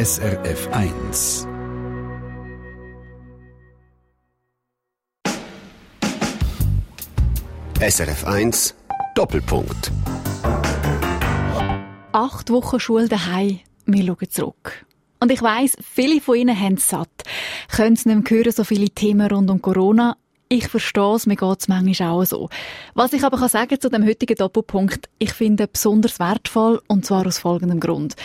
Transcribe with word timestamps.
SRF 0.00 0.68
1. 0.72 1.46
SRF 7.80 8.24
1 8.24 8.74
Doppelpunkt. 9.14 9.92
Acht 12.12 12.48
Wochen 12.48 12.80
Schule 12.80 13.08
daheim. 13.08 13.60
Wir 13.84 14.06
schauen 14.06 14.30
zurück. 14.30 14.86
Und 15.18 15.30
ich 15.30 15.42
weiss, 15.42 15.76
viele 15.82 16.22
von 16.22 16.36
Ihnen 16.36 16.58
haben 16.58 16.76
es 16.76 16.88
satt. 16.88 17.10
Können 17.68 17.92
es 17.92 18.06
nicht 18.06 18.30
mehr 18.30 18.38
hören, 18.38 18.52
so 18.52 18.64
viele 18.64 18.88
Themen 18.88 19.30
rund 19.30 19.50
um 19.50 19.60
Corona. 19.60 20.16
Ich 20.48 20.68
verstehe 20.68 21.14
es, 21.14 21.26
mir 21.26 21.36
geht 21.36 21.60
es 21.60 21.68
manchmal 21.68 22.08
auch 22.08 22.24
so. 22.24 22.48
Was 22.94 23.12
ich 23.12 23.22
aber 23.22 23.36
kann 23.36 23.50
sagen 23.50 23.78
zu 23.78 23.90
dem 23.90 24.06
heutigen 24.06 24.36
Doppelpunkt, 24.36 25.10
ich 25.18 25.34
finde 25.34 25.68
besonders 25.68 26.18
wertvoll, 26.18 26.80
und 26.88 27.04
zwar 27.04 27.26
aus 27.26 27.38
folgendem 27.38 27.80
Grund. 27.80 28.16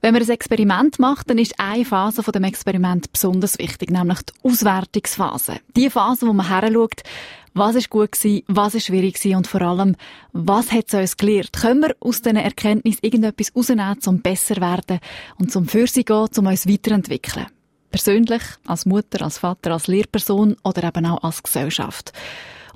Wenn 0.00 0.14
man 0.14 0.22
ein 0.22 0.28
Experiment 0.28 0.98
macht, 0.98 1.28
dann 1.28 1.38
ist 1.38 1.58
eine 1.58 1.84
Phase 1.84 2.22
von 2.22 2.32
dem 2.32 2.44
Experiment 2.44 3.10
besonders 3.12 3.58
wichtig, 3.58 3.90
nämlich 3.90 4.18
die 4.22 4.32
Auswertungsphase. 4.48 5.60
Die 5.76 5.90
Phase, 5.90 6.26
wo 6.26 6.32
man 6.32 6.48
heranschaut, 6.48 7.02
was 7.54 7.74
ist 7.74 7.90
gut 7.90 8.12
gewesen, 8.12 8.44
was 8.46 8.74
ist 8.74 8.86
schwierig 8.86 9.14
gewesen 9.14 9.36
und 9.36 9.46
vor 9.48 9.62
allem, 9.62 9.96
was 10.32 10.70
hat 10.70 10.86
es 10.88 10.94
uns 10.94 11.16
gelehrt? 11.16 11.52
Können 11.54 11.82
wir 11.82 11.96
aus 11.98 12.22
diesen 12.22 12.36
Erkenntnissen 12.36 13.00
irgendetwas 13.02 13.52
rausnehmen, 13.56 13.98
um 14.06 14.20
besser 14.20 14.54
zu 14.54 14.60
werden 14.60 15.00
und 15.38 15.50
zum 15.50 15.66
für 15.66 15.88
sie 15.88 16.04
gehen, 16.04 16.28
um 16.36 16.46
uns 16.46 16.68
weiterentwickeln? 16.68 17.46
Persönlich, 17.90 18.42
als 18.66 18.86
Mutter, 18.86 19.22
als 19.22 19.38
Vater, 19.38 19.72
als 19.72 19.88
Lehrperson 19.88 20.56
oder 20.62 20.84
eben 20.84 21.06
auch 21.06 21.24
als 21.24 21.42
Gesellschaft. 21.42 22.12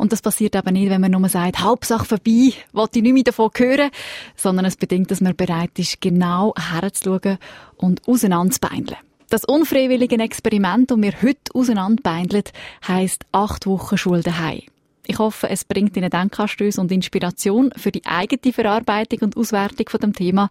Und 0.03 0.11
das 0.11 0.21
passiert 0.21 0.57
eben 0.57 0.73
nicht, 0.73 0.91
wenn 0.91 1.01
man 1.01 1.13
nur 1.13 1.29
sagt, 1.29 1.61
Hauptsache 1.61 2.05
vorbei, 2.05 2.55
wollte 2.73 2.99
ich 2.99 3.05
nicht 3.05 3.13
mehr 3.13 3.23
davon 3.23 3.53
hören, 3.55 3.93
sondern 4.35 4.65
es 4.65 4.77
bedingt, 4.77 5.13
dass 5.13 5.21
man 5.21 5.37
bereit 5.37 5.79
ist, 5.79 6.01
genau 6.01 6.53
herzuschauen 6.59 7.39
und 7.77 8.03
auseinanderzubeindeln. 8.09 8.99
Das 9.31 9.45
unfreiwillige 9.45 10.19
Experiment, 10.19 10.91
das 10.91 10.99
wir 11.01 11.13
heute 11.23 11.55
auseinanderbeindeln, 11.55 12.43
heisst 12.89 13.27
acht 13.31 13.65
Wochen 13.67 13.97
Schule 13.97 14.25
daheim. 14.25 14.63
Ich 15.07 15.19
hoffe, 15.19 15.49
es 15.49 15.65
bringt 15.65 15.97
Ihnen 15.97 16.11
Denkanstöße 16.11 16.81
und 16.81 16.93
Inspiration 16.93 17.73
für 17.77 17.91
die 17.91 18.07
eigene 18.07 18.53
Verarbeitung 18.53 19.21
und 19.21 19.37
Auswertung 19.37 19.89
von 19.89 20.01
dem 20.01 20.13
Thema, 20.13 20.49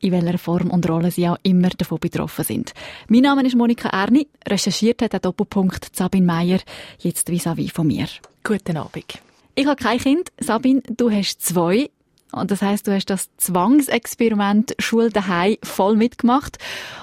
in 0.00 0.12
welcher 0.12 0.38
Form 0.38 0.70
und 0.70 0.88
Rolle 0.88 1.10
Sie 1.10 1.28
auch 1.28 1.36
immer 1.42 1.68
davon 1.68 1.98
betroffen 1.98 2.44
sind. 2.44 2.72
Mein 3.08 3.22
Name 3.22 3.46
ist 3.46 3.56
Monika 3.56 3.90
Erni, 3.90 4.26
recherchiert 4.48 5.02
hat 5.02 5.12
der 5.12 5.20
Doppelpunkt 5.20 5.94
Sabine 5.94 6.24
Meyer, 6.24 6.60
jetzt 6.98 7.28
vis-à-vis 7.28 7.70
-vis 7.70 7.74
von 7.74 7.86
mir. 7.86 8.08
Guten 8.42 8.78
Abend. 8.78 9.18
Ich 9.54 9.66
habe 9.66 9.76
kein 9.76 9.98
Kind. 9.98 10.32
Sabine, 10.40 10.82
du 10.88 11.10
hast 11.10 11.42
zwei. 11.42 11.90
Und 12.32 12.50
das 12.50 12.62
heißt, 12.62 12.86
du 12.86 12.94
hast 12.94 13.06
das 13.06 13.28
Zwangsexperiment 13.36 14.74
Schule 14.78 15.10
daheim 15.10 15.56
voll 15.62 15.96
mitgemacht. 15.96 16.58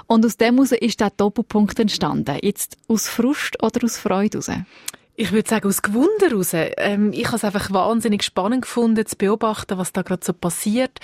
Und 0.08 0.26
aus 0.26 0.38
dem 0.38 0.56
heraus 0.56 0.72
ist 0.72 1.00
der 1.00 1.12
Doppelpunkt 1.12 1.80
entstanden. 1.80 2.40
Jetzt 2.42 2.78
aus 2.88 3.08
Frust 3.08 3.62
oder 3.62 3.84
aus 3.84 3.98
Freude 3.98 4.40
heraus? 4.40 4.50
Ich 5.20 5.32
würde 5.32 5.50
sagen, 5.50 5.68
aus 5.68 5.82
Gewunder 5.82 6.32
raus. 6.32 6.52
Ähm, 6.54 7.12
ich 7.12 7.26
habe 7.26 7.38
es 7.38 7.44
einfach 7.44 7.74
wahnsinnig 7.74 8.22
spannend 8.22 8.62
gefunden, 8.62 9.04
zu 9.04 9.16
beobachten, 9.16 9.80
was 9.80 9.92
da 9.92 10.04
gerade 10.04 10.24
so 10.24 10.32
passiert. 10.32 11.00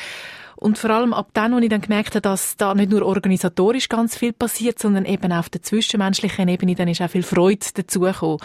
Und 0.56 0.78
vor 0.78 0.92
allem 0.92 1.14
ab 1.14 1.30
dann, 1.34 1.52
als 1.56 1.64
ich 1.64 1.70
dann 1.70 1.82
gemerkt 1.82 2.12
habe, 2.12 2.22
dass 2.22 2.56
da 2.56 2.76
nicht 2.76 2.92
nur 2.92 3.02
organisatorisch 3.02 3.90
ganz 3.90 4.16
viel 4.16 4.32
passiert, 4.32 4.78
sondern 4.78 5.06
eben 5.06 5.32
auf 5.32 5.50
der 5.50 5.64
zwischenmenschlichen 5.64 6.48
Ebene, 6.48 6.76
dann 6.76 6.90
ist 6.90 7.02
auch 7.02 7.10
viel 7.10 7.24
Freude 7.24 7.66
dazugekommen. 7.74 8.38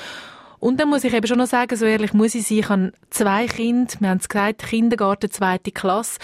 Und 0.61 0.81
dann 0.81 0.89
muss 0.89 1.05
ich 1.05 1.14
eben 1.14 1.27
schon 1.27 1.39
noch 1.39 1.47
sagen, 1.47 1.77
so 1.77 1.84
ehrlich 1.84 2.12
muss 2.12 2.34
ich 2.34 2.47
sein, 2.47 2.59
ich 2.59 2.69
habe 2.69 2.92
zwei 3.11 3.47
Kinder, 3.47 3.92
wir 4.01 4.09
haben 4.09 4.19
es 4.19 4.28
gesagt, 4.28 4.67
Kindergarten, 4.67 5.31
zweite 5.31 5.70
Klasse. 5.70 6.19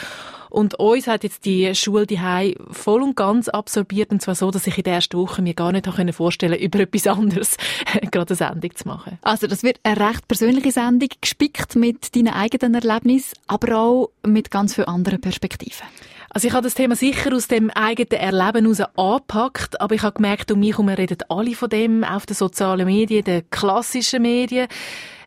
Und 0.55 0.79
uns 0.79 1.09
hat 1.09 1.25
jetzt 1.25 1.47
die 1.47 1.75
Schule 1.75 2.07
die 2.07 2.57
voll 2.71 3.03
und 3.03 3.17
ganz 3.17 3.49
absorbiert. 3.49 4.13
Und 4.13 4.23
zwar 4.23 4.37
so, 4.37 4.53
dass 4.53 4.69
ich 4.69 4.79
in 4.79 4.85
der 4.85 4.95
ersten 4.95 5.19
Woche 5.19 5.43
mir 5.43 5.55
gar 5.55 5.73
nicht 5.73 5.89
vorstellen 6.15 6.53
konnte, 6.53 6.65
über 6.65 6.79
etwas 6.79 7.09
anderes 7.09 7.57
gerade 8.13 8.31
eine 8.31 8.37
Sendung 8.37 8.77
zu 8.77 8.87
machen. 8.87 9.19
Also 9.23 9.49
das 9.49 9.65
wird 9.65 9.81
eine 9.83 9.99
recht 9.99 10.29
persönliche 10.29 10.71
Sendung, 10.71 11.09
gespickt 11.21 11.75
mit 11.75 12.15
deinen 12.15 12.33
eigenen 12.33 12.75
Erlebnissen, 12.75 13.35
aber 13.49 13.77
auch 13.77 14.11
mit 14.25 14.53
ganz 14.53 14.77
vielen 14.77 14.87
anderen 14.87 15.21
Perspektiven. 15.21 15.89
Also 16.35 16.49
ich 16.49 16.53
habe 16.53 16.65
das 16.65 16.75
Thema 16.75 16.97
sicher 16.97 17.33
aus 17.33 17.47
dem 17.47 17.71
eigenen 17.71 18.21
Erleben 18.21 18.65
heraus 18.65 18.81
angepackt, 18.97 19.81
aber 19.81 19.95
ich 19.95 20.03
habe 20.03 20.17
gemerkt, 20.17 20.51
um 20.51 20.59
mich 20.59 20.73
herum 20.73 20.89
reden 20.89 21.19
alle 21.29 21.55
von 21.55 21.71
dem, 21.71 22.03
auf 22.03 22.27
den 22.27 22.35
sozialen 22.35 22.87
Medien, 22.87 23.23
den 23.23 23.49
klassischen 23.51 24.23
Medien. 24.23 24.67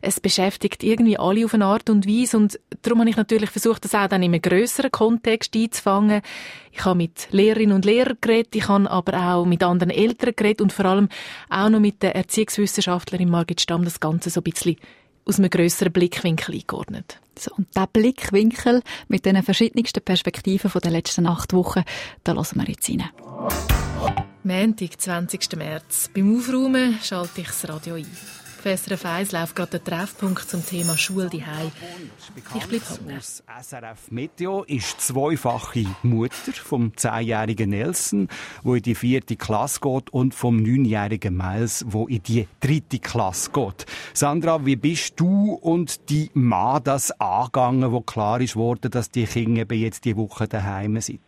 Es 0.02 0.20
beschäftigt 0.20 0.84
irgendwie 0.84 1.18
alle 1.18 1.46
auf 1.46 1.54
eine 1.54 1.64
Art 1.64 1.88
und 1.88 2.06
Weise 2.06 2.36
und 2.36 2.60
darum 2.82 3.00
habe 3.00 3.08
ich 3.08 3.16
natürlich 3.16 3.48
versucht, 3.48 3.86
das 3.86 3.94
auch 3.94 4.06
dann 4.06 4.22
in 4.22 4.34
einem 4.34 4.42
grösseren 4.42 4.90
Kontext 4.90 5.56
einzufangen. 5.56 6.20
Ich 6.72 6.84
habe 6.84 6.98
mit 6.98 7.28
Lehrerinnen 7.30 7.74
und 7.74 7.86
Lehrern 7.86 8.18
geredet, 8.20 8.54
ich 8.54 8.68
habe 8.68 8.90
aber 8.90 9.18
auch 9.18 9.46
mit 9.46 9.62
anderen 9.62 9.88
Eltern 9.88 10.34
geredet 10.36 10.60
und 10.60 10.74
vor 10.74 10.84
allem 10.84 11.08
auch 11.48 11.70
noch 11.70 11.80
mit 11.80 12.02
der 12.02 12.16
Erziehungswissenschaftlerin 12.16 13.30
Margit 13.30 13.62
Stamm 13.62 13.82
das 13.82 13.98
Ganze 13.98 14.28
so 14.28 14.40
ein 14.40 14.44
bisschen 14.44 14.76
aus 15.28 15.38
einem 15.38 15.50
grösseren 15.50 15.92
Blickwinkel 15.92 16.54
eingeordnet. 16.54 17.20
So, 17.38 17.52
und 17.56 17.68
diesen 17.74 17.88
Blickwinkel 17.92 18.82
mit 19.08 19.24
den 19.26 19.42
verschiedensten 19.42 20.02
Perspektiven 20.02 20.70
von 20.70 20.80
den 20.80 20.92
letzten 20.92 21.26
acht 21.26 21.52
Wochen, 21.52 21.84
da 22.24 22.32
lassen 22.32 22.58
wir 22.58 22.68
jetzt 22.68 22.88
rein. 22.88 23.04
Montag, 24.42 25.00
20. 25.00 25.56
März. 25.56 26.10
Beim 26.14 26.36
Aufräumen 26.36 26.98
schalte 27.02 27.42
ich 27.42 27.48
das 27.48 27.68
Radio 27.68 27.94
ein. 27.94 28.06
Auf 28.68 28.80
SRF 28.80 29.06
1 29.06 29.32
läuft 29.32 29.56
gerade 29.56 29.78
der 29.78 29.84
Treffpunkt 29.84 30.42
zum 30.42 30.64
Thema 30.64 30.94
Schule 30.98 31.30
die 31.30 31.38
Ich 31.38 32.66
bleibe 32.66 32.84
hängen. 32.84 33.18
SRF 33.18 34.10
Meteo 34.10 34.62
ist 34.64 35.00
zweifache 35.00 35.86
Mutter 36.02 36.52
vom 36.52 36.94
zehnjährigen 36.94 37.70
Nelson, 37.70 38.28
wo 38.62 38.74
in 38.74 38.82
die 38.82 38.94
vierte 38.94 39.36
Klasse 39.36 39.80
geht, 39.80 40.10
und 40.10 40.34
vom 40.34 40.62
neunjährigen 40.62 41.34
Miles, 41.34 41.86
wo 41.88 42.08
in 42.08 42.22
die 42.22 42.46
dritte 42.60 42.98
Klasse 42.98 43.50
geht. 43.52 43.86
Sandra, 44.12 44.66
wie 44.66 44.76
bist 44.76 45.18
du 45.18 45.54
und 45.54 46.10
die 46.10 46.30
Mann 46.34 46.84
das 46.84 47.10
angegangen, 47.18 47.90
wo 47.90 48.02
klar 48.02 48.38
ist 48.42 48.54
worden, 48.54 48.90
dass 48.90 49.10
die 49.10 49.24
Kinder 49.24 49.74
jetzt 49.74 50.04
die 50.04 50.14
Woche 50.14 50.46
daheim 50.46 51.00
sind? 51.00 51.20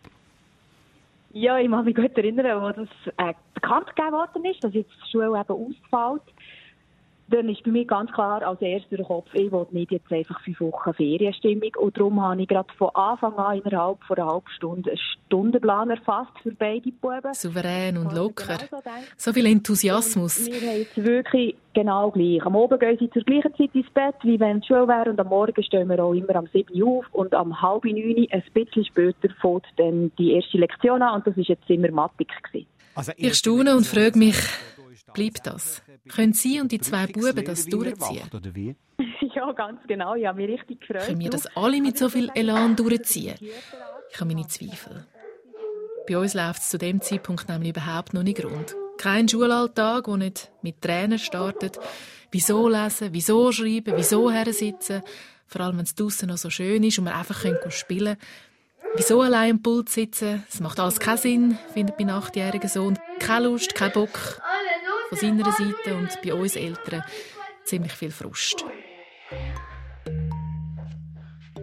Ja, 1.32 1.58
ich 1.58 1.70
kann 1.70 1.84
mich 1.84 1.94
gut 1.94 2.18
erinnern, 2.18 2.46
als 2.46 2.76
das 2.76 2.88
äh, 3.16 3.32
bekannt 3.54 3.86
gegeben 3.94 4.12
worden 4.12 4.44
ist, 4.44 4.62
dass 4.62 4.74
jetzt 4.74 4.90
die 4.90 5.10
Schule 5.10 5.26
eben 5.26 5.34
ausfällt 5.34 6.22
dann 7.30 7.48
ist 7.48 7.62
bei 7.62 7.70
mir 7.70 7.84
ganz 7.84 8.10
klar 8.12 8.42
als 8.42 8.60
erster 8.60 9.02
Kopf, 9.04 9.28
ich 9.32 9.50
will 9.52 9.66
nicht 9.70 9.92
jetzt 9.92 10.10
einfach 10.12 10.40
fünf 10.42 10.60
Wochen 10.60 10.92
Ferienstimmung. 10.94 11.70
Und 11.78 11.96
darum 11.96 12.20
habe 12.20 12.42
ich 12.42 12.48
gerade 12.48 12.68
von 12.76 12.90
Anfang 12.94 13.34
an 13.34 13.60
innerhalb 13.60 14.02
von 14.04 14.16
einer 14.16 14.26
halben 14.26 14.48
Stunde 14.56 14.90
einen 14.90 14.98
Stundenplan 15.26 15.90
erfasst 15.90 16.32
für 16.42 16.52
beide 16.52 16.90
Buben. 16.90 17.32
Souverän 17.32 17.96
und 17.98 18.12
locker. 18.12 18.58
So 19.16 19.32
viel 19.32 19.46
Enthusiasmus. 19.46 20.46
Wir 20.46 20.60
haben 20.60 20.78
jetzt 20.78 20.96
wirklich 20.96 21.54
genau 21.72 22.10
gleich. 22.10 22.44
Am 22.44 22.56
Abend 22.56 22.80
gehen 22.80 22.96
sie 22.98 23.10
zur 23.10 23.22
gleichen 23.22 23.54
Zeit 23.54 23.74
ins 23.74 23.90
Bett, 23.90 24.16
wie 24.22 24.40
wenn 24.40 24.58
es 24.58 24.66
Schule 24.66 24.88
wäre. 24.88 25.10
Und 25.10 25.20
am 25.20 25.28
Morgen 25.28 25.62
stehen 25.62 25.88
wir 25.88 26.02
auch 26.02 26.12
immer 26.12 26.34
am 26.36 26.48
7 26.52 26.82
Uhr 26.82 26.98
auf. 26.98 27.04
Und 27.12 27.32
am 27.34 27.60
halb 27.62 27.84
neun, 27.84 28.26
ein 28.30 28.42
bisschen 28.52 28.84
später, 28.84 29.28
fängt 29.40 29.66
dann 29.76 30.10
die 30.18 30.32
erste 30.32 30.58
Lektion 30.58 31.02
an. 31.02 31.16
Und 31.16 31.26
das 31.26 31.36
war 31.36 31.44
jetzt 31.44 31.70
immer 31.70 31.90
Mathematik. 31.90 32.66
Also 32.94 33.12
ich 33.16 33.34
staune 33.34 33.76
und 33.76 33.86
frage 33.86 34.18
mich, 34.18 34.36
bleibt 35.14 35.46
das? 35.46 35.82
Können 36.08 36.32
Sie 36.32 36.60
und 36.60 36.72
die 36.72 36.80
zwei 36.80 37.06
Buben 37.06 37.44
das 37.44 37.66
durchziehen? 37.66 38.76
Ja, 39.32 39.52
ganz 39.52 39.80
genau. 39.86 40.16
Ich 40.16 40.26
habe 40.26 40.42
mich 40.42 40.50
richtig 40.50 40.80
gefreut. 40.80 41.06
Können 41.06 41.20
wir 41.20 41.30
das 41.30 41.46
alle 41.56 41.80
mit 41.80 41.96
so 41.96 42.08
viel 42.08 42.30
Elan 42.34 42.74
durchziehen? 42.74 43.36
Ich 43.40 44.20
habe 44.20 44.26
meine 44.26 44.46
Zweifel. 44.48 45.06
Bei 46.08 46.18
uns 46.18 46.34
läuft 46.34 46.62
es 46.62 46.70
zu 46.70 46.78
dem 46.78 47.00
Zeitpunkt 47.00 47.48
nämlich 47.48 47.70
überhaupt 47.70 48.12
noch 48.12 48.24
nicht 48.24 48.44
rund. 48.44 48.74
Kein 48.98 49.28
Schulalltag, 49.28 50.04
der 50.04 50.16
nicht 50.16 50.50
mit 50.62 50.82
Tränen 50.82 51.18
startet. 51.18 51.78
Wieso 52.32 52.68
lesen, 52.68 53.10
wieso 53.12 53.52
schreiben, 53.52 53.94
wieso 53.96 54.30
hersitzen. 54.30 55.02
Vor 55.46 55.60
allem, 55.60 55.78
wenn 55.78 55.84
es 55.84 55.94
draußen 55.94 56.28
noch 56.28 56.36
so 56.36 56.50
schön 56.50 56.82
ist 56.82 56.98
und 56.98 57.04
man 57.04 57.14
einfach 57.14 57.44
spielen 57.70 58.18
kann. 58.18 58.28
Wieso 58.96 59.20
allein 59.22 59.52
am 59.52 59.62
Pult 59.62 59.88
sitzen? 59.88 60.42
Das 60.50 60.60
macht 60.60 60.80
alles 60.80 60.98
keinen 60.98 61.18
Sinn, 61.18 61.58
findet 61.72 61.98
mein 61.98 62.10
achtjähriger 62.10 62.68
Sohn. 62.68 62.98
Keine 63.20 63.46
Lust, 63.46 63.74
kein 63.74 63.92
Bock 63.92 64.40
von 65.10 65.18
seiner 65.18 65.50
Seite 65.52 65.96
und 65.96 66.22
bei 66.22 66.32
uns 66.32 66.56
Eltern 66.56 67.02
ziemlich 67.64 67.92
viel 67.92 68.12
Frust. 68.12 68.64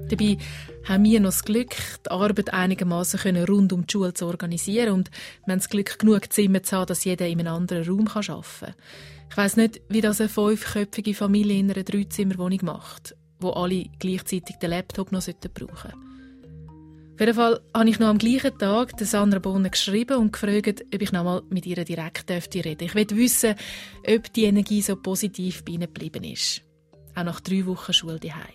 Dabei 0.09 0.37
haben 0.85 1.03
wir 1.03 1.19
noch 1.19 1.29
das 1.29 1.43
Glück, 1.43 1.75
die 2.05 2.11
Arbeit 2.11 2.53
einigermaßen 2.53 3.45
rund 3.45 3.73
um 3.73 3.87
die 3.87 3.91
Schule 3.91 4.13
zu 4.13 4.25
organisieren 4.25 4.93
und 4.93 5.11
wir 5.45 5.53
haben 5.53 5.59
das 5.59 5.69
Glück, 5.69 5.97
genug 5.99 6.31
Zimmer 6.31 6.63
zu 6.63 6.77
haben, 6.77 6.87
dass 6.87 7.03
jeder 7.03 7.27
in 7.27 7.39
einem 7.39 7.53
anderen 7.53 7.87
Raum 7.87 8.07
arbeiten 8.07 8.43
kann. 8.59 8.73
Ich 9.29 9.37
weiss 9.37 9.57
nicht, 9.57 9.81
wie 9.89 10.01
das 10.01 10.21
eine 10.21 10.29
fünfköpfige 10.29 11.13
Familie 11.13 11.59
in 11.59 11.71
einer 11.71 11.83
Dreizimmerwohnung 11.83 12.59
macht, 12.63 13.15
wo 13.39 13.51
alle 13.51 13.85
gleichzeitig 13.99 14.57
den 14.57 14.69
Laptop 14.69 15.11
noch 15.11 15.23
brauchen 15.25 15.75
sollten. 15.75 16.06
Auf 17.17 17.21
jeden 17.21 17.33
Fall 17.33 17.59
habe 17.73 17.89
ich 17.89 17.97
noch 17.97 18.09
am 18.09 18.19
gleichen 18.19 18.55
Tag 18.59 18.91
Sandra 18.99 19.39
Bohnen 19.39 19.71
geschrieben 19.71 20.17
und 20.17 20.33
gefragt, 20.33 20.85
ob 20.93 21.01
ich 21.01 21.11
noch 21.11 21.23
mal 21.23 21.41
mit 21.49 21.65
ihr 21.65 21.83
direkt 21.83 22.29
dürfte 22.29 22.63
reden. 22.63 22.83
Ich 22.83 22.93
will 22.93 23.09
wissen, 23.09 23.55
ob 24.07 24.31
die 24.33 24.43
Energie 24.43 24.83
so 24.83 24.95
positiv 24.95 25.65
bei 25.65 25.71
ihnen 25.71 25.91
geblieben 25.91 26.23
ist. 26.23 26.61
Auch 27.15 27.23
nach 27.23 27.39
drei 27.39 27.65
Wochen 27.65 27.91
Schule 27.91 28.19
daheim. 28.19 28.53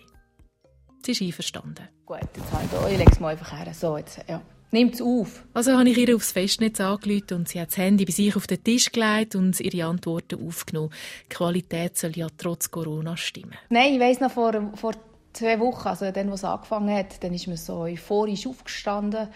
Sie 1.05 1.11
ist 1.11 1.21
einverstanden. 1.21 1.89
Gut, 2.05 2.19
jetzt 2.21 2.53
halt, 2.53 2.69
ich 2.89 2.97
lege 2.99 3.11
es 3.11 3.19
mal 3.19 3.33
einfach 3.33 3.51
her. 3.51 3.73
So, 3.73 3.97
jetzt, 3.97 4.21
ja. 4.29 4.41
nimmt 4.71 4.93
es 4.93 5.01
auf. 5.01 5.43
Also 5.53 5.77
habe 5.77 5.89
ich 5.89 5.97
ihr 5.97 6.15
aufs 6.15 6.31
Festnetz 6.31 6.79
angerufen 6.79 7.33
und 7.39 7.49
sie 7.49 7.59
hat 7.59 7.67
das 7.67 7.77
Handy 7.77 8.05
bei 8.05 8.13
sich 8.13 8.33
auf 8.33 8.47
den 8.47 8.63
Tisch 8.63 8.93
gelegt 8.93 9.35
und 9.35 9.59
ihre 9.59 9.89
Antworten 9.89 10.39
aufgenommen. 10.47 10.93
Die 11.25 11.35
Qualität 11.35 11.97
soll 11.97 12.13
ja 12.15 12.27
trotz 12.37 12.71
Corona 12.71 13.17
stimmen. 13.17 13.55
Nein, 13.67 13.95
ich 13.95 13.99
weiss 13.99 14.21
noch, 14.21 14.31
vor, 14.31 14.71
vor 14.75 14.93
zwei 15.33 15.59
Wochen, 15.59 15.87
also 15.87 16.11
dann, 16.11 16.29
wo 16.29 16.33
es 16.33 16.43
angefangen 16.43 16.95
hat, 16.95 17.23
dann 17.23 17.33
ist 17.33 17.47
man 17.47 17.57
so 17.57 17.79
euphorisch 17.79 18.47
aufgestanden. 18.47 19.27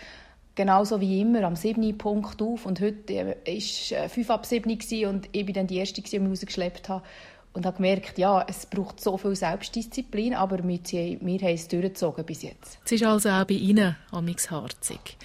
Genauso 0.56 1.00
wie 1.02 1.22
immer, 1.22 1.44
am 1.44 1.56
7. 1.56 1.98
Punkt 1.98 2.42
auf. 2.42 2.66
Und 2.66 2.82
heute 2.82 3.36
war 3.46 4.10
5 4.10 4.30
ab 4.30 4.46
7 4.46 4.72
und 5.08 5.30
ich 5.32 5.46
war 5.46 5.54
dann 5.54 5.68
die 5.68 5.78
Erste, 5.78 6.02
die 6.02 6.20
mich 6.20 6.32
rausgeschleppt 6.32 6.90
habe. 6.90 7.04
Und 7.54 7.66
habe 7.66 7.78
gemerkt, 7.78 8.20
ja, 8.20 8.46
es 8.48 8.68
braucht 8.68 9.02
so 9.02 9.18
viel 9.18 9.36
Selbstdisziplin, 9.36 10.36
aber 10.36 10.60
wir, 10.60 10.80
wir 10.80 11.40
haben 11.40 11.54
es 11.56 11.68
durchgezogen 11.68 12.24
bis 12.24 12.44
jetzt. 12.44 12.78
Es 12.86 12.92
ist 12.92 13.04
also 13.04 13.30
auch 13.30 13.46
bei 13.46 13.56
Ihnen 13.56 13.96
amix 14.12 14.52
harzig. 14.52 15.18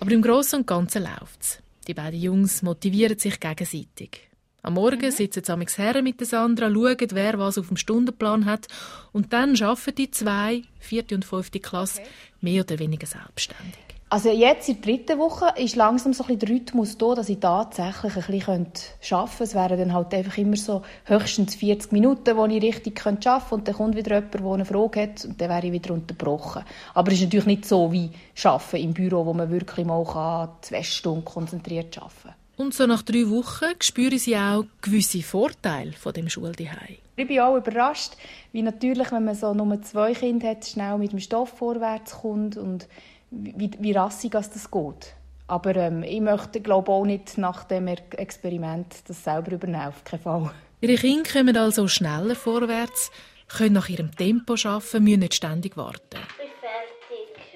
Aber 0.00 0.10
im 0.10 0.20
Großen 0.22 0.60
und 0.60 0.66
Ganzen 0.66 1.04
läuft 1.04 1.42
es. 1.42 1.58
Die 1.86 1.94
beiden 1.94 2.20
Jungs 2.20 2.62
motivieren 2.62 3.18
sich 3.18 3.38
gegenseitig. 3.38 4.28
Am 4.64 4.74
Morgen 4.74 5.04
mhm. 5.04 5.10
sitzen 5.10 5.42
sie 5.44 5.82
her 5.82 6.02
mit 6.02 6.26
Sandra, 6.26 6.70
schauen, 6.70 7.08
wer 7.10 7.38
was 7.38 7.58
auf 7.58 7.68
dem 7.68 7.76
Stundenplan 7.76 8.46
hat 8.46 8.66
und 9.12 9.34
dann 9.34 9.60
arbeiten 9.60 9.94
die 9.94 10.10
zwei, 10.10 10.62
vierte 10.80 11.14
und 11.14 11.26
fünfte 11.26 11.60
Klasse, 11.60 12.00
mehr 12.40 12.62
oder 12.62 12.78
weniger 12.78 13.06
selbstständig. 13.06 13.74
Also 14.08 14.30
jetzt 14.30 14.70
in 14.70 14.80
der 14.80 14.96
dritten 14.96 15.18
Woche 15.18 15.48
ist 15.60 15.76
langsam 15.76 16.14
so 16.14 16.24
ein 16.24 16.38
bisschen 16.38 16.38
der 16.38 16.48
Rhythmus 16.48 16.96
da, 16.96 17.14
dass 17.14 17.28
ich 17.28 17.40
tatsächlich 17.40 18.16
ein 18.16 18.22
bisschen 18.40 18.64
arbeiten 19.10 19.34
könnte. 19.36 19.44
Es 19.44 19.54
wären 19.54 19.78
dann 19.78 19.92
halt 19.92 20.14
einfach 20.14 20.38
immer 20.38 20.56
so 20.56 20.82
höchstens 21.04 21.56
40 21.56 21.92
Minuten, 21.92 22.34
wo 22.34 22.46
ich 22.46 22.62
richtig 22.62 22.98
arbeiten 23.04 23.20
könnte 23.20 23.54
und 23.54 23.68
dann 23.68 23.74
kommt 23.74 23.96
wieder 23.96 24.14
jemand, 24.14 24.34
der 24.34 24.46
eine 24.46 24.64
Frage 24.64 25.02
hat 25.02 25.24
und 25.26 25.38
dann 25.38 25.50
wäre 25.50 25.66
ich 25.66 25.72
wieder 25.72 25.92
unterbrochen. 25.92 26.64
Aber 26.94 27.12
es 27.12 27.18
ist 27.18 27.24
natürlich 27.24 27.46
nicht 27.46 27.66
so 27.66 27.92
wie 27.92 28.10
Arbeiten 28.42 28.76
im 28.76 28.94
Büro, 28.94 29.26
wo 29.26 29.34
man 29.34 29.50
wirklich 29.50 29.84
mal 29.84 30.04
kann, 30.04 30.48
zwei 30.62 30.82
Stunden 30.82 31.26
konzentriert 31.26 31.98
arbeiten 31.98 32.14
kann. 32.22 32.43
Und 32.56 32.72
so 32.72 32.86
nach 32.86 33.02
drei 33.02 33.28
Wochen 33.30 33.74
spüren 33.80 34.18
sie 34.18 34.36
auch 34.36 34.64
gewisse 34.80 35.22
Vorteile 35.22 35.92
von 35.92 36.12
dem 36.12 36.28
Schuldihei. 36.28 36.98
Ich 37.16 37.26
bin 37.26 37.40
auch 37.40 37.56
überrascht, 37.56 38.12
wie 38.52 38.62
natürlich, 38.62 39.10
wenn 39.12 39.24
man 39.24 39.34
so 39.34 39.54
nur 39.54 39.82
zwei 39.82 40.14
Kinder 40.14 40.50
hat, 40.50 40.66
schnell 40.66 40.98
mit 40.98 41.12
dem 41.12 41.20
Stoff 41.20 41.50
vorwärts 41.58 42.12
kommt 42.20 42.56
und 42.56 42.88
wie, 43.30 43.70
wie 43.78 43.92
rassig 43.92 44.32
das 44.32 44.70
geht. 44.70 45.14
Aber 45.46 45.76
ähm, 45.76 46.02
ich 46.02 46.20
möchte 46.20 46.60
glaube 46.60 46.90
auch 46.90 47.04
nicht 47.04 47.36
nach 47.38 47.64
dem 47.64 47.88
Experiment 47.88 48.86
das 49.06 49.22
selber 49.24 49.52
übernehmen, 49.52 49.88
auf 49.88 50.04
keinen 50.04 50.20
Fall. 50.20 50.50
Ihre 50.80 50.94
Kinder 50.94 51.30
kommen 51.30 51.56
also 51.56 51.88
schneller 51.88 52.34
vorwärts, 52.34 53.10
können 53.48 53.74
nach 53.74 53.88
ihrem 53.88 54.14
Tempo 54.16 54.54
arbeiten, 54.64 55.04
müssen 55.04 55.20
nicht 55.20 55.34
ständig 55.34 55.76
warten. 55.76 56.18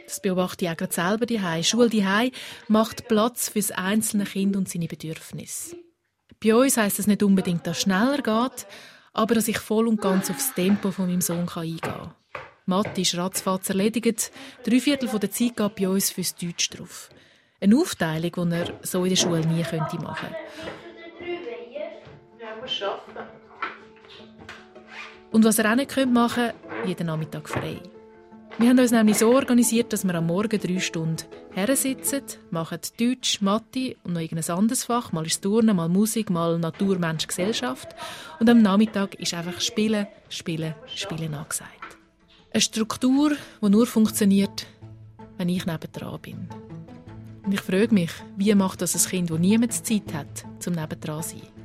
Das 0.08 0.20
beobachte 0.20 0.64
ich 0.64 0.70
auch 0.70 0.76
gerade 0.76 0.94
selber 0.94 1.26
daheim. 1.26 1.62
Schule 1.62 1.90
daheim 1.90 2.30
macht 2.66 3.08
Platz 3.08 3.50
für 3.50 3.58
das 3.58 3.72
einzelne 3.72 4.24
Kind 4.24 4.56
und 4.56 4.66
seine 4.66 4.86
Bedürfnisse. 4.86 5.76
Bei 6.42 6.54
uns 6.54 6.78
heisst 6.78 6.98
es 6.98 7.06
nicht 7.06 7.22
unbedingt, 7.22 7.66
dass 7.66 7.76
es 7.76 7.82
schneller 7.82 8.16
geht, 8.16 8.66
aber 9.12 9.34
dass 9.34 9.48
ich 9.48 9.58
voll 9.58 9.86
und 9.86 10.00
ganz 10.00 10.30
aufs 10.30 10.54
Tempo 10.54 10.92
von 10.92 11.08
meinem 11.08 11.20
Sohn 11.20 11.46
eingehen 11.46 11.80
kann. 11.82 12.14
Mathe 12.64 13.02
ist 13.02 13.18
ratzfatz 13.18 13.68
erledigt. 13.68 14.32
Drei 14.64 14.80
Viertel 14.80 15.10
der 15.10 15.30
Zeit 15.30 15.56
geht 15.56 15.74
bei 15.74 15.88
uns 15.88 16.10
fürs 16.10 16.34
Deutsch 16.34 16.70
drauf. 16.70 17.10
Eine 17.60 17.76
Aufteilung, 17.76 18.48
die 18.48 18.56
er 18.56 18.72
so 18.82 19.04
in 19.04 19.10
der 19.10 19.16
Schule 19.16 19.46
nie 19.46 19.62
könnte 19.62 19.96
machen 19.96 20.28
Und 25.30 25.44
was 25.44 25.58
er 25.58 25.70
auch 25.70 25.76
nicht 25.76 25.94
machen 26.06 26.50
könnte, 26.50 26.86
jeden 26.86 27.06
Nachmittag 27.08 27.46
frei. 27.46 27.82
Wir 28.60 28.70
haben 28.70 28.78
uns 28.80 28.90
nämlich 28.90 29.18
so 29.18 29.32
organisiert, 29.32 29.92
dass 29.92 30.04
wir 30.04 30.16
am 30.16 30.26
Morgen 30.26 30.58
drei 30.58 30.80
Stunden 30.80 31.18
sitzen, 31.74 32.22
machen 32.50 32.80
Deutsch, 32.98 33.40
Mathe 33.40 33.94
und 34.02 34.14
noch 34.14 34.20
irgendein 34.20 34.56
anderes 34.56 34.82
Fach. 34.82 35.12
Mal 35.12 35.26
ist 35.26 35.42
Turnen, 35.42 35.76
mal 35.76 35.88
Musik, 35.88 36.28
mal 36.28 36.58
Natur, 36.58 36.98
Mensch, 36.98 37.28
Gesellschaft. 37.28 37.94
Und 38.40 38.50
am 38.50 38.60
Nachmittag 38.60 39.14
ist 39.14 39.32
einfach 39.32 39.60
Spielen, 39.60 40.08
Spielen, 40.28 40.74
Spielen 40.92 41.34
angesagt. 41.34 41.70
Eine 42.52 42.60
Struktur, 42.60 43.36
die 43.62 43.68
nur 43.68 43.86
funktioniert, 43.86 44.66
wenn 45.36 45.48
ich 45.48 45.64
nebendran 45.64 46.20
bin. 46.20 46.48
Und 47.44 47.54
ich 47.54 47.60
frage 47.60 47.94
mich, 47.94 48.10
wie 48.36 48.52
macht 48.56 48.82
das 48.82 48.96
ein 48.96 49.08
Kind, 49.08 49.30
das 49.30 49.38
niemand 49.38 49.72
Zeit 49.72 50.12
hat, 50.12 50.44
zum 50.58 50.74
nebendran 50.74 51.22
zu 51.22 51.36
sein? 51.36 51.57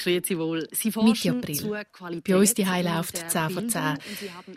Grüezi 0.00 0.38
wohl. 0.38 0.66
Sie 0.72 0.90
Mitte 0.96 1.30
April. 1.30 1.84
Bei 2.26 2.36
uns 2.36 2.54
die 2.54 2.64
läuft 2.64 3.30
10 3.30 3.50
von 3.50 3.68
10. 3.68 3.98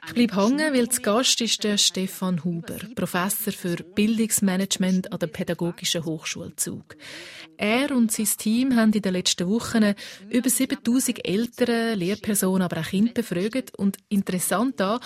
Ich 0.07 0.13
bleibe 0.13 0.36
hängen, 0.36 0.74
weil 0.74 0.90
zu 0.90 1.01
Gast 1.01 1.42
ist 1.42 1.63
der 1.63 1.78
Stefan 1.78 2.44
Huber, 2.44 2.78
Professor 2.95 3.51
für 3.51 3.75
Bildungsmanagement 3.75 5.12
an 5.12 5.19
der 5.19 5.28
Pädagogischen 5.28 6.06
Hochschule 6.06 6.56
Zug. 6.56 6.95
Er 7.57 7.92
und 7.92 8.12
sein 8.12 8.30
Team 8.38 8.75
haben 8.75 8.94
in 8.94 9.01
den 9.01 9.13
letzten 9.13 9.50
Wochen 9.50 9.94
über 10.30 10.50
7000 10.50 11.28
Eltern, 11.28 12.00
Lehrpersonen, 12.00 12.63
aber 12.63 12.80
auch 12.80 12.90
Kinder 12.90 13.12
befragt 13.13 13.75
und 13.78 13.98
interessant 14.10 14.80
da, 14.80 15.00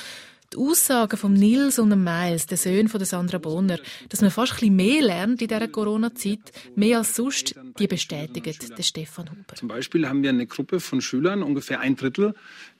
die 0.53 0.57
Aussagen 0.57 1.17
von 1.17 1.33
Nils 1.33 1.79
und 1.79 1.89
Miles, 1.89 2.45
den 2.45 2.57
Söhnen 2.57 2.87
von 2.87 3.03
Sandra 3.03 3.37
Bonner, 3.37 3.79
dass 4.09 4.21
man 4.21 4.31
fast 4.31 4.61
ein 4.63 4.75
mehr 4.75 5.01
lernt 5.01 5.41
in 5.41 5.47
dieser 5.47 5.67
Corona-Zeit, 5.67 6.51
mehr 6.75 6.99
als 6.99 7.15
sonst, 7.15 7.55
die 7.79 7.87
bestätigen 7.87 8.53
den 8.77 8.83
Stefan 8.83 9.29
Huber. 9.29 9.55
Zum 9.55 9.67
Beispiel 9.67 10.07
haben 10.07 10.23
wir 10.23 10.29
eine 10.29 10.47
Gruppe 10.47 10.79
von 10.79 11.01
Schülern, 11.01 11.43
ungefähr 11.43 11.79
ein 11.79 11.95
Drittel, 11.95 12.33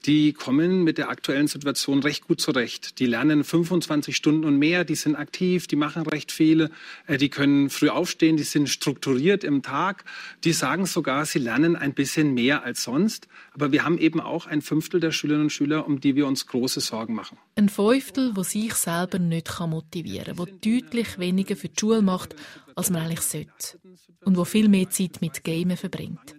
die 0.05 0.33
kommen 0.33 0.83
mit 0.83 0.97
der 0.97 1.09
aktuellen 1.09 1.47
Situation 1.47 2.01
recht 2.01 2.27
gut 2.27 2.39
zurecht. 2.39 2.99
Die 2.99 3.05
lernen 3.05 3.43
25 3.43 4.15
Stunden 4.15 4.45
und 4.45 4.57
mehr, 4.57 4.85
die 4.85 4.95
sind 4.95 5.15
aktiv, 5.15 5.67
die 5.67 5.75
machen 5.75 6.03
recht 6.03 6.31
viele, 6.31 6.69
äh, 7.07 7.17
die 7.17 7.29
können 7.29 7.69
früh 7.69 7.89
aufstehen, 7.89 8.37
die 8.37 8.43
sind 8.43 8.69
strukturiert 8.69 9.43
im 9.43 9.61
Tag. 9.61 10.05
Die 10.43 10.53
sagen 10.53 10.85
sogar, 10.85 11.25
sie 11.25 11.39
lernen 11.39 11.75
ein 11.75 11.93
bisschen 11.93 12.33
mehr 12.33 12.63
als 12.63 12.83
sonst. 12.83 13.27
Aber 13.53 13.71
wir 13.71 13.83
haben 13.83 13.97
eben 13.97 14.19
auch 14.19 14.45
ein 14.45 14.61
Fünftel 14.61 14.99
der 14.99 15.11
Schülerinnen 15.11 15.45
und 15.45 15.51
Schüler, 15.51 15.87
um 15.87 15.99
die 15.99 16.15
wir 16.15 16.27
uns 16.27 16.45
große 16.47 16.79
Sorgen 16.79 17.13
machen. 17.15 17.37
Ein 17.55 17.69
Fünftel, 17.69 18.35
wo 18.35 18.43
sich 18.43 18.73
selber 18.75 19.19
nicht 19.19 19.59
motivieren 19.59 20.35
kann, 20.35 20.37
wo 20.37 20.45
deutlich 20.45 21.17
weniger 21.19 21.55
für 21.55 21.69
die 21.69 21.79
Schule 21.79 22.01
macht, 22.01 22.35
als 22.75 22.89
man 22.89 23.01
eigentlich 23.01 23.21
sollte. 23.21 23.79
Und 24.23 24.37
wo 24.37 24.45
viel 24.45 24.69
mehr 24.69 24.89
Zeit 24.89 25.21
mit 25.21 25.43
Gamen 25.43 25.77
verbringt. 25.77 26.35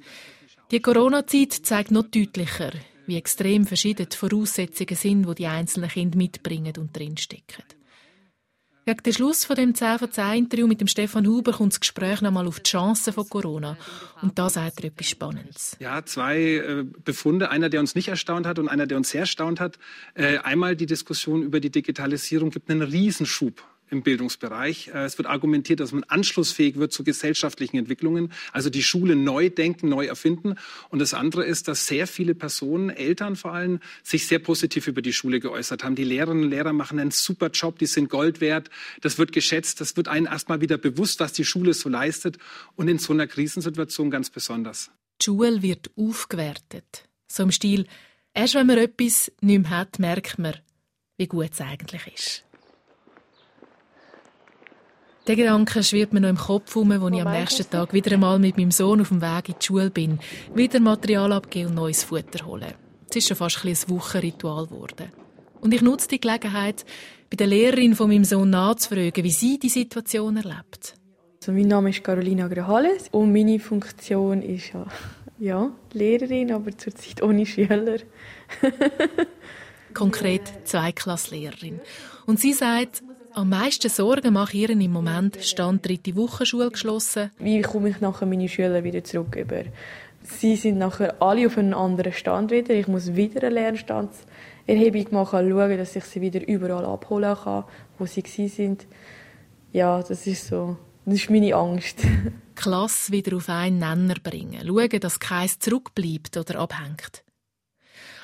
Die 0.71 0.81
Corona-Zeit 0.81 1.53
zeigt 1.53 1.91
noch 1.91 2.03
deutlicher, 2.03 2.73
wie 3.09 3.17
extrem 3.17 3.67
verschieden 3.67 4.07
die 4.11 4.17
Voraussetzungen 4.17 4.95
sind, 4.95 5.29
die 5.29 5.35
die 5.35 5.47
einzelnen 5.47 5.89
Kinder 5.89 6.17
mitbringen 6.17 6.75
und 6.79 6.97
drinstecken. 6.97 7.65
Gegen 8.89 9.03
den 9.03 9.13
Schluss 9.13 9.45
von 9.45 9.55
dem 9.55 9.75
10 9.75 9.99
von 9.99 10.11
10 10.11 10.33
Interview 10.33 10.67
mit 10.67 10.81
dem 10.81 10.89
Stefan 10.89 11.27
Huber 11.27 11.53
kommt 11.53 11.75
das 11.75 11.81
Gespräch 11.81 12.23
nochmal 12.23 12.47
auf 12.47 12.61
die 12.61 12.71
Chancen 12.71 13.13
von 13.13 13.29
Corona. 13.29 13.77
Und 14.23 14.39
da 14.39 14.49
sagt 14.49 14.81
er 14.81 14.87
etwas 14.87 15.11
Spannendes. 15.11 15.77
Ja, 15.79 16.07
zwei 16.07 16.39
äh, 16.41 16.85
Befunde. 17.05 17.51
Einer, 17.51 17.69
der 17.69 17.81
uns 17.81 17.95
nicht 17.95 18.09
erstaunt 18.09 18.47
hat 18.47 18.59
und 18.59 18.67
einer, 18.67 18.87
der 18.87 18.97
uns 18.97 19.11
sehr 19.11 19.23
erstaunt 19.23 19.61
hat. 19.61 19.79
Äh, 20.15 20.39
einmal 20.39 20.75
die 20.75 20.87
Diskussion 20.87 21.43
über 21.43 21.61
die 21.61 21.69
Digitalisierung 21.69 22.49
gibt 22.49 22.71
einen 22.71 22.81
Riesenschub 22.81 23.63
im 23.91 24.03
Bildungsbereich. 24.03 24.89
Äh, 24.89 25.05
es 25.05 25.19
wird 25.19 25.29
argumentiert, 25.29 25.81
dass 25.81 25.93
man 25.93 26.05
anschlussfähig 26.05 26.77
wird 26.77 26.93
zu 26.93 27.05
gesellschaftlichen 27.05 27.77
Entwicklungen, 27.77 28.33
also 28.53 28.71
die 28.71 28.83
Schule 28.83 29.17
neu 29.17 29.51
denken, 29.51 29.89
neu 29.89 30.07
erfinden. 30.07 30.55
Und 30.91 30.99
das 30.99 31.15
andere 31.15 31.45
ist, 31.45 31.69
dass 31.69 31.87
sehr 31.87 32.07
viele 32.07 32.35
Personen, 32.35 32.91
Eltern 32.91 33.37
vor 33.37 33.53
allem, 33.53 33.81
sich 34.03 34.27
sehr 34.27 34.39
positiv 34.39 34.87
über 34.87 35.03
die 35.03 35.13
Schule 35.13 35.41
geäußert 35.41 35.85
haben. 35.85 35.95
Die 35.95 36.05
Lehrerinnen 36.05 36.45
und 36.45 36.51
Lehrer 36.51 36.73
machen 36.73 36.99
einen 36.99 37.11
super 37.11 37.51
Job, 37.51 37.79
die 37.79 37.87
sind 37.87 38.11
Gold 38.11 38.41
wert, 38.41 38.71
das 39.01 39.19
wird 39.19 39.33
geschätzt, 39.33 39.81
das 39.81 39.97
wird 39.97 40.09
einem 40.09 40.27
erstmal 40.27 40.61
wieder 40.61 40.79
bewusst, 40.79 41.21
was 41.21 41.33
die 41.33 41.45
Schule 41.45 41.75
so 41.75 41.89
leistet 41.89 42.39
und 42.77 42.89
in 42.89 42.99
so 42.99 43.13
einer 43.13 43.27
Krisensituation 43.27 44.11
ganz 44.11 44.31
besonders. 44.31 44.91
Die 45.21 45.25
Schule 45.25 45.63
wird 45.63 45.91
aufgewertet. 45.97 47.09
So 47.31 47.43
im 47.43 47.53
Stil, 47.53 47.87
erst 48.35 48.55
wenn 48.55 48.67
man 48.67 48.79
etwas 48.79 49.33
nicht 49.41 49.63
mehr 49.63 49.71
hat, 49.71 49.99
merkt 49.99 50.39
man, 50.39 50.55
wie 51.17 51.27
gut 51.27 51.51
es 51.53 51.61
eigentlich 51.61 52.07
ist. 52.15 52.48
Der 55.29 55.37
Gedanke 55.37 55.83
schwirrt 55.83 56.15
mir 56.15 56.23
noch 56.23 56.31
im 56.31 56.39
Kopf 56.39 56.75
herum, 56.75 56.91
als 56.91 57.15
ich 57.15 57.21
am 57.21 57.31
nächsten 57.31 57.69
Tag 57.69 57.93
wieder 57.93 58.13
einmal 58.13 58.39
mit 58.39 58.57
meinem 58.57 58.71
Sohn 58.71 59.03
auf 59.03 59.11
dem 59.11 59.21
Weg 59.21 59.51
in 59.51 59.57
die 59.61 59.67
Schule 59.67 59.91
bin, 59.91 60.19
wieder 60.55 60.81
Material 60.81 61.35
abgeben 61.35 61.69
und 61.69 61.75
neues 61.75 62.03
Futter 62.03 62.47
holen. 62.47 62.73
Es 63.11 63.17
ist 63.17 63.29
schon 63.29 63.37
fast 63.37 63.63
ein, 63.63 63.69
ein 63.69 63.89
Wochenritual 63.91 64.69
geworden. 64.69 65.13
Und 65.61 65.75
ich 65.75 65.83
nutze 65.83 66.09
die 66.09 66.19
Gelegenheit, 66.19 66.87
bei 67.29 67.37
der 67.37 67.47
Lehrerin 67.47 67.95
von 67.95 68.09
meinem 68.09 68.25
Sohn 68.25 68.49
nachzufragen, 68.49 69.23
wie 69.23 69.31
sie 69.31 69.59
die 69.59 69.69
Situation 69.69 70.39
erlebt. 70.39 70.95
Also 71.43 71.53
mein 71.53 71.69
Name 71.69 71.91
ist 71.91 72.03
Carolina 72.03 72.49
Grahales 72.49 73.09
und 73.11 73.31
meine 73.31 73.59
Funktion 73.59 74.41
ist 74.41 74.73
ja, 74.73 74.87
ja 75.39 75.71
Lehrerin, 75.93 76.53
aber 76.53 76.75
zurzeit 76.79 77.23
ohne 77.23 77.45
Schüler. 77.45 77.99
Konkret 79.93 80.43
Zweiklasslehrerin. 80.65 81.81
Und 82.25 82.41
sie 82.41 82.55
sagt, 82.55 83.03
am 83.39 83.51
meisten 83.51 83.89
Sorgen 83.89 84.33
mache 84.33 84.57
ich 84.57 84.63
ihr 84.63 84.71
im 84.71 84.91
Moment, 84.91 85.39
stand 85.41 85.87
dritte 85.87 86.17
Wochenschule 86.17 86.73
geschlossen. 86.73 87.31
Wie 87.39 87.63
komme 87.63 87.91
ich 87.91 88.01
nachher 88.01 88.27
meine 88.27 88.49
Schüler 88.49 88.83
wieder 88.83 89.05
zurück 89.05 89.37
über? 89.37 89.63
Sie 90.25 90.57
sind 90.57 90.79
nachher 90.79 91.23
alle 91.23 91.47
auf 91.47 91.57
einem 91.57 91.75
anderen 91.75 92.13
Stand 92.13 92.51
wieder. 92.51 92.75
Ich 92.75 92.89
muss 92.89 93.15
wieder 93.15 93.45
einen 93.45 93.55
Lernstand 93.55 94.11
Erhebung 94.67 95.07
machen, 95.13 95.49
schauen, 95.49 95.79
dass 95.79 95.95
ich 95.95 96.05
sie 96.05 96.21
wieder 96.21 96.47
überall 96.49 96.85
abholen 96.85 97.37
kann, 97.37 97.65
wo 97.99 98.07
sie 98.07 98.25
sind. 98.49 98.87
Ja, 99.73 100.03
das 100.03 100.27
ist 100.27 100.49
so, 100.49 100.77
das 101.07 101.15
ist 101.15 101.31
meine 101.31 101.55
Angst. 101.55 102.01
Klasse 102.57 103.13
wieder 103.13 103.37
auf 103.37 103.49
einen 103.49 103.79
Nenner 103.79 104.17
bringen, 104.21 104.67
schauen, 104.67 105.01
dass 105.01 105.21
keins 105.21 105.61
zurückbleibt 105.61 106.37
oder 106.37 106.59
abhängt. 106.59 107.23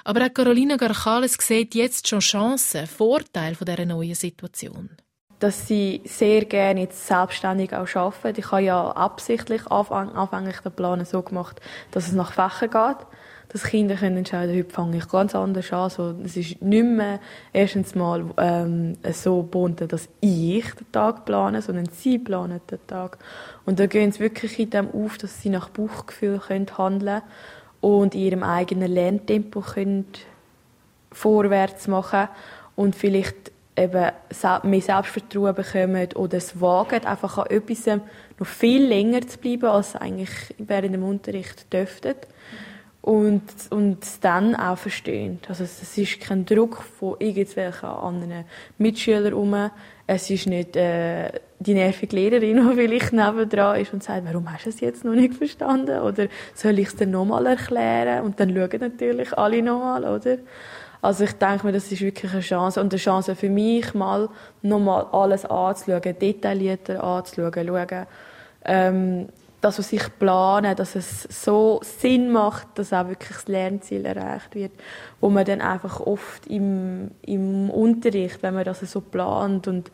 Aber 0.02 0.26
auch 0.26 0.34
Carolina 0.34 0.76
Garcales 0.76 1.38
sieht 1.40 1.76
jetzt 1.76 2.08
schon 2.08 2.18
Chancen, 2.18 2.88
Vorteile 2.88 3.56
dieser 3.56 3.86
neuen 3.86 4.16
Situation. 4.16 4.90
Dass 5.44 5.68
sie 5.68 6.00
sehr 6.06 6.46
gerne 6.46 6.80
jetzt 6.80 7.06
selbstständig 7.06 7.74
auch 7.74 7.94
arbeiten. 7.94 8.40
Ich 8.40 8.50
habe 8.50 8.62
ja 8.62 8.90
absichtlich 8.92 9.70
anfänglich 9.70 10.60
den 10.60 10.72
Plan 10.72 11.04
so 11.04 11.20
gemacht, 11.20 11.60
dass 11.90 12.06
es 12.06 12.14
nach 12.14 12.32
Fächern 12.32 12.70
geht 12.70 13.06
dass 13.50 13.64
Kinder 13.64 13.94
können 13.94 14.16
entscheiden, 14.16 14.56
heute 14.56 14.70
fange 14.70 14.96
ich 14.96 15.08
ganz 15.08 15.34
anders 15.34 15.72
an. 15.72 15.78
Also, 15.80 16.14
es 16.24 16.36
ist 16.36 16.60
nicht 16.60 16.84
mehr 16.84 17.20
erstens 17.52 17.94
mal 17.94 18.24
ähm, 18.36 18.96
so 19.12 19.42
gebunden, 19.42 19.86
dass 19.86 20.08
ich 20.20 20.64
den 20.74 20.90
Tag 20.90 21.24
plane, 21.24 21.62
sondern 21.62 21.86
sie 21.86 22.18
planen 22.18 22.60
den 22.68 22.84
Tag. 22.88 23.18
Und 23.64 23.78
da 23.78 23.86
gehen 23.86 24.10
sie 24.10 24.18
wirklich 24.20 24.58
in 24.58 24.70
dem 24.70 24.90
auf, 24.90 25.18
dass 25.18 25.40
sie 25.40 25.50
nach 25.50 25.68
Bauchgefühl 25.68 26.40
können 26.40 26.66
handeln 26.76 27.22
und 27.80 28.16
in 28.16 28.22
ihrem 28.22 28.42
eigenen 28.42 28.90
Lerntempo 28.90 29.60
können 29.60 30.06
vorwärts 31.12 31.86
machen 31.86 32.28
und 32.74 32.96
vielleicht 32.96 33.52
eben 33.76 34.10
mehr 34.62 34.80
Selbstvertrauen 34.80 35.54
bekommen 35.54 36.08
oder 36.14 36.38
es 36.38 36.60
wagen, 36.60 37.04
einfach 37.04 37.38
an 37.38 37.46
etwas 37.50 37.86
noch 37.86 38.46
viel 38.46 38.84
länger 38.86 39.26
zu 39.26 39.38
bleiben, 39.38 39.66
als 39.66 39.96
eigentlich 39.96 40.54
während 40.58 40.94
dem 40.94 41.04
Unterricht 41.04 41.72
dürften 41.72 42.14
und, 43.04 43.42
und 43.68 43.98
dann 44.22 44.54
auch 44.54 44.78
verstehen. 44.78 45.38
Also 45.46 45.64
es 45.64 45.98
ist 45.98 46.20
kein 46.20 46.46
Druck 46.46 46.82
von 46.82 47.16
irgendwelchen 47.18 47.88
anderen 47.88 48.44
Mitschülern 48.78 49.24
herum. 49.24 49.70
Es 50.06 50.30
ist 50.30 50.46
nicht 50.46 50.74
äh, 50.76 51.30
die 51.58 51.74
nervige 51.74 52.16
Lehrerin, 52.16 52.66
die 52.66 52.74
vielleicht 52.76 53.12
nebendran 53.12 53.78
ist 53.78 53.92
und 53.92 54.02
sagt, 54.02 54.24
warum 54.24 54.50
hast 54.50 54.64
du 54.64 54.70
es 54.70 54.80
jetzt 54.80 55.04
noch 55.04 55.14
nicht 55.14 55.34
verstanden? 55.34 56.00
Oder 56.00 56.28
soll 56.54 56.78
ich 56.78 56.88
es 56.88 56.96
dir 56.96 57.06
nochmal 57.06 57.44
erklären? 57.44 58.24
Und 58.24 58.40
dann 58.40 58.54
schauen 58.54 58.80
natürlich 58.80 59.36
alle 59.36 59.62
nochmal, 59.62 60.04
oder? 60.04 60.38
Also 61.04 61.24
ich 61.24 61.32
denke 61.32 61.66
mir, 61.66 61.72
das 61.72 61.92
ist 61.92 62.00
wirklich 62.00 62.32
eine 62.32 62.40
Chance 62.40 62.80
und 62.80 62.90
eine 62.90 62.98
Chance 62.98 63.36
für 63.36 63.50
mich, 63.50 63.92
mal 63.92 64.30
nochmal 64.62 65.06
alles 65.12 65.44
anzuschauen, 65.44 66.18
detaillierter 66.18 67.04
anzuschauen, 67.04 67.66
schauen, 67.66 68.06
ähm, 68.64 69.28
das, 69.60 69.78
was 69.78 69.92
ich 69.92 70.18
plane, 70.18 70.74
dass 70.74 70.96
es 70.96 71.24
so 71.24 71.78
Sinn 71.82 72.32
macht, 72.32 72.68
dass 72.76 72.94
auch 72.94 73.06
wirklich 73.06 73.36
das 73.36 73.48
Lernziel 73.48 74.06
erreicht 74.06 74.54
wird, 74.54 74.72
wo 75.20 75.28
man 75.28 75.44
dann 75.44 75.60
einfach 75.60 76.00
oft 76.00 76.46
im, 76.46 77.10
im 77.20 77.68
Unterricht, 77.68 78.42
wenn 78.42 78.54
man 78.54 78.64
das 78.64 78.80
so 78.80 79.02
plant 79.02 79.68
und 79.68 79.90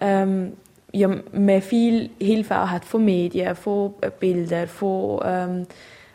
ähm, 0.00 0.54
ja, 0.90 1.08
man 1.30 1.62
viel 1.62 2.10
Hilfe 2.18 2.58
auch 2.58 2.70
hat 2.70 2.84
von 2.84 3.04
Medien, 3.04 3.54
von 3.54 3.94
Bildern, 4.18 4.66
von 4.66 5.20
ähm, 5.22 5.66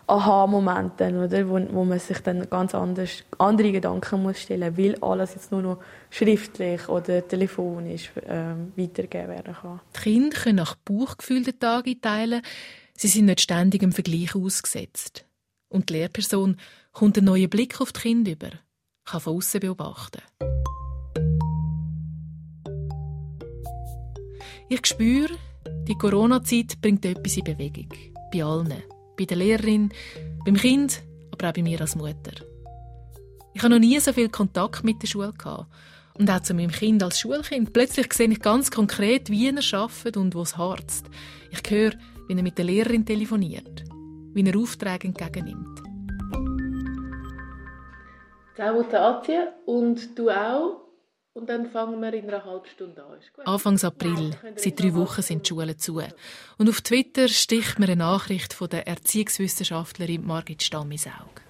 Aha-Momenten, 0.07 1.17
oder, 1.17 1.49
wo, 1.49 1.59
wo 1.71 1.83
man 1.83 1.99
sich 1.99 2.19
dann 2.19 2.47
ganz 2.49 2.75
anders, 2.75 3.23
andere 3.37 3.71
Gedanken 3.71 4.21
muss 4.21 4.41
stellen, 4.41 4.77
weil 4.77 4.95
alles 5.01 5.33
jetzt 5.33 5.51
nur 5.51 5.61
noch 5.61 5.79
schriftlich 6.09 6.87
oder 6.87 7.27
telefonisch 7.27 8.11
ähm, 8.27 8.71
weitergegeben 8.75 9.29
werden 9.29 9.55
kann. 9.59 9.79
Die 9.95 10.01
Kinder 10.01 10.37
können 10.37 10.57
nach 10.57 10.75
Bauchgefühl 10.75 11.43
den 11.43 11.59
Tag 11.59 11.87
einteilen. 11.87 12.41
Sie 12.95 13.07
sind 13.07 13.25
nicht 13.25 13.41
ständig 13.41 13.81
im 13.83 13.91
Vergleich 13.91 14.35
ausgesetzt. 14.35 15.25
Und 15.69 15.89
die 15.89 15.93
Lehrperson 15.93 16.57
kommt 16.91 17.17
einen 17.17 17.25
neuen 17.25 17.49
Blick 17.49 17.81
auf 17.81 17.91
die 17.91 18.01
Kinder 18.01 18.31
über, 18.31 18.51
kann 19.05 19.21
von 19.21 19.37
außen 19.37 19.59
beobachten. 19.59 20.21
Ich 24.69 24.85
spüre, 24.85 25.35
die 25.87 25.95
Corona-Zeit 25.95 26.81
bringt 26.81 27.05
etwas 27.05 27.37
in 27.37 27.43
Bewegung. 27.43 27.89
Bei 28.31 28.43
allen. 28.43 28.94
Bei 29.17 29.25
der 29.25 29.37
Lehrerin, 29.37 29.91
beim 30.43 30.55
Kind, 30.55 31.01
aber 31.31 31.49
auch 31.49 31.53
bei 31.53 31.61
mir 31.61 31.79
als 31.81 31.95
Mutter. 31.95 32.45
Ich 33.53 33.63
habe 33.63 33.73
noch 33.73 33.79
nie 33.79 33.99
so 33.99 34.11
viel 34.11 34.29
Kontakt 34.29 34.83
mit 34.83 35.01
der 35.01 35.07
Schule 35.07 35.33
gehabt. 35.37 35.67
Und 36.17 36.29
auch 36.29 36.41
zu 36.41 36.53
meinem 36.53 36.71
Kind 36.71 37.03
als 37.03 37.19
Schulkind. 37.19 37.73
Plötzlich 37.73 38.11
sehe 38.13 38.27
ich 38.29 38.39
ganz 38.39 38.71
konkret, 38.71 39.29
wie 39.29 39.49
er 39.49 39.79
arbeitet 39.79 40.17
und 40.17 40.33
wo 40.33 40.41
es 40.41 40.57
harzt. 40.57 41.05
Ich 41.51 41.69
höre, 41.69 41.93
wie 42.27 42.35
er 42.35 42.43
mit 42.43 42.57
der 42.57 42.65
Lehrerin 42.65 43.05
telefoniert, 43.05 43.83
wie 44.33 44.45
er 44.45 44.57
Aufträge 44.57 45.07
entgegennimmt. 45.07 45.81
Ciao, 48.55 48.83
Tatja, 48.83 49.53
und 49.65 50.17
du 50.17 50.29
auch. 50.29 50.84
Und 51.35 51.49
dann 51.49 51.69
fangen 51.69 51.99
wir 52.01 52.13
in 52.13 52.29
einer 52.29 52.45
halben 52.45 52.65
Stunde 52.65 53.03
an. 53.03 53.17
Anfangs 53.43 53.83
April, 53.83 54.31
seit 54.55 54.79
drei 54.79 54.95
Wochen 54.95 55.21
sind 55.21 55.43
die 55.43 55.49
Schulen 55.49 55.77
zu. 55.77 56.01
Und 56.57 56.69
auf 56.69 56.79
Twitter 56.79 57.27
sticht 57.27 57.77
mir 57.77 57.87
eine 57.87 57.97
Nachricht 57.97 58.53
von 58.53 58.69
der 58.69 58.87
Erziehungswissenschaftlerin 58.87 60.25
Margit 60.25 60.63
Stamm 60.63 60.91
ins 60.91 61.07
Auge. 61.07 61.41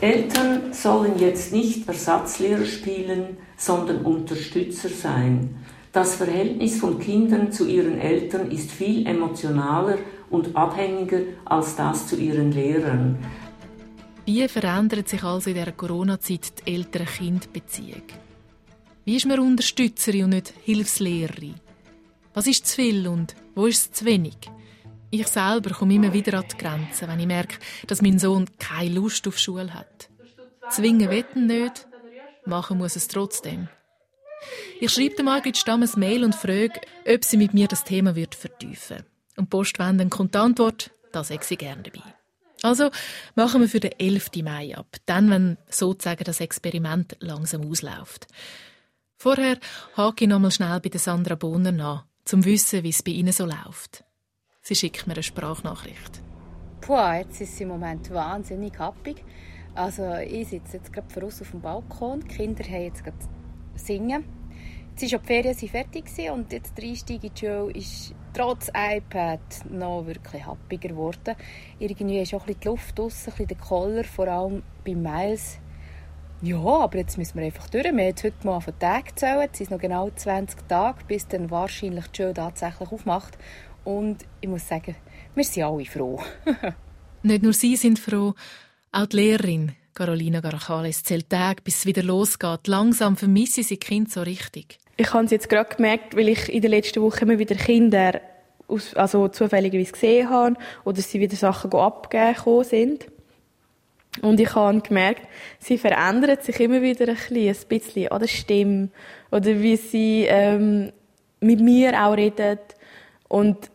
Eltern 0.00 0.72
sollen 0.72 1.18
jetzt 1.18 1.52
nicht 1.52 1.86
Ersatzlehrer 1.86 2.64
spielen, 2.64 3.36
sondern 3.58 4.06
Unterstützer 4.06 4.88
sein. 4.88 5.54
Das 5.92 6.14
Verhältnis 6.14 6.80
von 6.80 6.98
Kindern 6.98 7.52
zu 7.52 7.66
ihren 7.66 7.98
Eltern 7.98 8.50
ist 8.50 8.70
viel 8.70 9.06
emotionaler 9.06 9.98
und 10.30 10.56
abhängiger 10.56 11.20
als 11.44 11.76
das 11.76 12.08
zu 12.08 12.16
ihren 12.16 12.52
Lehrern. 12.52 13.18
Wie 14.24 14.48
verändert 14.48 15.10
sich 15.10 15.22
also 15.22 15.50
in 15.50 15.56
dieser 15.56 15.72
Corona-Zeit 15.72 16.66
die 16.66 16.72
Eltern-Kind-Beziehung? 16.72 18.25
Wie 19.06 19.14
ist 19.14 19.24
man 19.24 19.38
Unterstützerin 19.38 20.24
und 20.24 20.30
nicht 20.30 20.52
Hilfslehrerin? 20.64 21.54
Was 22.34 22.48
ist 22.48 22.66
zu 22.66 22.74
viel 22.74 23.06
und 23.06 23.36
wo 23.54 23.66
ist 23.66 23.78
es 23.78 23.92
zu 23.92 24.04
wenig? 24.04 24.36
Ich 25.12 25.28
selber 25.28 25.70
komme 25.70 25.94
immer 25.94 26.12
wieder 26.12 26.36
an 26.38 26.44
die 26.50 26.58
Grenzen, 26.58 27.06
wenn 27.06 27.20
ich 27.20 27.26
merke, 27.28 27.54
dass 27.86 28.02
mein 28.02 28.18
Sohn 28.18 28.46
keine 28.58 28.96
Lust 28.96 29.28
auf 29.28 29.38
Schule 29.38 29.72
hat. 29.72 30.10
Zwingen 30.70 31.08
wetten 31.08 31.46
nicht, 31.46 31.86
machen 32.46 32.78
muss 32.78 32.96
es 32.96 33.06
trotzdem. 33.06 33.68
Ich 34.80 34.90
schreibe 34.90 35.22
Margit 35.22 35.56
Stamm 35.56 35.84
ein 35.84 36.00
Mail 36.00 36.24
und 36.24 36.34
frage, 36.34 36.80
ob 37.06 37.22
sie 37.22 37.36
mit 37.36 37.54
mir 37.54 37.68
das 37.68 37.84
Thema 37.84 38.16
wird 38.16 38.34
vertiefen 38.34 39.04
Und 39.36 39.50
Postwenden 39.50 40.10
kommt 40.10 40.34
die 40.34 40.38
Antwort, 40.38 40.90
da 41.12 41.22
sei 41.22 41.38
sie 41.42 41.56
gerne 41.56 41.84
dabei. 41.84 42.02
Also 42.62 42.90
machen 43.36 43.60
wir 43.60 43.68
für 43.68 43.78
den 43.78 43.92
11. 44.00 44.30
Mai 44.42 44.76
ab, 44.76 44.96
dann, 45.06 45.30
wenn 45.30 45.58
sozusagen 45.70 46.24
das 46.24 46.40
Experiment 46.40 47.16
langsam 47.20 47.70
ausläuft. 47.70 48.26
Vorher 49.18 49.58
hake 49.96 50.24
ich 50.24 50.28
nochmal 50.28 50.50
schnell 50.50 50.78
bei 50.80 50.98
Sandra 50.98 51.36
Bonner 51.36 51.72
nach, 51.72 52.04
zum 52.24 52.44
wissen, 52.44 52.82
wie 52.82 52.90
es 52.90 53.02
bei 53.02 53.12
ihnen 53.12 53.32
so 53.32 53.46
läuft. 53.46 54.04
Sie 54.60 54.74
schickt 54.74 55.06
mir 55.06 55.14
eine 55.14 55.22
Sprachnachricht. 55.22 56.22
Puh, 56.82 57.12
jetzt 57.12 57.40
ist 57.40 57.56
sie 57.56 57.62
im 57.62 57.70
Moment 57.70 58.10
wahnsinnig 58.10 58.78
happig. 58.78 59.24
Also 59.74 60.14
ich 60.16 60.48
sitze 60.48 60.76
jetzt 60.76 60.92
gerade 60.92 61.08
voraus 61.12 61.40
auf 61.40 61.50
dem 61.50 61.60
Balkon, 61.60 62.20
die 62.20 62.28
Kinder 62.28 62.64
haben 62.64 62.82
jetzt 62.82 63.04
gerade 63.04 63.16
singen. 63.74 64.24
Jetzt 64.98 65.12
war 65.12 65.18
die 65.18 65.26
Ferien 65.26 65.68
fertig 65.68 66.04
und 66.30 66.52
jetzt 66.52 66.76
der 66.76 66.84
die 66.84 67.30
Schule 67.38 67.72
ist 67.72 68.14
trotz 68.34 68.70
iPad 68.74 69.40
noch 69.70 70.06
wirklich 70.06 70.44
happiger 70.44 70.90
geworden. 70.90 71.36
Irgendwie 71.78 72.20
ist 72.20 72.34
auch 72.34 72.40
ein 72.40 72.46
bisschen 72.46 72.60
die 72.60 72.68
Luft 72.68 72.98
draussen, 72.98 73.30
ein 73.30 73.36
bisschen 73.36 73.48
der 73.48 73.56
Koller, 73.56 74.04
vor 74.04 74.28
allem 74.28 74.62
bei 74.84 74.94
Miles. 74.94 75.58
Ja, 76.42 76.58
aber 76.58 76.98
jetzt 76.98 77.16
müssen 77.16 77.38
wir 77.38 77.46
einfach 77.46 77.68
durch. 77.70 77.84
Wir 77.84 77.90
haben 77.90 77.98
jetzt 77.98 78.22
heute 78.22 78.46
mal 78.46 78.60
von 78.60 78.78
Tagen 78.78 79.06
gezählt. 79.06 79.50
Es 79.52 79.58
sind 79.58 79.70
noch 79.70 79.78
genau 79.78 80.10
20 80.10 80.68
Tage, 80.68 80.98
bis 81.08 81.26
dann 81.26 81.50
wahrscheinlich 81.50 82.06
die 82.08 82.22
Schule 82.22 82.34
tatsächlich 82.34 82.90
aufmacht. 82.90 83.38
Und 83.84 84.18
ich 84.40 84.48
muss 84.48 84.68
sagen, 84.68 84.96
wir 85.34 85.44
sind 85.44 85.64
alle 85.64 85.84
froh. 85.86 86.20
Nicht 87.22 87.42
nur 87.42 87.52
Sie 87.52 87.76
sind 87.76 87.98
froh, 87.98 88.34
auch 88.92 89.06
die 89.06 89.16
Lehrerin 89.16 89.72
Carolina 89.94 90.40
Garachales 90.40 91.02
zählt 91.04 91.30
Tage, 91.30 91.62
bis 91.62 91.78
es 91.78 91.86
wieder 91.86 92.02
losgeht. 92.02 92.66
Langsam 92.66 93.16
vermisse 93.16 93.62
ich 93.62 93.68
sie 93.68 93.78
Kind 93.78 94.12
so 94.12 94.22
richtig. 94.22 94.78
Ich 94.98 95.12
habe 95.12 95.24
es 95.24 95.30
jetzt 95.30 95.48
gerade 95.48 95.74
gemerkt, 95.74 96.14
weil 96.14 96.28
ich 96.28 96.52
in 96.52 96.60
den 96.60 96.70
letzten 96.70 97.02
Wochen 97.02 97.24
immer 97.24 97.38
wieder 97.38 97.54
Kinder 97.54 98.20
aus, 98.68 98.94
also 98.94 99.28
zufälligerweise 99.28 99.92
gesehen 99.92 100.28
habe 100.28 100.56
oder 100.84 101.00
sie 101.00 101.18
wieder 101.18 101.36
Sachen 101.36 101.72
abgeben 101.72 102.64
sind. 102.64 103.06
Und 104.22 104.40
ich 104.40 104.54
habe 104.54 104.80
gemerkt, 104.80 105.22
sie 105.58 105.78
verändert 105.78 106.42
sich 106.44 106.58
immer 106.60 106.82
wieder 106.82 107.08
ein 107.08 107.14
bisschen, 107.14 107.48
ein 107.48 107.68
bisschen 107.68 108.08
an 108.08 108.20
der 108.20 108.28
Stimme 108.28 108.88
oder 109.30 109.60
wie 109.60 109.76
sie 109.76 110.26
ähm, 110.28 110.92
mit 111.40 111.60
mir 111.60 111.92
auch 112.04 112.16
redet. 112.16 112.74
Und 113.28 113.70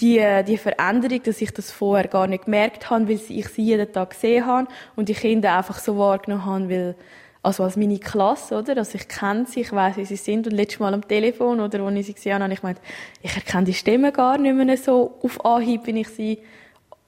die, 0.00 0.22
die 0.46 0.58
Veränderung, 0.58 1.22
dass 1.22 1.40
ich 1.40 1.52
das 1.52 1.70
vorher 1.70 2.08
gar 2.08 2.26
nicht 2.26 2.44
gemerkt 2.44 2.90
habe, 2.90 3.08
weil 3.08 3.20
ich 3.28 3.48
sie 3.48 3.62
jeden 3.62 3.92
Tag 3.92 4.10
gesehen 4.10 4.44
habe 4.44 4.68
und 4.94 5.08
die 5.08 5.14
Kinder 5.14 5.56
einfach 5.56 5.78
so 5.78 5.96
wahrgenommen 5.96 6.44
habe, 6.44 6.68
weil, 6.68 6.94
also 7.42 7.62
als 7.62 7.76
meine 7.76 7.98
Klasse, 7.98 8.58
oder? 8.58 8.76
Also 8.76 8.96
ich 8.96 9.08
kenne 9.08 9.46
sie, 9.46 9.60
ich 9.60 9.72
weiß, 9.72 9.96
wie 9.96 10.04
sie 10.04 10.16
sind 10.16 10.46
und 10.46 10.52
letztes 10.52 10.80
Mal 10.80 10.92
am 10.92 11.06
Telefon 11.06 11.60
oder 11.60 11.82
wo 11.82 11.88
ich 11.88 12.06
sie 12.06 12.12
gesehen 12.12 12.34
habe, 12.34 12.44
habe 12.44 12.52
ich 12.52 12.60
gemeint, 12.60 12.80
ich 13.22 13.34
erkenne 13.34 13.64
die 13.64 13.74
Stimme 13.74 14.12
gar 14.12 14.36
nicht 14.36 14.54
mehr 14.54 14.76
so 14.76 15.18
auf 15.22 15.42
Anhieb, 15.44 15.86
wenn 15.86 15.96
ich 15.96 16.08
sie 16.08 16.40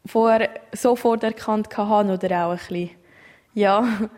vorher 0.08 0.50
sofort 0.72 1.22
erkannt 1.22 1.76
habe 1.76 2.12
oder 2.12 2.46
auch 2.46 2.50
ein 2.52 2.58
bisschen, 2.58 2.90
ja, 3.54 4.08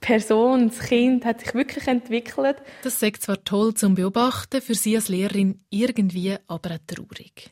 Person, 0.00 0.68
das 0.68 0.80
Kind 0.80 1.24
hat 1.24 1.40
sich 1.40 1.54
wirklich 1.54 1.86
entwickelt. 1.88 2.56
Das 2.82 3.00
sagt 3.00 3.22
zwar 3.22 3.42
toll 3.42 3.74
zum 3.74 3.94
Beobachten, 3.94 4.60
für 4.60 4.74
sie 4.74 4.96
als 4.96 5.08
Lehrerin 5.08 5.60
irgendwie 5.70 6.36
aber 6.46 6.72
auch 6.72 6.78
traurig. 6.86 7.50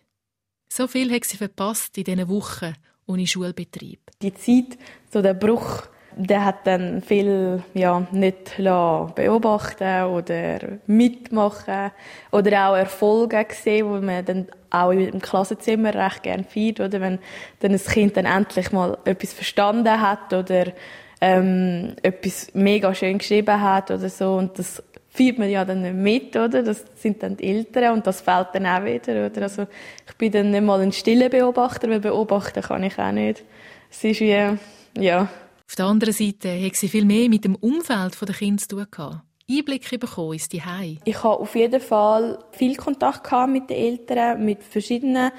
So 0.69 0.87
viel 0.87 1.13
hat 1.13 1.25
sie 1.25 1.37
verpasst 1.37 1.97
in 1.99 2.05
diesen 2.05 2.29
Wochen 2.29 2.75
ohne 3.07 3.27
Schulbetrieb. 3.27 4.01
Die 4.23 4.35
Zeit, 4.35 4.79
so 5.11 5.23
der 5.23 5.35
Bruch, 5.35 5.83
der 6.17 6.45
hat 6.45 6.67
dann 6.67 7.03
viel 7.03 7.63
ja, 7.75 8.07
nicht 8.13 8.57
beobachten 8.57 10.05
oder 10.05 10.79
mitmachen 10.87 11.91
oder 12.31 12.69
auch 12.69 12.77
Erfolge 12.77 13.45
gesehen, 13.45 13.89
wo 13.89 14.01
man 14.01 14.25
dann 14.25 14.49
auch 14.75 14.91
im 14.91 15.21
Klassenzimmer 15.21 15.95
recht 15.95 16.23
gerne 16.23 16.45
feiert, 16.45 16.81
oder 16.81 17.01
wenn 17.01 17.19
dann 17.61 17.73
das 17.73 17.87
Kind 17.87 18.17
dann 18.17 18.27
endlich 18.27 18.73
mal 18.73 18.99
etwas 19.05 19.33
verstanden 19.33 20.01
hat 20.01 20.33
oder 20.33 20.73
ähm, 21.21 21.95
etwas 22.03 22.49
mega 22.55 22.95
schön 22.95 23.19
geschrieben 23.19 23.61
hat 23.61 23.91
oder 23.91 24.09
so 24.09 24.35
und 24.35 24.59
das 24.59 24.83
feiert 25.15 25.39
man 25.39 25.49
ja 25.49 25.65
dann 25.65 25.83
nicht 25.83 25.95
mit, 25.95 26.37
oder? 26.37 26.63
Das 26.63 26.85
sind 26.97 27.23
dann 27.23 27.37
die 27.37 27.45
Eltern 27.45 27.95
und 27.95 28.07
das 28.07 28.21
fällt 28.21 28.49
dann 28.53 28.67
auch 28.67 28.85
wieder, 28.85 29.27
oder? 29.27 29.43
Also 29.43 29.67
ich 30.07 30.15
bin 30.17 30.33
dann 30.33 30.51
nicht 30.51 30.65
mal 30.65 30.81
ein 30.81 30.93
stiller 30.93 31.29
Beobachter, 31.29 31.89
weil 31.89 32.01
beobachten 32.01 32.63
kann 32.63 32.83
ich 32.83 32.99
auch 32.99 33.13
nicht. 33.13 33.45
Es 33.91 34.03
ist 34.03 34.21
wie, 34.21 34.59
ja. 34.99 35.21
Auf 35.67 35.77
der 35.77 35.87
anderen 35.87 36.13
Seite 36.13 36.61
hat 36.61 36.75
sie 36.75 36.89
viel 36.89 37.05
mehr 37.05 37.29
mit 37.29 37.45
dem 37.45 37.55
Umfeld 37.55 38.21
der 38.21 38.35
Kinder 38.35 38.63
zu 38.63 38.85
tun. 38.85 39.21
Einblicke 39.51 39.99
bekommen 39.99 40.35
ins 40.35 40.49
Zuhause. 40.49 40.99
Ich 41.05 41.23
habe 41.23 41.41
auf 41.41 41.55
jeden 41.55 41.81
Fall 41.81 42.39
viel 42.53 42.77
Kontakt 42.77 43.31
mit 43.49 43.69
den 43.69 43.77
Eltern, 43.77 44.45
mit 44.45 44.63
verschiedenen 44.63 45.31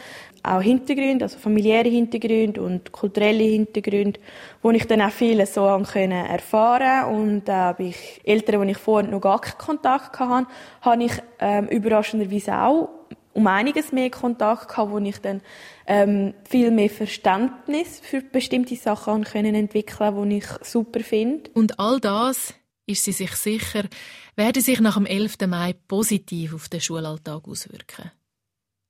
auch 0.43 0.61
Hintergründe, 0.61 1.25
also 1.25 1.39
familiäre 1.39 1.89
Hintergründe 1.89 2.61
und 2.61 2.91
kulturelle 2.91 3.43
Hintergründe, 3.43 4.19
wo 4.61 4.69
ich 4.71 4.85
dann 4.85 5.01
auch 5.01 5.09
vieles 5.09 5.55
so 5.55 5.65
können 5.91 6.25
erfahren 6.25 7.15
und 7.15 7.45
da 7.45 7.53
äh, 7.53 7.67
habe 7.69 7.83
ich 7.85 8.21
Eltern, 8.23 8.61
die 8.67 8.71
ich 8.71 8.77
vorher 8.77 9.09
noch 9.09 9.21
gar 9.21 9.41
keinen 9.41 9.57
Kontakt 9.57 10.19
hatte, 10.19 10.47
habe 10.81 11.03
ich 11.03 11.13
ähm, 11.39 11.67
überraschenderweise 11.67 12.61
auch 12.61 12.89
um 13.33 13.47
einiges 13.47 13.91
mehr 13.91 14.09
Kontakt 14.11 14.69
gehabt, 14.69 14.91
wo 14.91 14.99
ich 14.99 15.19
dann 15.19 15.41
ähm, 15.87 16.33
viel 16.47 16.71
mehr 16.71 16.89
Verständnis 16.89 17.99
für 17.99 18.21
bestimmte 18.21 18.75
Sachen 18.75 19.23
können 19.23 19.55
entwickeln, 19.55 20.29
die 20.29 20.37
ich 20.37 20.47
super 20.61 21.01
finde. 21.01 21.49
Und 21.53 21.79
all 21.79 21.99
das 21.99 22.53
ist 22.85 23.03
sie 23.03 23.11
sich 23.11 23.31
sicher, 23.31 23.87
werde 24.35 24.61
sich 24.61 24.79
nach 24.79 24.95
dem 24.95 25.05
11. 25.05 25.37
Mai 25.47 25.73
positiv 25.73 26.53
auf 26.53 26.69
den 26.69 26.81
Schulalltag 26.81 27.47
auswirken 27.47 28.11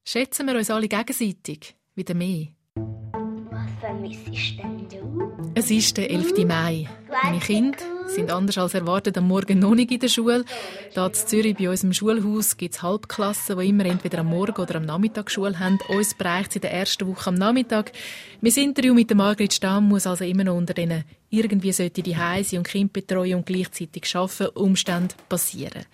schätzen 0.06 0.48
wir 0.48 0.56
uns 0.56 0.70
alle 0.70 0.88
gegenseitig 0.88 1.76
wieder 1.96 2.14
mehr. 2.14 2.48
Es 5.58 5.72
ist 5.72 5.98
der 5.98 6.12
11. 6.12 6.46
Mai. 6.46 6.88
Meine 7.24 7.40
Kinder 7.40 7.78
sind 8.08 8.32
anders 8.32 8.58
als 8.58 8.74
erwartet 8.74 9.18
am 9.18 9.28
Morgen 9.28 9.60
noch 9.60 9.74
nicht 9.74 9.92
in 9.92 10.00
der 10.00 10.10
Schule. 10.10 10.46
Hier 10.94 11.06
in 11.06 11.14
Zürich 11.14 11.56
bei 11.56 11.70
unserem 11.70 11.94
Schulhaus 11.94 12.58
gibt 12.58 12.76
es 12.76 12.84
Halbklassen, 12.84 13.58
die 13.58 13.70
immer 13.70 13.86
entweder 13.86 14.20
am 14.20 14.28
Morgen 14.28 14.62
oder 14.62 14.76
am 14.76 14.86
Nachmittag 14.86 15.32
Schule 15.32 15.60
haben. 15.60 15.80
Uns 15.88 16.14
bereicht 16.14 16.50
es 16.50 16.56
in 16.58 16.62
der 16.62 16.74
ersten 16.74 17.08
Woche 17.08 17.30
am 17.30 17.36
Nachmittag. 17.36 17.94
Mein 18.42 18.54
Interview 18.54 18.94
mit 18.94 19.10
der 19.10 19.18
Margret 19.18 19.54
Stamm 19.54 19.88
muss 19.88 20.08
also 20.08 20.24
immer 20.24 20.44
noch 20.44 20.56
unter 20.56 20.74
denen 20.74 21.04
irgendwie 21.30 21.72
sollte 21.72 22.02
die 22.02 22.16
Heise 22.16 22.58
und 22.58 22.68
Kind 22.68 22.94
betreuen 22.94 23.36
und 23.36 23.46
gleichzeitig 23.46 24.16
arbeiten 24.16 24.58
Umständen 24.58 25.16
passieren. 25.28 25.86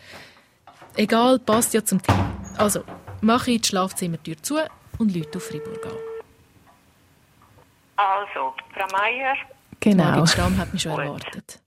Egal, 0.96 1.40
passt 1.40 1.74
ja 1.74 1.84
zum 1.84 2.02
Thema. 2.02 2.34
Also, 2.58 2.82
mache 3.22 3.52
ich 3.52 3.62
die 3.62 3.70
Schlafzimmertür 3.70 4.36
zu 4.42 4.58
und 4.98 5.16
Leute 5.16 5.38
auf 5.38 5.44
Fribourg 5.44 5.86
an. 5.86 6.11
Also, 7.96 8.54
Frau 8.74 8.88
Meier. 8.92 9.36
Genau. 9.80 10.04
Margit 10.04 10.30
Stamm 10.30 10.58
hat 10.58 10.74
mich 10.74 10.82
schon 10.82 11.00
erwartet. 11.00 11.60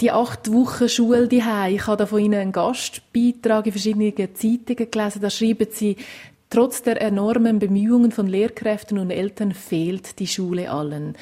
Die 0.00 0.10
acht 0.10 0.52
Wochen 0.52 0.88
Schule 0.88 1.26
daheim. 1.26 1.74
Ich 1.74 1.86
habe 1.86 1.96
da 1.96 2.06
von 2.06 2.20
Ihnen 2.20 2.38
einen 2.38 2.52
Gastbeitrag 2.52 3.66
in 3.66 3.72
verschiedenen 3.72 4.34
Zeitungen 4.34 4.90
gelesen. 4.90 5.22
Da 5.22 5.30
schreiben 5.30 5.68
Sie, 5.70 5.96
trotz 6.50 6.82
der 6.82 7.00
enormen 7.00 7.58
Bemühungen 7.58 8.12
von 8.12 8.26
Lehrkräften 8.26 8.98
und 8.98 9.10
Eltern 9.10 9.52
fehlt 9.52 10.18
die 10.18 10.26
Schule 10.26 10.70
allen. 10.70 11.16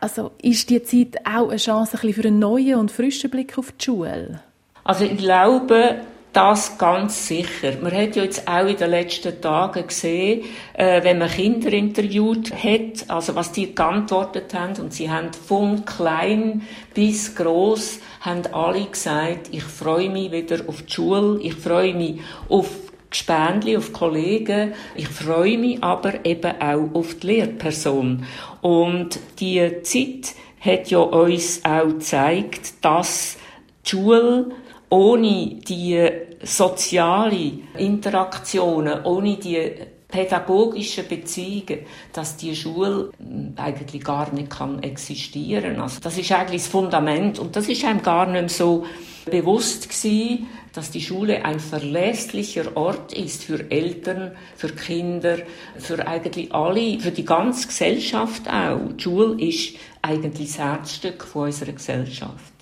Also 0.00 0.32
ist 0.40 0.70
die 0.70 0.82
Zeit 0.82 1.26
auch 1.26 1.48
eine 1.48 1.56
Chance 1.56 1.96
für 1.98 2.20
einen 2.20 2.38
neuen 2.38 2.76
und 2.76 2.92
frischen 2.92 3.30
Blick 3.30 3.58
auf 3.58 3.72
die 3.72 3.84
Schule? 3.84 4.40
Also 4.84 5.04
ich 5.04 5.16
glaube, 5.16 6.02
das 6.36 6.76
ganz 6.76 7.28
sicher. 7.28 7.72
Man 7.80 7.92
hat 7.92 8.14
ja 8.14 8.24
jetzt 8.24 8.46
auch 8.46 8.66
in 8.66 8.76
den 8.76 8.90
letzten 8.90 9.40
Tagen 9.40 9.86
gesehen, 9.86 10.44
äh, 10.74 11.02
wenn 11.02 11.18
man 11.18 11.30
Kinder 11.30 11.72
interviewt 11.72 12.52
hat, 12.52 13.08
also 13.08 13.34
was 13.34 13.52
die 13.52 13.74
geantwortet 13.74 14.52
haben, 14.52 14.78
und 14.78 14.92
sie 14.92 15.10
haben 15.10 15.32
von 15.32 15.86
klein 15.86 16.62
bis 16.92 17.34
groß 17.34 18.00
haben 18.20 18.42
alle 18.52 18.84
gesagt, 18.84 19.48
ich 19.50 19.62
freue 19.62 20.10
mich 20.10 20.30
wieder 20.30 20.68
auf 20.68 20.82
die 20.82 20.92
Schule, 20.92 21.40
ich 21.40 21.54
freue 21.54 21.94
mich 21.94 22.20
auf 22.50 22.68
Gespendli, 23.08 23.76
auf 23.76 23.92
Kollegen. 23.94 24.74
Ich 24.94 25.08
freue 25.08 25.56
mich 25.56 25.82
aber 25.82 26.26
eben 26.26 26.60
auch 26.60 26.92
auf 26.92 27.14
die 27.14 27.28
Lehrperson. 27.28 28.26
Und 28.60 29.18
die 29.38 29.82
Zeit 29.82 30.34
hat 30.60 30.90
ja 30.90 30.98
uns 30.98 31.64
auch 31.64 31.86
gezeigt, 31.86 32.84
dass 32.84 33.38
die 33.86 33.90
Schule 33.90 34.50
ohne 34.88 35.56
die 35.56 36.08
soziale 36.42 37.52
Interaktionen, 37.76 39.04
ohne 39.04 39.36
die 39.36 39.72
pädagogischen 40.08 41.08
Beziehungen, 41.08 41.80
dass 42.12 42.36
die 42.36 42.54
Schule 42.54 43.10
eigentlich 43.56 44.04
gar 44.04 44.32
nicht 44.32 44.50
kann 44.50 44.82
existieren. 44.82 45.80
Also 45.80 46.00
das 46.00 46.16
ist 46.16 46.30
eigentlich 46.32 46.62
das 46.62 46.70
Fundament 46.70 47.38
und 47.38 47.56
das 47.56 47.68
ist 47.68 47.84
einem 47.84 48.02
gar 48.02 48.26
nicht 48.26 48.40
mehr 48.40 48.48
so 48.48 48.86
bewusst 49.24 49.88
gewesen, 49.88 50.46
dass 50.72 50.90
die 50.90 51.00
Schule 51.00 51.44
ein 51.44 51.58
verlässlicher 51.58 52.76
Ort 52.76 53.12
ist 53.12 53.44
für 53.44 53.70
Eltern, 53.70 54.32
für 54.54 54.68
Kinder, 54.68 55.38
für 55.76 56.06
eigentlich 56.06 56.54
alle, 56.54 57.00
für 57.00 57.10
die 57.10 57.24
ganze 57.24 57.66
Gesellschaft 57.66 58.48
auch. 58.48 58.78
Die 58.96 59.02
Schule 59.02 59.42
ist 59.42 59.74
eigentlich 60.02 60.48
das 60.48 60.58
Herzstück 60.58 61.26
unserer 61.34 61.72
Gesellschaft. 61.72 62.55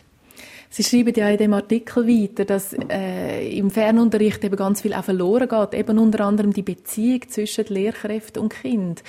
Sie 0.75 0.83
schreiben 0.83 1.15
ja 1.15 1.29
in 1.29 1.37
dem 1.37 1.53
Artikel 1.53 2.05
weiter, 2.05 2.45
dass 2.45 2.73
äh, 2.91 3.57
im 3.57 3.71
Fernunterricht 3.71 4.43
eben 4.43 4.57
ganz 4.57 4.81
viel 4.81 4.93
auch 4.93 5.05
verloren 5.05 5.49
geht, 5.49 5.73
eben 5.73 6.01
unter 6.01 6.25
anderem 6.25 6.53
die 6.53 6.63
Beziehung 6.63 7.21
zwischen 7.29 7.67
Lehrkräften 7.67 8.43
und 8.43 8.49
Kind. 8.49 9.05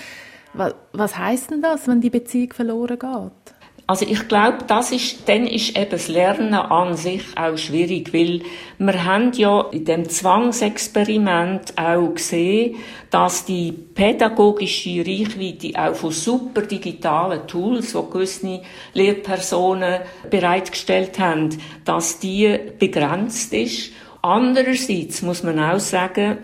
Was, 0.54 0.76
was 0.94 1.18
heißt 1.18 1.50
denn 1.50 1.64
das, 1.64 1.88
wenn 1.88 2.02
die 2.02 2.12
Beziehung 2.12 2.54
verloren 2.54 3.00
geht? 3.00 3.55
Also 3.88 4.08
ich 4.10 4.28
glaube, 4.28 4.60
das 4.66 4.92
ist, 4.92 5.30
dann 5.30 5.46
ist 5.46 5.78
eben 5.78 5.92
das 5.92 6.08
Lernen 6.08 6.56
an 6.56 6.98
sich 6.98 7.22
auch 7.36 7.56
schwierig, 7.56 8.14
weil 8.14 8.42
wir 8.80 9.06
haben 9.06 9.32
ja 9.34 9.62
in 9.72 9.86
dem 9.86 10.10
Zwangsexperiment 10.10 11.78
auch 11.78 12.16
gesehen, 12.16 12.78
dass 13.12 13.46
die 13.46 13.72
pädagogische 13.72 15.06
Reichweite 15.06 15.80
auch 15.80 15.94
von 15.94 16.12
super 16.12 16.64
digitalen 16.64 17.46
Tools, 17.46 17.94
die 17.94 18.12
gewisse 18.12 18.62
Lehrpersonen 18.94 20.02
bereitgestellt 20.32 21.20
haben, 21.20 21.50
dass 21.84 22.18
die 22.18 22.58
begrenzt 22.80 23.54
ist. 23.54 23.92
Andererseits 24.24 25.22
muss 25.22 25.44
man 25.44 25.60
auch 25.60 25.80
sagen, 25.80 26.40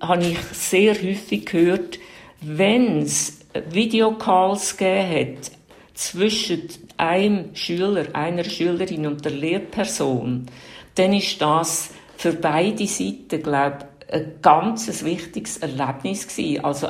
habe 0.00 0.22
ich 0.22 0.38
sehr 0.52 0.94
häufig 0.94 1.44
gehört, 1.44 1.98
wenn 2.40 3.02
es 3.02 3.40
Videocalls 3.70 4.78
gegeben 4.78 5.36
hat, 5.36 5.55
zwischen 5.96 6.68
einem 6.98 7.54
Schüler, 7.54 8.06
einer 8.12 8.44
Schülerin 8.44 9.06
und 9.06 9.24
der 9.24 9.32
Lehrperson, 9.32 10.46
dann 10.94 11.12
ist 11.12 11.40
das 11.40 11.90
für 12.16 12.32
beide 12.32 12.86
Seiten, 12.86 13.42
glaube 13.42 13.78
ich, 13.80 13.86
ein 14.08 14.34
ganz 14.40 15.04
wichtiges 15.04 15.56
Erlebnis 15.58 16.28
gewesen. 16.28 16.64
Also 16.64 16.88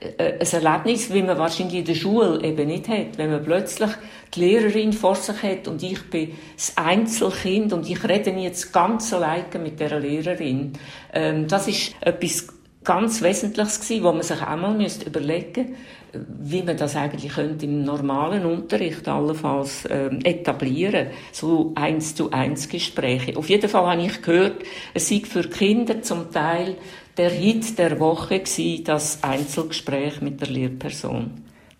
äh, 0.00 0.38
ein 0.40 0.64
Erlebnis, 0.64 1.12
wie 1.12 1.22
man 1.22 1.38
wahrscheinlich 1.38 1.78
in 1.78 1.84
der 1.84 1.94
Schule 1.94 2.42
eben 2.42 2.66
nicht 2.66 2.88
hat. 2.88 3.18
Wenn 3.18 3.30
man 3.30 3.44
plötzlich 3.44 3.90
die 4.34 4.40
Lehrerin 4.40 4.92
vor 4.92 5.14
sich 5.14 5.42
hat 5.42 5.68
und 5.68 5.82
ich 5.82 6.10
bin 6.10 6.32
das 6.56 6.76
Einzelkind 6.76 7.72
und 7.72 7.88
ich 7.88 8.02
rede 8.02 8.30
jetzt 8.30 8.72
ganz 8.72 9.12
alleine 9.12 9.58
mit 9.62 9.78
der 9.78 10.00
Lehrerin. 10.00 10.72
Ähm, 11.12 11.46
das 11.46 11.68
ist 11.68 11.94
etwas 12.00 12.48
ganz 12.82 13.20
Wesentliches 13.20 13.80
gewesen, 13.80 14.04
wo 14.04 14.12
man 14.12 14.22
sich 14.22 14.40
einmal 14.40 14.74
überlegen 14.74 15.62
müsste, 15.62 15.76
wie 16.40 16.62
man 16.62 16.76
das 16.76 16.96
eigentlich 16.96 17.34
könnte 17.34 17.66
im 17.66 17.84
normalen 17.84 18.44
Unterricht 18.44 19.06
allenfalls 19.08 19.84
ähm, 19.90 20.20
etablieren, 20.24 21.08
so 21.32 21.72
eins 21.74 22.14
zu 22.14 22.30
eins 22.30 22.68
Gespräche. 22.68 23.36
Auf 23.36 23.48
jeden 23.48 23.68
Fall 23.68 23.86
habe 23.86 24.02
ich 24.02 24.22
gehört, 24.22 24.62
es 24.94 25.08
sei 25.08 25.22
für 25.24 25.42
Kinder 25.42 26.02
zum 26.02 26.30
Teil 26.30 26.76
der 27.16 27.30
Hit 27.30 27.78
der 27.78 27.98
Woche 27.98 28.40
gewesen, 28.40 28.84
das 28.84 29.22
Einzelgespräch 29.22 30.20
mit 30.20 30.40
der 30.40 30.48
Lehrperson. 30.48 31.30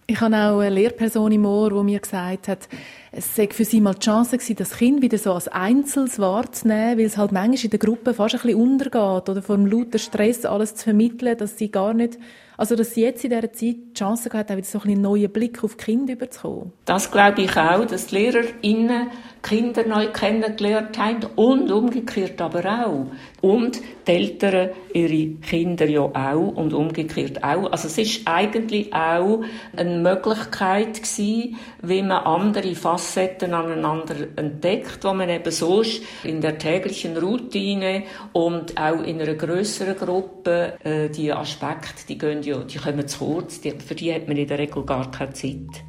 Ich 0.09 0.21
habe 0.21 0.37
auch 0.37 0.61
eine 0.61 0.71
Lehrperson 0.71 1.33
im 1.33 1.45
Ohr, 1.47 1.71
die 1.71 1.83
mir 1.83 1.99
gesagt 1.99 2.47
hat, 2.47 2.69
es 3.11 3.35
sei 3.35 3.49
für 3.51 3.65
sie 3.65 3.81
mal 3.81 3.95
die 3.95 4.05
Chance 4.05 4.39
gewesen, 4.39 4.55
das 4.55 4.77
Kind 4.77 5.03
wieder 5.03 5.19
so 5.19 5.33
als 5.33 5.49
Einzels 5.49 6.21
wahrzunehmen, 6.21 6.99
weil 6.99 7.07
es 7.07 7.17
halt 7.17 7.33
manchmal 7.33 7.65
in 7.65 7.71
der 7.71 7.79
Gruppe 7.81 8.15
fast 8.15 8.37
ein 8.37 8.41
bisschen 8.43 8.61
untergeht 8.61 9.29
oder 9.29 9.43
vor 9.43 9.57
dem 9.57 9.67
lauter 9.67 9.99
Stress 9.99 10.45
alles 10.45 10.77
zu 10.77 10.85
vermitteln, 10.85 11.37
dass 11.37 11.59
sie 11.59 11.73
gar 11.73 11.93
nicht 11.93 12.19
also, 12.57 12.75
dass 12.75 12.95
sie 12.95 13.03
jetzt 13.03 13.25
in 13.25 13.31
dieser 13.31 13.53
Zeit 13.53 13.61
die 13.61 13.93
Chance 13.95 14.29
gehabt 14.29 14.51
haben, 14.51 14.57
wieder 14.57 14.67
so 14.67 14.81
einen 14.81 15.01
neuen 15.01 15.31
Blick 15.31 15.63
auf 15.63 15.77
die 15.77 15.85
Kinder 15.85 16.15
überzukommen. 16.15 16.73
Das 16.85 17.11
glaube 17.11 17.43
ich 17.43 17.57
auch, 17.57 17.85
dass 17.85 18.07
die 18.07 18.15
LehrerInnen 18.17 19.09
Kinder 19.47 19.87
neu 19.87 20.09
kennengelernt 20.09 20.99
haben 20.99 21.25
und 21.37 21.71
umgekehrt 21.71 22.41
aber 22.41 22.65
auch. 22.65 23.07
Und 23.41 23.81
die 24.07 24.11
Eltern 24.11 24.71
ihre 24.93 25.37
Kinder 25.41 25.87
ja 25.89 26.01
auch 26.01 26.57
und 26.57 26.73
umgekehrt 26.73 27.45
auch. 27.45 27.71
Also 27.71 27.87
es 27.87 27.99
ist 27.99 28.23
eigentlich 28.27 28.93
auch 28.93 29.45
eine 29.77 29.99
Möglichkeit 29.99 30.97
gewesen, 30.97 31.57
wie 31.83 32.03
man 32.03 32.25
andere 32.25 32.75
Facetten 32.75 33.55
aneinander 33.55 34.17
entdeckt, 34.35 34.99
wo 35.03 35.13
man 35.13 35.29
eben 35.29 35.53
sonst 35.53 36.03
in 36.25 36.41
der 36.41 36.59
täglichen 36.59 37.17
Routine 37.17 38.03
und 38.33 38.77
auch 38.77 39.03
in 39.03 39.21
einer 39.21 39.35
größeren 39.35 39.97
Gruppe 39.97 40.75
äh, 40.83 41.09
die 41.09 41.33
Aspekte, 41.33 42.07
die 42.09 42.19
gehen 42.19 42.43
ja, 42.43 42.59
die 42.59 42.79
kommen 42.79 43.07
zu 43.07 43.19
kurz, 43.19 43.61
die, 43.61 43.71
für 43.73 43.95
die 43.95 44.13
hat 44.13 44.27
man 44.27 44.37
in 44.37 44.49
der 44.49 44.59
Regel 44.59 44.85
gar 44.85 45.11
keine 45.11 45.33
Zeit. 45.33 45.85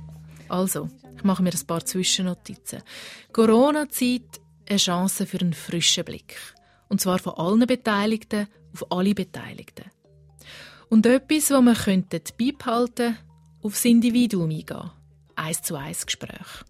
Also, 0.49 0.89
ich 1.15 1.23
mache 1.23 1.43
mir 1.43 1.51
ein 1.51 1.67
paar 1.67 1.83
Zwischennotizen. 1.85 2.83
Corona-Zeit, 3.33 4.41
eine 4.69 4.77
Chance 4.77 5.25
für 5.25 5.39
einen 5.39 5.53
frischen 5.53 6.05
Blick. 6.05 6.37
Und 6.89 7.01
zwar 7.01 7.19
von 7.19 7.33
allen 7.33 7.67
Beteiligten 7.67 8.47
auf 8.73 8.91
alle 8.91 9.13
Beteiligten. 9.13 9.85
Und 10.89 11.05
etwas, 11.05 11.51
was 11.51 11.83
könnten 11.83 12.21
beibehalten, 12.37 13.17
aufs 13.61 13.85
Individuum 13.85 14.49
eingehen. 14.49 14.91
Eins 15.35 15.61
zu 15.61 15.75
eins 15.75 16.05
Gespräch. 16.05 16.63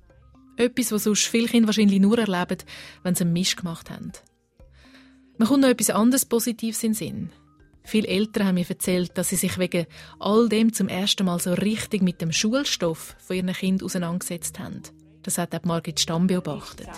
Etwas, 0.58 0.92
was 0.92 1.04
sonst 1.04 1.28
viele 1.28 1.48
Kinder 1.48 1.68
wahrscheinlich 1.68 2.00
nur 2.00 2.18
erleben, 2.18 2.58
wenn 3.04 3.16
sie 3.16 3.24
einen 3.24 3.34
Misch 3.34 3.56
gemacht 3.56 3.92
haben. 3.92 4.12
Man 5.38 5.48
kommt 5.48 5.62
noch 5.62 5.70
etwas 5.70 5.92
anderes 5.92 6.26
Positives 6.26 6.84
in 6.84 6.92
den 6.92 6.96
Sinn. 6.96 7.30
Viele 7.88 8.10
Eltern 8.10 8.47
haben 8.47 8.56
mir 8.56 8.69
erzählt, 8.69 9.17
dass 9.17 9.30
sie 9.30 9.38
sich 9.38 9.58
wegen 9.58 9.86
all 10.19 10.50
dem 10.50 10.73
zum 10.73 10.89
ersten 10.89 11.26
Mal 11.26 11.39
so 11.39 11.54
richtig 11.54 12.02
mit 12.02 12.19
dem 12.19 12.34
Schulstoff 12.34 13.15
von 13.17 13.38
ihren 13.38 13.54
Kindern 13.54 13.86
auseinandergesetzt 13.86 14.60
haben. 14.60 14.82
Das 15.23 15.38
hat 15.38 15.56
auch 15.56 15.63
Margit 15.63 16.02
Stamm 16.02 16.28
beobachtet. 16.28 16.89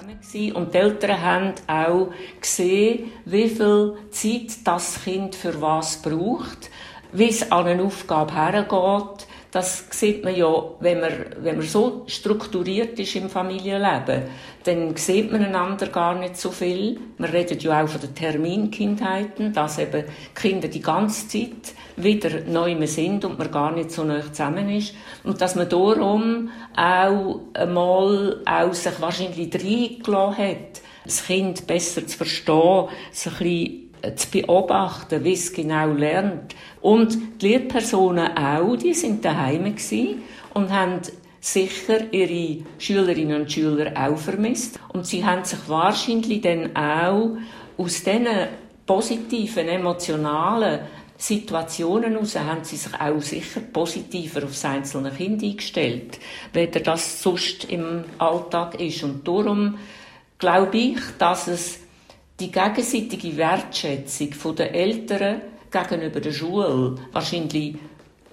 Und 0.56 0.74
die 0.74 0.78
Eltern 0.78 1.22
haben 1.22 1.54
auch 1.68 2.12
gesehen, 2.42 3.12
wie 3.26 3.50
viel 3.50 3.98
Zeit 4.10 4.66
das 4.66 5.04
Kind 5.04 5.36
für 5.36 5.62
was 5.62 6.02
braucht, 6.02 6.72
wie 7.12 7.30
es 7.30 7.52
an 7.52 7.68
eine 7.68 7.84
Aufgabe 7.84 8.34
hergeht, 8.34 9.28
das 9.52 9.86
sieht 9.90 10.24
man 10.24 10.36
ja, 10.36 10.64
wenn 10.80 11.00
man, 11.00 11.12
wenn 11.42 11.58
man 11.58 11.66
so 11.66 12.04
strukturiert 12.06 13.00
ist 13.00 13.16
im 13.16 13.30
Familienleben, 13.30 14.24
dann 14.64 14.96
sieht 14.96 15.32
man 15.32 15.44
einander 15.44 15.88
gar 15.88 16.14
nicht 16.20 16.38
so 16.38 16.52
viel. 16.52 17.00
Man 17.18 17.32
redet 17.32 17.64
ja 17.64 17.84
auch 17.84 17.88
von 17.88 18.00
den 18.00 18.14
Terminkindheiten, 18.14 19.52
dass 19.52 19.80
eben 19.80 20.04
Kinder 20.36 20.68
die 20.68 20.82
ganze 20.82 21.28
Zeit 21.28 21.74
wieder 21.96 22.42
neu 22.42 22.86
sind 22.86 23.26
und 23.26 23.40
man 23.40 23.52
gar 23.52 23.72
nicht 23.72 23.92
so 23.92 24.04
nah 24.04 24.22
zusammen 24.22 24.70
ist. 24.70 24.94
Und 25.24 25.42
dass 25.42 25.56
man 25.56 25.68
darum 25.68 26.52
auch 26.76 27.40
einmal 27.56 28.42
auch 28.46 28.74
sich 28.74 29.02
wahrscheinlich 29.02 29.52
reingelassen 29.54 30.38
hat, 30.38 30.82
das 31.06 31.26
Kind 31.26 31.66
besser 31.66 32.06
zu 32.06 32.18
verstehen, 32.18 32.90
sich 33.12 33.32
ein 33.32 33.38
bisschen 33.40 33.89
zu 34.16 34.32
beobachten, 34.32 35.24
wie 35.24 35.34
es 35.34 35.52
genau 35.54 35.92
lernt. 35.92 36.56
Und 36.82 37.42
die 37.42 37.48
Lehrpersonen 37.48 38.38
auch, 38.38 38.76
die 38.76 38.94
sind 38.94 39.24
daheim 39.24 39.76
und 40.54 40.72
haben 40.72 41.02
sicher 41.42 42.12
ihre 42.12 42.64
Schülerinnen 42.78 43.42
und 43.42 43.52
Schüler 43.52 43.92
auch 43.96 44.18
vermisst. 44.18 44.80
Und 44.94 45.06
sie 45.06 45.26
haben 45.26 45.44
sich 45.44 45.60
wahrscheinlich 45.68 46.42
dann 46.42 46.76
auch 46.76 47.38
aus 47.78 48.04
diesen 48.04 48.28
positiven, 48.86 49.68
emotionalen 49.68 50.80
Situationen 51.22 52.14
heraus 52.14 52.38
haben 52.38 52.64
sie 52.64 52.78
sich 52.78 52.94
auch 52.98 53.22
sicher 53.22 53.60
positiver 53.60 54.46
aufs 54.46 54.64
einzelne 54.64 55.12
Kind 55.12 55.44
eingestellt, 55.44 56.18
weder 56.54 56.80
das 56.80 57.22
sonst 57.22 57.66
im 57.66 58.06
Alltag 58.18 58.80
ist. 58.80 59.04
Und 59.04 59.28
darum 59.28 59.78
glaube 60.38 60.78
ich, 60.78 61.00
dass 61.18 61.50
es 61.50 61.82
die 62.40 62.52
gegenseitige 62.52 63.36
Wertschätzung 63.38 64.56
der 64.56 64.74
Eltern 64.74 65.42
gegenüber 65.72 66.20
der 66.20 66.32
Schule 66.32 66.96
wahrscheinlich 67.12 67.76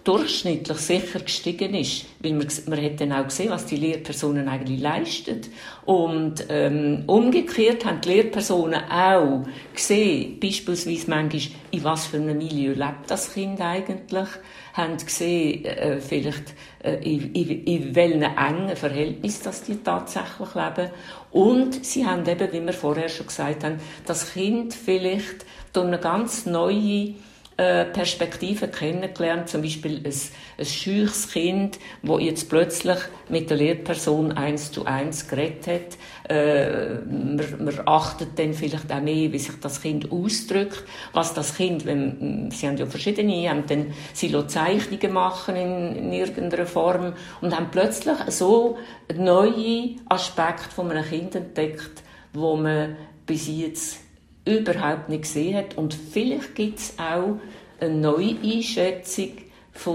durchschnittlich 0.07 0.79
sicher 0.79 1.19
gestiegen 1.19 1.75
ist, 1.75 2.07
weil 2.21 2.35
man, 2.35 2.47
man 2.69 2.81
hat 2.81 3.01
dann 3.01 3.12
auch 3.12 3.25
gesehen, 3.25 3.51
was 3.51 3.66
die 3.66 3.77
Lehrpersonen 3.77 4.49
eigentlich 4.49 4.81
leisten. 4.81 5.40
Und 5.85 6.47
ähm, 6.49 7.03
umgekehrt 7.09 7.85
haben 7.85 8.01
die 8.01 8.11
Lehrpersonen 8.11 8.88
auch 8.88 9.42
gesehen, 9.75 10.38
beispielsweise 10.38 11.11
manchmal, 11.11 11.42
in 11.73 11.85
was 11.85 12.07
für 12.07 12.19
einem 12.19 12.38
Milieu 12.38 12.73
lebt 12.73 13.09
das 13.09 13.35
Kind 13.35 13.61
eigentlich, 13.61 14.29
haben 14.75 14.97
gesehen, 14.97 15.64
äh, 15.64 16.01
vielleicht 16.01 16.55
äh, 16.85 16.95
in, 17.03 17.33
in, 17.33 17.64
in 17.64 17.95
welchen 17.97 18.23
engen 18.23 18.77
Verhältnissen 18.77 19.42
das 19.42 19.64
die 19.64 19.83
tatsächlich 19.83 20.55
leben. 20.55 20.90
Und 21.31 21.85
sie 21.85 22.07
haben 22.07 22.27
eben, 22.27 22.53
wie 22.53 22.65
wir 22.65 22.73
vorher 22.73 23.09
schon 23.09 23.27
gesagt 23.27 23.65
haben, 23.65 23.79
das 24.07 24.33
Kind 24.33 24.75
vielleicht 24.75 25.45
durch 25.73 25.87
eine 25.87 25.99
ganz 25.99 26.47
neue 26.47 27.15
Perspektiven 27.57 28.71
kennengelernt, 28.71 29.49
zum 29.49 29.62
Beispiel 29.62 30.03
ein, 30.05 30.12
ein 30.59 30.64
scheuches 30.66 31.33
Kind, 31.33 31.79
wo 32.03 32.19
jetzt 32.19 32.51
plötzlich 32.51 32.99
mit 33.31 33.49
der 33.49 33.57
Lehrperson 33.57 34.33
eins 34.33 34.73
zu 34.73 34.85
eins 34.85 35.27
geredet 35.27 35.66
hat. 35.66 36.31
Äh, 36.31 36.97
man, 37.07 37.64
man 37.64 37.81
achtet 37.87 38.38
dann 38.38 38.53
vielleicht 38.53 38.92
auch 38.92 39.01
mehr, 39.01 39.33
wie 39.33 39.38
sich 39.38 39.59
das 39.59 39.81
Kind 39.81 40.12
ausdrückt, 40.12 40.85
was 41.14 41.33
das 41.33 41.57
Kind, 41.57 41.87
wenn, 41.87 42.51
sie 42.51 42.66
haben 42.66 42.77
ja 42.77 42.85
verschiedene, 42.85 43.49
haben 43.49 43.64
dann 43.66 43.95
Silo 44.12 44.42
Zeichnungen 44.42 45.12
machen 45.14 45.57
in, 45.57 45.97
in 45.97 46.12
irgendeiner 46.12 46.66
Form 46.66 47.14
und 47.40 47.57
haben 47.57 47.71
plötzlich 47.71 48.19
so 48.29 48.77
neue 49.14 49.97
Aspekte 50.11 50.75
von 50.75 50.90
einem 50.90 51.05
Kind 51.05 51.35
entdeckt, 51.35 52.03
wo 52.35 52.55
man 52.57 52.97
bis 53.25 53.49
jetzt 53.49 54.06
überhaupt 54.47 55.09
nicht 55.09 55.23
gesehen 55.23 55.57
hat. 55.57 55.77
Und 55.77 55.95
vielleicht 55.95 56.55
gibt 56.55 56.79
es 56.79 56.95
auch 56.99 57.39
eine 57.81 57.95
neue 57.95 58.37
Einschätzung 58.43 59.33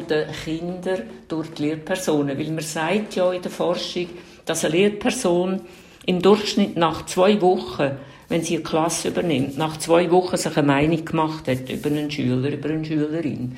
der 0.08 0.28
Kinder 0.28 1.00
durch 1.28 1.50
die 1.52 1.64
Lehrpersonen. 1.64 2.38
Weil 2.38 2.52
man 2.52 2.64
sagt 2.64 3.16
ja 3.16 3.32
in 3.32 3.42
der 3.42 3.52
Forschung, 3.52 4.08
dass 4.46 4.64
eine 4.64 4.76
Lehrperson 4.76 5.62
im 6.06 6.22
Durchschnitt 6.22 6.78
nach 6.78 7.06
zwei 7.06 7.42
Wochen, 7.42 7.92
wenn 8.30 8.44
sie 8.44 8.56
eine 8.56 8.64
Klasse 8.64 9.10
übernimmt, 9.10 9.58
nach 9.58 9.78
zwei 9.78 10.10
Wochen 10.12 10.38
sich 10.38 10.56
eine 10.56 10.68
Meinung 10.68 11.04
gemacht 11.04 11.48
hat 11.48 11.70
über 11.70 11.90
einen 11.90 12.12
Schüler, 12.12 12.50
über 12.50 12.70
eine 12.70 12.86
Schülerin. 12.86 13.58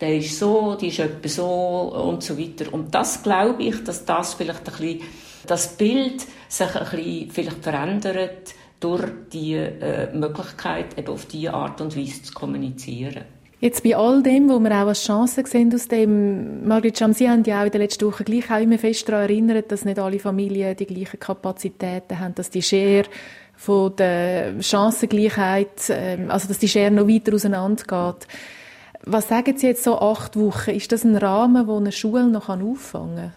Der 0.00 0.16
ist 0.16 0.38
so, 0.38 0.74
die 0.74 0.88
ist 0.88 0.98
etwa 0.98 1.28
so 1.28 1.46
und 2.06 2.22
so 2.22 2.38
weiter. 2.38 2.72
Und 2.72 2.94
das 2.94 3.22
glaube 3.22 3.62
ich, 3.62 3.82
dass 3.84 4.04
das 4.04 4.34
vielleicht 4.34 4.68
ein 4.68 4.74
bisschen, 4.76 5.00
das 5.46 5.76
Bild 5.76 6.24
sich 6.48 6.74
ein 6.74 6.90
bisschen 6.90 7.30
vielleicht 7.30 7.62
verändert, 7.62 8.54
durch 8.82 9.04
die 9.32 9.54
äh, 9.54 10.12
Möglichkeit, 10.14 10.98
eben 10.98 11.08
auf 11.08 11.26
diese 11.26 11.54
Art 11.54 11.80
und 11.80 11.96
Weise 11.96 12.22
zu 12.22 12.32
kommunizieren. 12.32 13.24
Jetzt 13.60 13.84
bei 13.84 13.96
all 13.96 14.24
dem, 14.24 14.48
wo 14.48 14.58
wir 14.58 14.72
auch 14.72 14.88
als 14.88 15.04
Chance 15.04 15.44
sehen 15.46 15.72
aus 15.72 15.86
dem, 15.86 16.66
Margrit 16.66 16.98
Scham, 16.98 17.12
Sie 17.12 17.30
haben 17.30 17.44
ja 17.44 17.60
auch 17.60 17.66
in 17.66 17.70
den 17.70 17.80
letzten 17.80 18.06
Wochen 18.06 18.24
gleich 18.24 18.50
auch 18.50 18.60
immer 18.60 18.76
fest 18.76 19.08
daran 19.08 19.22
erinnert, 19.22 19.70
dass 19.70 19.84
nicht 19.84 20.00
alle 20.00 20.18
Familien 20.18 20.74
die 20.76 20.86
gleichen 20.86 21.20
Kapazitäten 21.20 22.18
haben, 22.18 22.34
dass 22.34 22.50
die 22.50 22.62
Schere 22.62 23.08
von 23.54 23.94
der 23.94 24.60
Chancengleichheit, 24.60 25.90
ähm, 25.90 26.28
also 26.28 26.48
dass 26.48 26.58
die 26.58 26.66
Schere 26.66 26.90
noch 26.90 27.06
weiter 27.06 27.34
auseinander 27.34 27.84
geht. 27.84 28.26
Was 29.04 29.28
sagen 29.28 29.56
Sie 29.56 29.68
jetzt 29.68 29.84
so 29.84 29.96
acht 29.96 30.36
Wochen? 30.36 30.70
Ist 30.70 30.90
das 30.90 31.04
ein 31.04 31.16
Rahmen, 31.16 31.68
wo 31.68 31.76
eine 31.76 31.92
Schule 31.92 32.26
noch 32.26 32.48
auffangen 32.48 33.16
kann? 33.16 33.32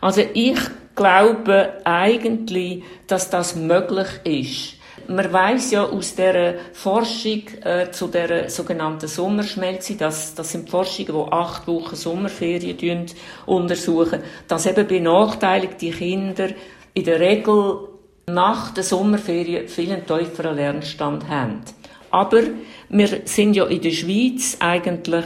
Also 0.00 0.22
ich 0.32 0.58
glaube 1.00 1.80
eigentlich, 1.84 2.82
dass 3.06 3.30
das 3.30 3.56
möglich 3.56 4.08
ist. 4.24 5.08
Man 5.08 5.32
weiß 5.32 5.70
ja 5.70 5.84
aus 5.84 6.14
der 6.14 6.56
Forschung 6.74 7.44
äh, 7.64 7.90
zu 7.90 8.08
der 8.08 8.50
sogenannten 8.50 9.08
Sommerschmelze, 9.08 9.94
dass 9.94 10.34
das 10.34 10.52
sind 10.52 10.68
Forschungen, 10.68 11.14
die 11.14 11.32
acht 11.32 11.66
Wochen 11.66 11.96
Sommerferien 11.96 13.06
untersuchen, 13.46 14.20
dass 14.46 14.66
eben 14.66 14.86
benachteiligte 14.86 15.88
Kinder 15.88 16.50
in 16.92 17.04
der 17.04 17.18
Regel 17.18 17.88
nach 18.26 18.74
der 18.74 18.84
Sommerferien 18.84 19.68
viel 19.68 20.02
tieferen 20.02 20.56
Lernstand 20.56 21.26
haben. 21.30 21.62
Aber 22.10 22.42
wir 22.90 23.22
sind 23.24 23.56
ja 23.56 23.64
in 23.64 23.80
der 23.80 23.92
Schweiz 23.92 24.58
eigentlich 24.60 25.24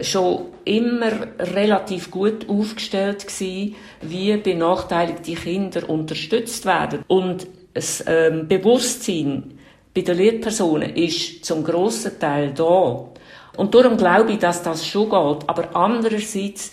schon 0.00 0.46
immer 0.64 1.12
relativ 1.38 2.10
gut 2.10 2.48
aufgestellt 2.48 3.26
gewesen, 3.26 3.74
wie 4.00 4.36
benachteiligte 4.36 5.34
Kinder 5.34 5.88
unterstützt 5.88 6.64
werden. 6.64 7.04
Und 7.08 7.46
das 7.74 8.04
ähm, 8.06 8.48
Bewusstsein 8.48 9.58
bei 9.94 10.00
den 10.00 10.16
Lehrpersonen 10.16 10.94
ist 10.96 11.44
zum 11.44 11.62
grossen 11.62 12.18
Teil 12.18 12.52
da. 12.54 13.08
Und 13.56 13.74
darum 13.74 13.96
glaube 13.96 14.32
ich, 14.32 14.38
dass 14.38 14.62
das 14.62 14.86
schon 14.86 15.10
geht. 15.10 15.48
Aber 15.48 15.76
andererseits 15.76 16.72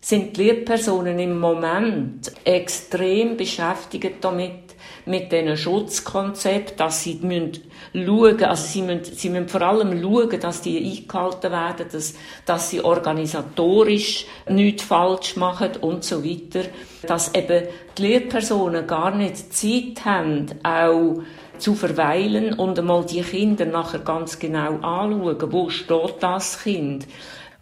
sind 0.00 0.36
die 0.36 0.44
Lehrpersonen 0.44 1.18
im 1.18 1.38
Moment 1.38 2.32
extrem 2.44 3.36
beschäftigt 3.36 4.16
damit, 4.22 4.63
mit 5.06 5.32
diesen 5.32 5.56
Schutzkonzept, 5.56 6.80
dass 6.80 7.02
sie 7.02 7.18
müssen 7.22 7.62
schauen, 7.92 8.42
also 8.44 8.66
sie 8.66 8.82
müssen, 8.82 9.04
sie 9.04 9.30
müssen 9.30 9.48
vor 9.48 9.62
allem 9.62 10.00
schauen, 10.00 10.40
dass 10.40 10.62
die 10.62 10.78
eingehalten 10.78 11.52
werden, 11.52 11.86
dass, 11.92 12.14
dass 12.46 12.70
sie 12.70 12.80
organisatorisch 12.82 14.26
nichts 14.48 14.84
falsch 14.84 15.36
machen 15.36 15.70
und 15.80 16.04
so 16.04 16.24
weiter. 16.24 16.68
Dass 17.06 17.34
eben 17.34 17.66
die 17.98 18.02
Lehrpersonen 18.02 18.86
gar 18.86 19.14
nicht 19.14 19.52
Zeit 19.54 20.04
haben, 20.04 20.46
auch 20.62 21.22
zu 21.58 21.74
verweilen 21.74 22.54
und 22.54 22.78
einmal 22.78 23.04
die 23.04 23.22
Kinder 23.22 23.64
nachher 23.64 24.00
ganz 24.00 24.38
genau 24.38 24.78
anschauen, 24.80 25.52
wo 25.52 25.70
steht 25.70 26.16
das 26.20 26.62
Kind. 26.62 27.06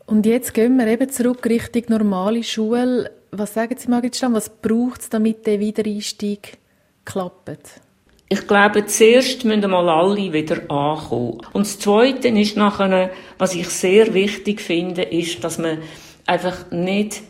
Und 0.06 0.26
jetzt 0.26 0.54
gehen 0.54 0.76
wir 0.76 0.86
eben 0.86 1.08
zurück 1.10 1.44
Richtung 1.46 1.84
normale 1.88 2.42
Schule. 2.42 3.10
Was 3.30 3.54
sagen 3.54 3.76
Sie, 3.78 3.88
Margit 3.88 4.16
Stamm, 4.16 4.34
was 4.34 4.50
braucht 4.50 5.02
es, 5.02 5.08
damit 5.08 5.46
der 5.46 5.60
Wiedereinstieg 5.60 6.58
klappt? 7.04 7.80
Ich 8.28 8.46
glaube, 8.46 8.86
zuerst 8.86 9.44
müssen 9.44 9.70
mal 9.70 9.88
alle 9.88 10.32
wieder 10.32 10.58
ankommen. 10.70 11.40
Und 11.52 11.66
das 11.66 11.78
Zweite 11.78 12.28
ist 12.28 12.56
nachher, 12.56 13.10
was 13.38 13.54
ich 13.54 13.68
sehr 13.68 14.14
wichtig 14.14 14.60
finde, 14.60 15.02
ist, 15.02 15.44
dass 15.44 15.58
man 15.58 15.78
einfach 16.26 16.70
nicht 16.70 17.22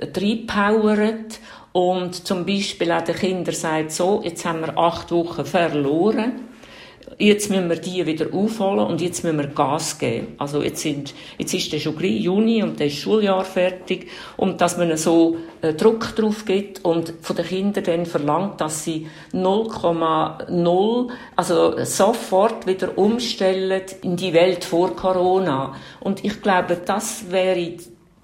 reinpowert 0.00 1.38
und 1.72 2.26
zum 2.26 2.44
Beispiel 2.44 2.90
auch 2.90 3.02
den 3.02 3.14
Kindern 3.14 3.54
sagt, 3.54 3.92
so, 3.92 4.20
jetzt 4.24 4.44
haben 4.44 4.60
wir 4.60 4.76
acht 4.76 5.12
Wochen 5.12 5.44
verloren 5.44 6.51
jetzt 7.22 7.50
müssen 7.50 7.68
wir 7.68 7.76
die 7.76 8.04
wieder 8.04 8.26
aufholen 8.32 8.80
und 8.80 9.00
jetzt 9.00 9.22
müssen 9.22 9.38
wir 9.38 9.46
Gas 9.46 9.98
geben. 9.98 10.34
Also 10.38 10.62
jetzt, 10.62 10.82
sind, 10.82 11.14
jetzt 11.38 11.54
ist 11.54 11.72
der 11.72 11.78
schon 11.78 11.98
Juni 11.98 12.62
und 12.62 12.80
das 12.80 12.92
Schuljahr 12.92 13.44
fertig 13.44 14.08
und 14.36 14.60
dass 14.60 14.76
man 14.76 14.96
so 14.96 15.36
äh, 15.60 15.72
Druck 15.72 16.16
drauf 16.16 16.44
gibt 16.44 16.84
und 16.84 17.14
von 17.20 17.36
den 17.36 17.46
Kindern 17.46 17.84
dann 17.84 18.06
verlangt, 18.06 18.60
dass 18.60 18.84
sie 18.84 19.06
0,0, 19.32 21.10
also 21.36 21.84
sofort 21.84 22.66
wieder 22.66 22.98
umstellen 22.98 23.82
in 24.02 24.16
die 24.16 24.32
Welt 24.32 24.64
vor 24.64 24.96
Corona. 24.96 25.76
Und 26.00 26.24
ich 26.24 26.42
glaube, 26.42 26.80
das 26.84 27.30
wäre 27.30 27.74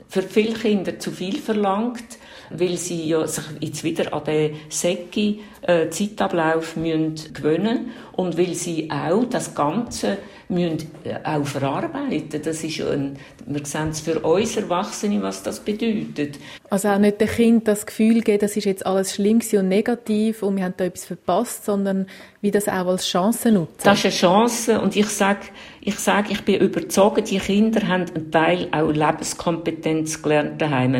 für 0.08 0.22
viele 0.22 0.54
Kinder 0.54 0.98
zu 0.98 1.10
viel 1.12 1.38
verlangt 1.38 2.18
weil 2.50 2.76
sie 2.76 3.08
ja 3.08 3.26
sich 3.26 3.44
jetzt 3.60 3.84
wieder 3.84 4.12
an 4.12 4.24
den 4.24 4.56
Säcki 4.68 5.40
äh, 5.62 5.88
Zeitablauf 5.90 6.76
müssen 6.76 7.32
gewöhnen 7.32 7.90
und 8.12 8.38
weil 8.38 8.54
sie 8.54 8.90
auch 8.90 9.24
das 9.24 9.54
Ganze 9.54 10.18
müssen 10.48 10.90
äh, 11.04 11.16
auch 11.24 11.44
verarbeiten. 11.44 12.40
Das 12.42 12.64
ist 12.64 12.80
ein, 12.80 13.16
wir 13.46 13.64
sehen 13.64 13.88
es 13.90 14.00
für 14.00 14.18
uns 14.20 14.56
Erwachsene, 14.56 15.22
was 15.22 15.42
das 15.42 15.60
bedeutet. 15.60 16.38
Also 16.70 16.88
auch 16.88 16.98
nicht 16.98 17.20
dem 17.20 17.28
Kind 17.28 17.68
das 17.68 17.86
Gefühl 17.86 18.20
geben, 18.20 18.40
das 18.40 18.56
ist 18.56 18.64
jetzt 18.64 18.84
alles 18.84 19.14
schlimm 19.14 19.40
und 19.52 19.68
negativ 19.68 20.42
und 20.42 20.56
wir 20.56 20.64
haben 20.64 20.74
da 20.76 20.84
etwas 20.84 21.04
verpasst, 21.04 21.64
sondern 21.64 22.06
wie 22.40 22.50
das 22.50 22.68
auch 22.68 22.86
als 22.86 23.06
Chance 23.06 23.52
nutzen. 23.52 23.74
Das 23.82 23.98
ist 23.98 24.04
eine 24.04 24.14
Chance 24.14 24.80
und 24.80 24.96
ich 24.96 25.08
sage, 25.08 25.40
ich 25.80 25.98
sage, 25.98 26.32
ich 26.32 26.42
bin 26.44 26.60
überzeugt, 26.60 27.30
die 27.30 27.38
Kinder 27.38 27.86
haben 27.86 28.06
einen 28.14 28.30
Teil 28.30 28.68
auch 28.72 28.90
Lebenskompetenz 28.90 30.22
gelernt 30.22 30.60
daheim. 30.60 30.92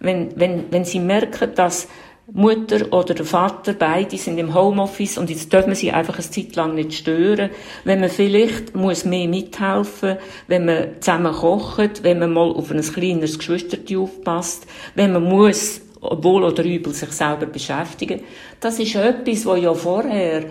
Wenn, 0.00 0.38
wenn, 0.38 0.64
wenn 0.70 0.84
sie 0.84 1.00
merken, 1.00 1.54
dass 1.54 1.88
Mutter 2.32 2.92
oder 2.92 3.14
der 3.14 3.24
Vater, 3.24 3.72
beide 3.72 4.18
sind 4.18 4.36
im 4.36 4.54
Homeoffice 4.54 5.16
und 5.16 5.30
jetzt 5.30 5.50
dürfen 5.50 5.70
wir 5.70 5.76
sie 5.76 5.92
einfach 5.92 6.14
eine 6.14 6.30
Zeit 6.30 6.54
lang 6.56 6.74
nicht 6.74 6.92
stören. 6.92 7.48
Wenn 7.84 8.00
man 8.00 8.10
vielleicht 8.10 8.76
muss 8.76 9.06
mehr 9.06 9.26
mithelfen, 9.26 10.18
wenn 10.46 10.66
man 10.66 11.00
zusammen 11.00 11.32
kocht, 11.32 12.02
wenn 12.02 12.18
man 12.18 12.32
mal 12.34 12.50
auf 12.50 12.70
ein 12.70 12.82
kleineres 12.82 13.38
Geschwisterchen 13.38 14.00
aufpasst, 14.00 14.66
wenn 14.94 15.14
man 15.14 15.24
muss, 15.24 15.80
wohl 16.00 16.44
oder 16.44 16.64
übel, 16.64 16.92
sich 16.92 17.10
selber 17.12 17.46
beschäftigen. 17.46 18.20
Das 18.60 18.78
ist 18.78 18.94
etwas, 18.94 19.46
was 19.46 19.60
ja 19.60 19.74
vorher 19.74 20.44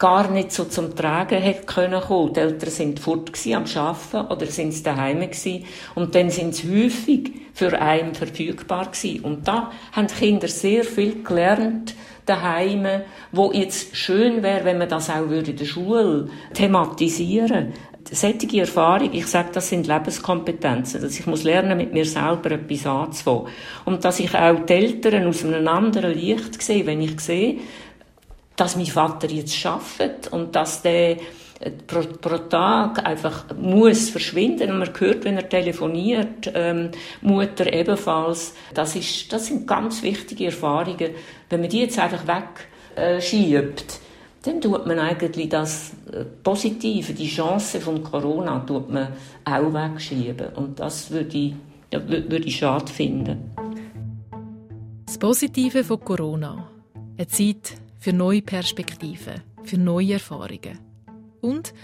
gar 0.00 0.30
nicht 0.30 0.50
so 0.50 0.64
zum 0.64 0.96
Tragen 0.96 1.40
hätte 1.40 1.66
können 1.66 2.00
kommen. 2.00 2.32
Die 2.32 2.40
Eltern 2.40 2.70
sind 2.70 2.98
fort 2.98 3.30
am 3.46 3.64
Arbeiten 3.76 4.32
oder 4.32 4.46
sind 4.46 4.72
sie 4.72 4.82
daheim 4.82 5.20
gewesen. 5.20 5.64
Und 5.94 6.14
dann 6.14 6.30
sind 6.30 6.56
sie 6.56 6.84
häufig 6.84 7.32
für 7.52 7.78
einen 7.78 8.14
verfügbar 8.14 8.86
gewesen. 8.86 9.20
Und 9.20 9.46
da 9.46 9.70
haben 9.92 10.08
die 10.08 10.14
Kinder 10.14 10.48
sehr 10.48 10.84
viel 10.84 11.22
gelernt 11.22 11.94
daheim, 12.24 12.86
wo 13.30 13.52
jetzt 13.52 13.94
schön 13.94 14.42
wäre, 14.42 14.64
wenn 14.64 14.78
man 14.78 14.88
das 14.88 15.10
auch 15.10 15.30
in 15.30 15.56
der 15.56 15.64
Schule 15.64 16.28
thematisieren 16.54 17.74
Sättige 18.12 18.60
Erfahrung, 18.60 19.10
ich 19.12 19.26
sage, 19.26 19.50
das 19.52 19.68
sind 19.68 19.86
Lebenskompetenzen, 19.86 21.00
dass 21.02 21.20
ich 21.20 21.26
muss 21.26 21.44
lernen, 21.44 21.76
mit 21.76 21.92
mir 21.92 22.06
selber 22.06 22.52
etwas 22.52 22.86
anzufangen. 22.86 23.46
Und 23.84 24.04
dass 24.04 24.18
ich 24.18 24.34
auch 24.34 24.64
die 24.64 24.72
Eltern 24.72 25.26
aus 25.26 25.44
einem 25.44 25.68
anderen 25.68 26.14
Licht 26.14 26.60
sehe, 26.60 26.86
wenn 26.86 27.02
ich 27.02 27.20
sehe, 27.20 27.58
dass 28.60 28.76
mein 28.76 28.86
Vater 28.86 29.28
jetzt 29.30 29.56
schafft 29.56 30.30
und 30.32 30.54
dass 30.54 30.82
der 30.82 31.12
äh, 31.12 31.70
pro, 31.86 32.00
pro 32.00 32.36
Tag 32.36 33.06
einfach 33.06 33.46
muss 33.56 34.10
verschwinden 34.10 34.70
und 34.70 34.78
man 34.80 34.90
hört, 34.98 35.24
wenn 35.24 35.36
er 35.36 35.48
telefoniert, 35.48 36.52
ähm, 36.54 36.90
Mutter 37.22 37.72
ebenfalls. 37.72 38.54
Das, 38.74 38.96
ist, 38.96 39.32
das 39.32 39.46
sind 39.46 39.66
ganz 39.66 40.02
wichtige 40.02 40.46
Erfahrungen. 40.46 41.12
Wenn 41.48 41.60
man 41.60 41.70
die 41.70 41.80
jetzt 41.80 41.98
einfach 41.98 42.24
wegschiebt, 42.26 43.80
äh, 43.80 44.42
dann 44.42 44.60
tut 44.60 44.86
man 44.86 44.98
eigentlich 44.98 45.48
das 45.48 45.92
äh, 46.12 46.24
Positive, 46.42 47.14
die 47.14 47.28
Chance 47.28 47.80
von 47.80 48.02
Corona, 48.02 48.60
tut 48.60 48.90
man 48.90 49.08
auch 49.46 49.72
wegschieben. 49.72 50.48
Und 50.54 50.78
das 50.78 51.10
würde 51.10 51.36
ich, 51.38 51.54
würde 51.90 52.44
ich 52.44 52.56
schade 52.56 52.92
finden. 52.92 53.54
Das 55.06 55.16
Positive 55.16 55.82
von 55.82 56.00
Corona. 56.00 56.68
Eine 57.16 57.26
Zeit 57.26 57.80
für 58.00 58.14
neue 58.14 58.40
Perspektiven, 58.40 59.42
für 59.62 59.76
neue 59.78 60.14
Erfahrungen 60.14 60.78
und 61.42 61.74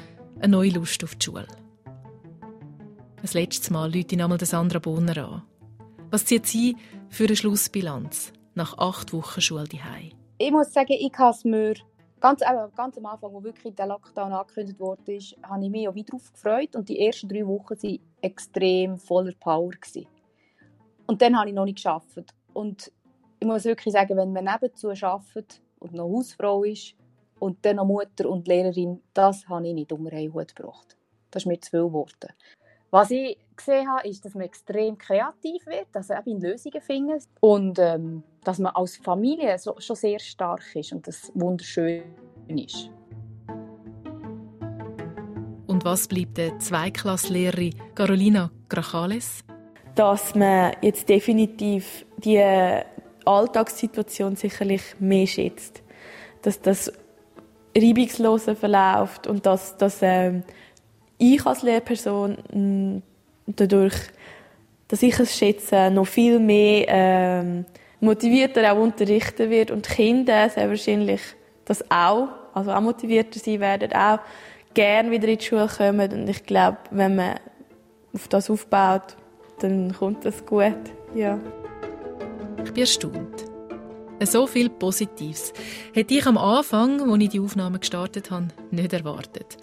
eine 0.41 0.49
neue 0.49 0.71
Lust 0.71 1.05
auf 1.05 1.15
die 1.15 1.27
Schule. 1.27 1.47
Das 3.21 3.35
letzte 3.35 3.73
Mal 3.73 3.93
lüte 3.93 4.15
ich 4.15 4.23
einmal 4.23 4.41
Sandra 4.41 4.79
Bonner 4.79 5.17
an. 5.19 5.43
Was 6.11 6.25
zieht 6.25 6.47
sie 6.47 6.77
für 7.11 7.25
eine 7.25 7.37
Schlussbilanz 7.37 8.33
nach 8.55 8.79
acht 8.79 9.13
Wochen 9.13 9.41
Schule 9.43 9.65
daheim? 9.65 10.13
Ich 10.39 10.51
muss 10.51 10.73
sagen, 10.73 10.93
ich 10.93 11.13
habe 11.19 11.37
es 11.37 11.45
mir 11.45 11.75
ganz, 12.21 12.41
ganz 12.77 12.97
am 12.97 13.07
Anfang, 13.07 13.33
wo 13.33 13.43
wirklich 13.43 13.75
der 13.75 13.87
Lockdown 13.87 14.33
angekündigt 14.33 14.81
wurde, 14.81 15.19
habe 15.43 15.65
ich 15.65 15.71
mich 15.71 15.89
auch 15.89 15.95
wieder 15.95 16.07
darauf 16.13 16.33
gefreut 16.33 16.77
und 16.77 16.89
die 16.89 16.99
ersten 16.99 17.29
drei 17.29 17.47
Wochen 17.47 17.71
waren 17.83 17.99
extrem 18.23 18.97
voller 18.97 19.33
Power. 19.39 19.73
Und 21.07 21.21
dann 21.21 21.39
habe 21.39 21.51
ich 21.51 21.55
noch 21.55 21.67
nicht 21.67 21.77
geschafft. 21.77 22.35
Und 22.55 22.91
ich 23.39 23.47
muss 23.47 23.65
wirklich 23.65 23.93
sagen, 23.93 24.17
wenn 24.17 24.33
man 24.33 24.45
nebenzu 24.45 24.91
arbeitet, 24.91 25.61
und 25.89 25.95
noch 25.95 26.09
Hausfrau 26.09 26.65
ist 26.65 26.95
und 27.39 27.65
dann 27.65 27.77
noch 27.77 27.87
Mutter 27.87 28.29
und 28.29 28.49
Lehrerin, 28.49 29.03
das 29.15 29.49
habe 29.49 29.69
ich 29.69 29.75
nicht 29.75 29.93
unter 29.93 30.13
einen 30.13 30.33
Hut 30.33 30.55
gebracht. 30.55 30.97
Das 31.31 31.43
ist 31.43 31.47
mir 31.47 31.61
zu 31.61 31.71
viel 31.71 31.93
Worte. 31.93 32.29
Was 32.91 33.11
ich 33.11 33.37
gesehen 33.57 33.89
habe, 33.89 34.09
ist, 34.09 34.25
dass 34.25 34.35
man 34.35 34.45
extrem 34.45 34.97
kreativ 34.97 35.67
wird, 35.67 35.87
dass 35.93 36.09
man 36.09 36.23
eben 36.25 36.41
Lösungen 36.41 36.81
findet 36.81 37.25
und 37.41 37.79
ähm, 37.79 38.23
dass 38.45 38.59
man 38.59 38.73
als 38.75 38.97
Familie 38.97 39.59
so, 39.59 39.75
schon 39.79 39.97
sehr 39.97 40.19
stark 40.19 40.75
ist 40.75 40.93
und 40.93 41.07
das 41.07 41.31
wunderschön 41.35 42.05
ist. 42.49 42.91
Und 45.67 45.85
was 45.85 46.07
bleibt 46.07 46.39
der 46.39 46.59
Zweiklasslehrerin 46.59 47.75
Carolina 47.95 48.51
Grachales? 48.69 49.41
Dass 49.95 50.35
man 50.35 50.73
jetzt 50.81 51.09
definitiv 51.09 52.07
die 52.19 52.39
Alltagssituation 53.27 54.37
sicherlich 54.37 54.83
mehr 54.99 55.27
schätzt. 55.27 55.83
Dass 56.43 56.61
das 56.61 56.93
reibungsloser 57.77 58.57
verläuft 58.57 59.27
und 59.27 59.45
dass, 59.45 59.77
dass 59.77 59.99
ähm, 60.01 60.43
ich 61.19 61.45
als 61.45 61.63
Lehrperson 61.63 62.39
mh, 62.53 63.03
dadurch, 63.47 63.95
dass 64.89 65.03
ich 65.03 65.19
es 65.19 65.37
schätze, 65.37 65.91
noch 65.91 66.07
viel 66.07 66.39
mehr 66.39 66.85
ähm, 66.89 67.65
motivierter 68.01 68.73
auch 68.73 68.79
unterrichten 68.79 69.51
wird 69.51 69.71
und 69.71 69.89
die 69.89 69.95
Kinder 69.95 70.49
sehr 70.49 70.69
wahrscheinlich 70.69 71.21
das 71.65 71.85
auch, 71.91 72.29
also 72.55 72.73
auch 72.73 72.81
motivierter 72.81 73.39
sein 73.39 73.61
werden, 73.61 73.93
auch 73.93 74.21
gerne 74.75 75.11
wieder 75.11 75.29
in 75.29 75.39
die 75.39 75.45
Schule 75.45 75.69
kommen 75.69 76.13
und 76.13 76.29
ich 76.29 76.45
glaube, 76.45 76.79
wenn 76.91 77.17
man 77.17 77.41
auf 78.15 78.29
das 78.29 78.51
aufbaut, 78.51 79.17
dann 79.61 79.93
kommt 79.93 80.25
das 80.25 80.45
gut, 80.45 80.75
ja. 81.15 81.39
Ich 82.67 82.73
bin 82.73 82.83
erstaunt. 82.83 83.45
So 84.25 84.47
viel 84.47 84.69
Positives 84.69 85.53
hätte 85.93 86.15
ich 86.15 86.27
am 86.27 86.37
Anfang, 86.37 87.01
als 87.01 87.23
ich 87.23 87.29
die 87.29 87.41
Aufnahme 87.41 87.79
gestartet 87.79 88.31
habe, 88.31 88.49
nicht 88.71 88.93
erwartet. 88.93 89.57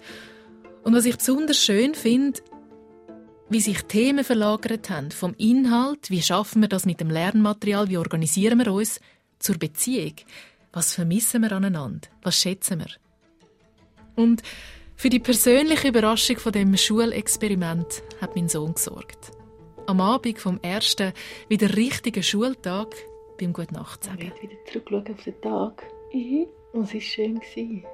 Und 0.82 0.94
was 0.94 1.04
ich 1.04 1.16
besonders 1.16 1.58
schön 1.58 1.94
finde, 1.94 2.40
wie 3.50 3.60
sich 3.60 3.82
Themen 3.82 4.24
verlagert 4.24 4.88
haben, 4.88 5.10
vom 5.10 5.34
Inhalt, 5.36 6.10
wie 6.10 6.22
schaffen 6.22 6.62
wir 6.62 6.68
das 6.68 6.86
mit 6.86 7.00
dem 7.00 7.10
Lernmaterial, 7.10 7.88
wie 7.88 7.98
organisieren 7.98 8.58
wir 8.58 8.72
uns, 8.72 9.00
zur 9.38 9.58
Beziehung. 9.58 10.14
Was 10.72 10.94
vermissen 10.94 11.42
wir 11.42 11.52
aneinander? 11.52 12.08
Was 12.22 12.40
schätzen 12.40 12.78
wir? 12.78 12.90
Und 14.16 14.42
für 14.96 15.10
die 15.10 15.20
persönliche 15.20 15.88
Überraschung 15.88 16.38
von 16.38 16.52
dem 16.52 16.76
Schulexperiment 16.76 18.02
hat 18.20 18.34
mein 18.34 18.48
Sohn 18.48 18.74
gesorgt. 18.74 19.32
Am 19.86 20.00
Abend 20.00 20.38
vom 20.38 20.58
ersten 20.62 21.12
wieder 21.48 21.76
richtigen 21.76 22.22
Schultag 22.22 22.94
beim 23.38 23.52
Gute 23.52 23.74
Nacht 23.74 24.04
sagen. 24.04 24.32
Ich 24.34 24.42
wieder 24.42 24.64
zurückschauen 24.66 25.14
auf 25.14 25.22
den 25.22 25.40
Tag. 25.40 25.86
Mhm. 26.12 26.46
Was 26.72 26.94
war 26.94 27.00
schön? 27.00 27.40
Gewesen? 27.40 27.84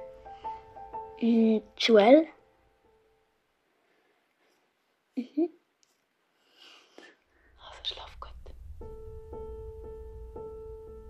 Äh, 1.19 1.61
Joel. 1.77 2.27
Mhm. 5.15 5.49
Also 7.57 7.83
schlaf 7.83 8.19
gut. 8.19 8.89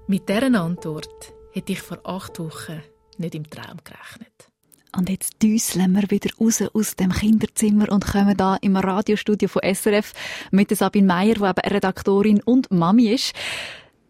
Mit 0.07 0.27
dieser 0.27 0.59
Antwort 0.59 1.33
hätte 1.53 1.71
ich 1.71 1.81
vor 1.81 1.99
acht 2.03 2.39
Wochen 2.39 2.81
nicht 3.17 3.35
im 3.35 3.49
Traum 3.49 3.77
gerechnet. 3.83 4.50
Und 4.95 5.10
jetzt 5.10 5.41
düseln 5.41 5.93
wir 5.93 6.10
wieder 6.12 6.30
raus 6.39 6.62
aus 6.73 6.95
dem 6.97 7.12
Kinderzimmer 7.12 7.89
und 7.91 8.06
kommen 8.06 8.36
da 8.36 8.58
im 8.62 8.75
Radiostudio 8.75 9.47
von 9.47 9.62
SRF 9.63 10.13
mit 10.51 10.75
Sabine 10.75 11.08
Meyer, 11.08 11.36
die 11.36 11.43
eben 11.43 11.73
Redaktorin 11.73 12.41
und 12.41 12.69
Mami 12.71 13.13
ist. 13.13 13.34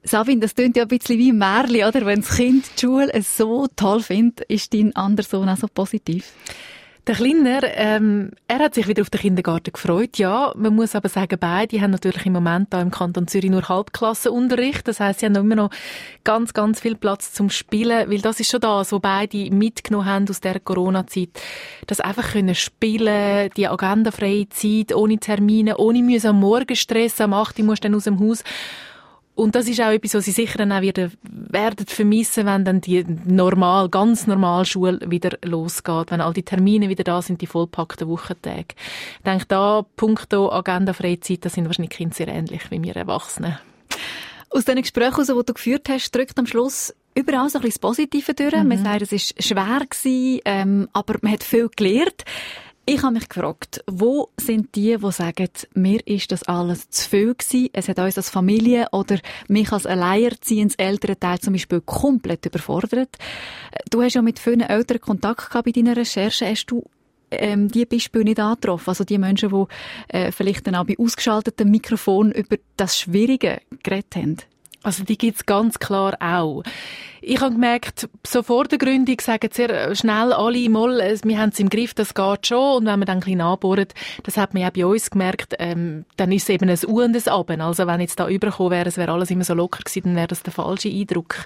Sabine, 0.04 0.42
das 0.42 0.56
klingt 0.56 0.76
ja 0.76 0.84
ein 0.84 0.88
bisschen 0.88 1.20
wie 1.20 1.32
Märchen, 1.32 1.84
oder? 1.84 2.06
Wenn 2.08 2.22
das 2.22 2.36
Kind 2.36 2.66
die 2.76 2.82
Schule 2.82 3.22
so 3.22 3.68
toll 3.76 4.02
findet, 4.02 4.42
ist 4.50 4.74
dein 4.74 4.96
anderer 4.96 5.28
Sohn 5.28 5.50
auch 5.50 5.58
so 5.58 5.68
positiv? 5.68 6.34
Der 7.12 7.18
Kleiner, 7.18 7.60
ähm, 7.76 8.32
er 8.48 8.60
hat 8.60 8.74
sich 8.74 8.88
wieder 8.88 9.02
auf 9.02 9.10
den 9.10 9.20
Kindergarten 9.20 9.74
gefreut, 9.74 10.18
ja. 10.18 10.54
Man 10.56 10.74
muss 10.74 10.96
aber 10.96 11.10
sagen, 11.10 11.38
beide 11.38 11.82
haben 11.82 11.92
natürlich 11.92 12.26
im 12.26 12.32
Moment 12.32 12.72
da 12.72 12.82
im 12.82 12.90
Kanton 12.90 13.28
Zürich 13.28 13.52
nur 13.52 13.68
Halbklassenunterricht. 13.68 14.88
Das 14.88 15.02
heißt, 15.02 15.20
sie 15.20 15.26
haben 15.26 15.36
immer 15.36 15.56
noch 15.56 15.72
ganz, 16.24 16.54
ganz 16.54 16.80
viel 16.80 16.96
Platz 16.96 17.34
zum 17.34 17.50
Spielen, 17.50 18.10
weil 18.10 18.22
das 18.22 18.40
ist 18.40 18.50
schon 18.50 18.62
das, 18.62 18.94
was 18.94 19.02
beide 19.02 19.52
mitgenommen 19.52 20.06
haben 20.06 20.30
aus 20.30 20.40
der 20.40 20.62
Corona-Zeit. 20.62 21.32
Das 21.86 22.00
einfach 22.00 22.32
können 22.32 22.56
spielen, 22.56 23.50
die 23.58 23.68
agendafreie 23.68 24.48
Zeit, 24.48 24.96
ohne 24.96 25.18
Termine, 25.18 25.80
ohne 25.80 26.02
müssen 26.02 26.28
am 26.28 26.40
Morgen 26.40 26.78
Stress, 26.78 27.20
am 27.20 27.34
8 27.34 27.60
Uhr 27.60 27.66
musst 27.66 27.84
du 27.84 27.90
dann 27.90 27.98
aus 27.98 28.06
dem 28.06 28.22
Haus. 28.22 28.42
Und 29.42 29.56
das 29.56 29.68
ist 29.68 29.82
auch 29.82 29.90
etwas, 29.90 30.14
was 30.14 30.26
sie 30.26 30.34
sicher 30.34 30.60
dann 30.60 30.72
auch 30.72 30.82
wieder 30.82 31.10
werden 31.24 31.88
vermissen, 31.88 32.46
wenn 32.46 32.64
dann 32.64 32.80
die 32.80 33.04
normal, 33.26 33.90
ganz 33.90 34.28
normal 34.28 34.66
Schule 34.66 35.00
wieder 35.10 35.36
losgeht, 35.44 36.12
wenn 36.12 36.22
all 36.22 36.32
die 36.32 36.44
Termine 36.44 36.90
wieder 36.90 37.04
da 37.04 37.24
sind, 37.24 37.42
die 37.42 37.48
vollpackten 37.48 38.08
Wochentage. 38.08 38.76
Ich 39.18 39.24
denke, 39.26 39.46
da, 39.48 39.84
punkto 39.96 40.52
Agenda 40.52 40.94
Freizeit, 40.94 41.44
da 41.44 41.50
sind 41.50 41.66
wahrscheinlich 41.66 41.90
Kinder 41.90 42.14
sehr 42.14 42.28
ähnlich 42.28 42.70
wie 42.70 42.84
wir 42.84 42.96
Erwachsenen. 42.96 43.58
Aus 44.52 44.66
den 44.66 44.80
Gesprächen, 44.80 45.26
die 45.26 45.44
du 45.44 45.54
geführt 45.56 45.90
hast, 45.90 46.12
drückt 46.12 46.38
am 46.38 46.46
Schluss 46.46 46.94
überall 47.16 47.50
so 47.50 47.58
ein 47.58 47.64
bisschen 47.64 47.82
das 47.82 47.90
Positive 47.90 48.36
durch. 48.36 48.54
Mhm. 48.54 48.68
Man 48.68 48.84
sagt, 48.84 49.02
es 49.02 49.12
war 49.12 49.42
schwer, 49.42 49.80
gewesen, 49.90 50.42
ähm, 50.46 50.88
aber 50.94 51.16
man 51.24 51.32
hat 51.32 51.44
viel 51.44 51.68
gelernt. 51.76 52.26
Ich 52.86 53.04
habe 53.04 53.14
mich 53.14 53.30
gefragt, 53.30 53.84
wo 53.86 54.30
sind 54.38 54.76
die, 54.76 54.98
die 54.98 55.12
sagen, 55.12 55.50
mir 55.76 56.06
ist 56.08 56.32
das 56.32 56.44
alles 56.44 56.90
zu 56.90 57.08
viel 57.08 57.36
gewesen, 57.36 57.70
es 57.74 57.88
hat 57.88 58.00
uns 58.00 58.18
als 58.18 58.32
Familie 58.32 58.88
oder 58.92 59.20
mich 59.48 59.72
als 59.72 59.86
alleinerziehendes 59.86 60.76
Elternteil 60.76 61.40
zum 61.40 61.54
Beispiel 61.54 61.82
komplett 61.82 62.48
überfordert. 62.48 63.18
Du 63.92 64.02
hast 64.02 64.16
ja 64.16 64.24
mit 64.24 64.40
vielen 64.40 64.62
Eltern 64.62 65.00
Kontakt 65.00 65.50
gehabt 65.50 65.66
bei 65.66 65.72
deiner 65.72 65.96
Recherche. 65.96 66.48
Hast 66.48 66.66
du 66.66 66.84
ähm, 67.30 67.68
die 67.68 67.86
Beispiele 67.86 68.24
nicht 68.24 68.40
angetroffen? 68.40 68.90
Also 68.90 69.04
die 69.04 69.20
Menschen, 69.20 69.50
die 69.50 70.18
äh, 70.18 70.32
vielleicht 70.32 70.66
dann 70.66 70.76
auch 70.76 70.86
bei 70.86 70.98
ausgeschaltetem 70.98 71.70
Mikrofon 71.70 72.32
über 72.32 72.58
das 72.78 72.98
Schwierige 72.98 73.62
geredet 73.84 74.16
haben? 74.16 74.38
Also 74.84 75.04
die 75.04 75.18
gibt's 75.18 75.46
ganz 75.46 75.78
klar 75.78 76.18
auch. 76.20 76.64
Ich 77.22 77.40
habe 77.40 77.54
gemerkt, 77.54 78.10
so 78.26 78.42
vor 78.42 78.64
der 78.64 78.80
Gründung 78.80 79.20
sagen 79.22 79.50
sehr 79.54 79.94
schnell 79.96 80.34
alle 80.34 80.70
mal, 80.70 80.98
wir 81.24 81.38
haben 81.38 81.50
es 81.50 81.60
im 81.60 81.70
Griff, 81.70 81.94
das 81.94 82.16
geht 82.16 82.48
schon. 82.48 82.78
Und 82.78 82.86
wenn 82.88 82.98
man 82.98 83.06
dann 83.06 83.18
ein 83.18 83.20
bisschen 83.20 83.42
anbohrt, 83.42 83.94
das 84.24 84.38
hat 84.38 84.56
man 84.56 84.64
ja 84.64 84.72
bei 84.72 84.86
uns 84.86 85.12
gemerkt, 85.12 85.54
ähm, 85.60 86.06
dann 86.18 86.32
ist 86.32 86.44
es 86.44 86.50
eben 86.50 86.68
ein 86.68 86.80
U 86.88 87.02
und 87.04 87.16
ein 87.16 87.32
Aben. 87.32 87.62
Also 87.62 87.86
wenn 87.86 88.02
jetzt 88.02 88.20
da 88.20 88.28
übergekommen 88.28 88.72
wäre, 88.72 88.90
es 88.90 88.98
wäre 88.98 89.12
alles 89.12 89.30
immer 89.30 89.44
so 89.44 89.54
locker 89.54 89.84
gewesen, 89.84 90.04
dann 90.06 90.16
wäre 90.16 90.28
das 90.28 90.42
der 90.42 90.54
falsche 90.54 90.90
Eindruck. 90.90 91.46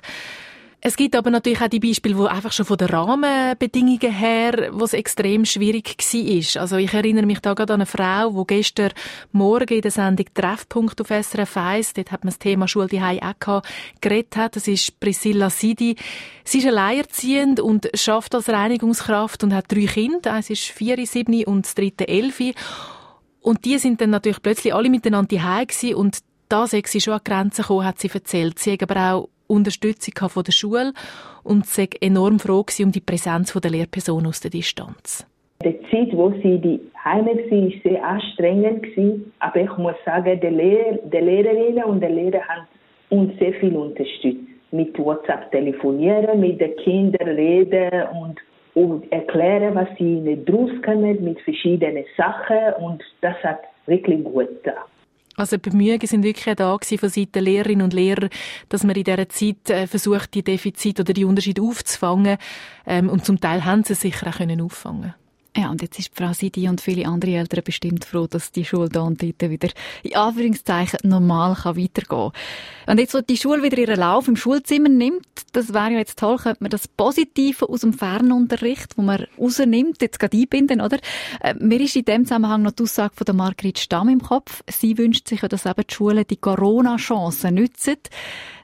Es 0.87 0.97
gibt 0.97 1.15
aber 1.15 1.31
natürlich 1.31 1.61
auch 1.61 1.67
die 1.67 1.79
Beispiele, 1.79 2.15
wo 2.15 2.25
einfach 2.25 2.51
schon 2.51 2.67
von 2.67 2.77
den 2.77 2.89
Rahmenbedingungen 2.89 4.11
her, 4.11 4.69
wo 4.71 4.83
es 4.85 4.93
extrem 4.93 5.43
schwierig 5.43 5.97
war. 5.97 6.61
Also 6.61 6.75
ich 6.75 6.93
erinnere 6.93 7.25
mich 7.25 7.39
da 7.39 7.55
gerade 7.55 7.73
an 7.73 7.81
eine 7.81 7.87
Frau, 7.87 8.29
die 8.29 8.55
gestern 8.55 8.91
Morgen 9.31 9.73
in 9.73 9.81
der 9.81 9.89
Sendung 9.89 10.27
Treffpunkt 10.31 11.01
auf 11.01 11.07
SRF 11.07 11.57
1, 11.57 11.93
dort 11.93 12.11
hat 12.11 12.23
man 12.23 12.29
das 12.29 12.37
Thema 12.37 12.67
Schule 12.67 12.85
die 12.85 13.01
auch 13.01 13.17
gehabt, 13.39 13.67
geredet 13.99 14.37
hat. 14.37 14.57
Das 14.57 14.67
ist 14.67 14.99
Priscilla 14.99 15.49
Sidi. 15.49 15.95
Sie 16.43 16.59
ist 16.59 16.67
alleinerziehend 16.67 17.59
und 17.59 17.89
schafft 17.95 18.35
als 18.35 18.47
Reinigungskraft 18.47 19.43
und 19.43 19.55
hat 19.55 19.71
drei 19.71 19.87
Kinder. 19.87 20.33
Eins 20.33 20.51
ist 20.51 20.65
vier, 20.65 21.03
sieben 21.07 21.45
und 21.45 21.65
das 21.65 21.73
dritte 21.73 22.07
elf. 22.07 22.39
Und 23.41 23.65
die 23.65 23.79
sind 23.79 24.01
dann 24.01 24.11
natürlich 24.11 24.43
plötzlich 24.43 24.75
alle 24.75 24.91
miteinander 24.91 25.35
die 25.81 25.95
und 25.95 26.19
da 26.47 26.67
sei 26.67 26.83
sie 26.85 27.01
schon 27.01 27.15
an 27.15 27.21
Grenzen 27.23 27.63
gekommen, 27.63 27.85
hat 27.85 27.97
sie 27.97 28.11
erzählt. 28.13 28.59
Sie 28.59 28.73
hat 28.73 28.83
aber 28.83 29.13
auch 29.13 29.29
Unterstützung 29.47 30.29
von 30.29 30.43
der 30.43 30.51
Schule 30.51 30.93
und 31.43 31.65
sei 31.65 31.89
enorm 32.01 32.39
froh 32.39 32.65
um 32.81 32.91
die 32.91 33.01
Präsenz 33.01 33.53
der 33.53 33.71
Lehrperson 33.71 34.25
aus 34.27 34.39
der 34.39 34.51
Distanz. 34.51 35.25
Die 35.63 35.79
Zeit, 35.89 36.11
wo 36.11 36.31
sie 36.43 36.59
die 36.59 36.79
Heime 37.03 37.31
war, 37.31 37.51
war 37.51 37.71
sehr 37.83 38.03
anstrengend. 38.05 38.85
Aber 39.39 39.61
ich 39.61 39.77
muss 39.77 39.95
sagen, 40.05 40.39
die, 40.39 40.47
Lehr 40.47 40.99
die 41.03 41.17
Lehrerinnen 41.17 41.83
und 41.85 42.01
die 42.03 42.07
Lehrer 42.07 42.41
haben 42.47 42.67
uns 43.09 43.37
sehr 43.39 43.53
viel 43.53 43.75
unterstützt. 43.75 44.41
Mit 44.71 44.97
WhatsApp 44.99 45.51
telefonieren, 45.51 46.39
mit 46.39 46.59
den 46.59 46.75
Kindern 46.77 47.29
reden 47.29 48.03
und, 48.19 48.39
und 48.73 49.09
erklären, 49.11 49.75
was 49.75 49.87
sie 49.97 50.03
nicht 50.03 50.49
draus 50.49 50.71
können 50.81 51.23
mit 51.23 51.39
verschiedenen 51.41 52.03
Sachen. 52.17 52.73
Und 52.83 53.01
das 53.21 53.35
hat 53.43 53.61
wirklich 53.85 54.23
gut 54.23 54.49
getan. 54.63 54.83
Also 55.37 55.57
Bemühungen 55.57 56.07
sind 56.07 56.23
wirklich 56.23 56.55
da 56.55 56.77
von 56.77 57.09
Seiten 57.09 57.43
Lehrerinnen 57.43 57.83
und 57.83 57.93
Lehrer, 57.93 58.29
dass 58.69 58.83
man 58.83 58.95
in 58.95 59.03
dieser 59.03 59.27
Zeit 59.29 59.69
äh, 59.69 59.87
versucht, 59.87 60.33
die 60.33 60.43
Defizite 60.43 61.01
oder 61.01 61.13
die 61.13 61.25
Unterschiede 61.25 61.61
aufzufangen. 61.61 62.37
Ähm, 62.85 63.09
und 63.09 63.25
zum 63.25 63.39
Teil 63.39 63.65
haben 63.65 63.83
sie 63.83 63.95
sicher 63.95 64.27
auch 64.27 64.37
können 64.37 64.61
auffangen 64.61 65.13
ja, 65.57 65.69
und 65.69 65.81
jetzt 65.81 65.97
ist 65.97 66.11
Frau 66.13 66.33
Sidi 66.33 66.67
und 66.67 66.81
viele 66.81 67.07
andere 67.07 67.31
Eltern 67.31 67.63
bestimmt 67.63 68.03
froh, 68.03 68.27
dass 68.27 68.51
die 68.51 68.65
Schule 68.65 68.89
da 68.89 69.01
und 69.01 69.23
dort 69.23 69.41
wieder 69.41 69.69
in 70.03 70.15
Anführungszeichen 70.15 70.99
normal 71.03 71.55
kann 71.55 71.77
weitergehen 71.77 72.31
kann. 72.33 72.91
Und 72.91 72.99
jetzt, 72.99 73.13
wo 73.13 73.21
die 73.21 73.37
Schule 73.37 73.63
wieder 73.63 73.77
ihren 73.77 73.97
Lauf 73.97 74.27
im 74.27 74.35
Schulzimmer 74.35 74.89
nimmt, 74.89 75.25
das 75.53 75.73
wäre 75.73 75.91
ja 75.91 75.99
jetzt 75.99 76.19
toll, 76.19 76.37
könnte 76.37 76.61
man 76.61 76.71
das 76.71 76.89
Positive 76.89 77.69
aus 77.69 77.81
dem 77.81 77.93
Fernunterricht, 77.93 78.97
wo 78.97 79.01
man 79.01 79.27
rausnimmt, 79.39 80.01
jetzt 80.01 80.19
gerade 80.19 80.37
einbinden, 80.37 80.81
oder? 80.81 80.97
Äh, 81.39 81.53
mir 81.59 81.79
ist 81.79 81.95
in 81.95 82.03
dem 82.03 82.25
Zusammenhang 82.25 82.61
noch 82.61 82.71
die 82.71 82.83
Aussage 82.83 83.15
von 83.15 83.25
der 83.25 83.35
Margrit 83.35 83.79
Stamm 83.79 84.09
im 84.09 84.21
Kopf. 84.21 84.61
Sie 84.69 84.97
wünscht 84.97 85.29
sich 85.29 85.41
ja, 85.41 85.47
dass 85.47 85.65
eben 85.65 85.83
die 85.89 85.93
Schulen 85.93 86.25
die 86.29 86.35
Corona-Chance 86.35 87.51
nützen, 87.51 87.95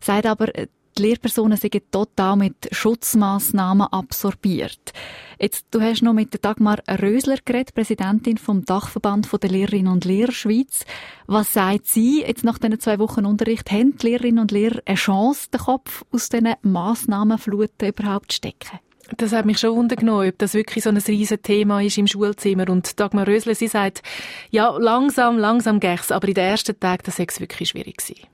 sagt 0.02 0.26
aber, 0.26 0.50
die 0.98 1.04
Lehrpersonen 1.04 1.58
sind 1.58 1.92
total 1.92 2.36
mit 2.36 2.56
Schutzmaßnahmen 2.72 3.88
absorbiert. 3.88 4.94
Jetzt, 5.40 5.66
du 5.72 5.82
hast 5.82 6.04
noch 6.04 6.14
mit 6.14 6.44
Dagmar 6.44 6.80
Rösler 6.88 7.38
geredet, 7.44 7.74
Präsidentin 7.74 8.38
vom 8.38 8.64
Dachverband 8.64 9.28
der 9.42 9.50
Lehrerinnen 9.50 9.92
und 9.92 10.06
Lehrer 10.06 10.32
Schweiz. 10.32 10.86
Was 11.28 11.54
sagt 11.54 11.88
sie 11.88 12.22
jetzt 12.22 12.44
nach 12.44 12.60
diesen 12.60 12.80
zwei 12.80 13.00
Wochen 13.00 13.26
Unterricht? 13.26 13.72
Haben 13.72 13.98
die 13.98 14.08
Lehrerinnen 14.08 14.40
und 14.40 14.52
Lehrer 14.52 14.82
eine 14.86 14.96
Chance, 14.96 15.50
den 15.52 15.62
Kopf 15.62 16.04
aus 16.12 16.30
diesen 16.30 16.54
Massnahmenfluten 16.62 17.90
überhaupt 17.90 18.32
zu 18.32 18.38
stecken? 18.38 18.80
Das 19.18 19.34
hat 19.34 19.46
mich 19.46 19.60
schon 19.60 19.76
wundern 19.76 20.08
ob 20.10 20.38
das 20.38 20.54
wirklich 20.54 20.84
so 20.84 20.90
ein 20.90 20.98
riesen 20.98 21.42
Thema 21.42 21.82
ist 21.82 21.98
im 21.98 22.08
Schulzimmer. 22.08 22.70
Und 22.70 23.00
Dagmar 23.00 23.28
Rösler, 23.28 23.56
sie 23.56 23.68
sagt, 23.68 24.04
ja, 24.52 24.70
langsam, 24.78 25.38
langsam 25.38 25.80
gäch's, 25.80 26.12
aber 26.12 26.28
in 26.28 26.36
den 26.36 26.46
ersten 26.46 26.80
Tagen, 26.80 27.04
das 27.06 27.20
es 27.20 27.40
wirklich 27.40 27.70
schwierig 27.70 27.98
gewesen. 27.98 28.28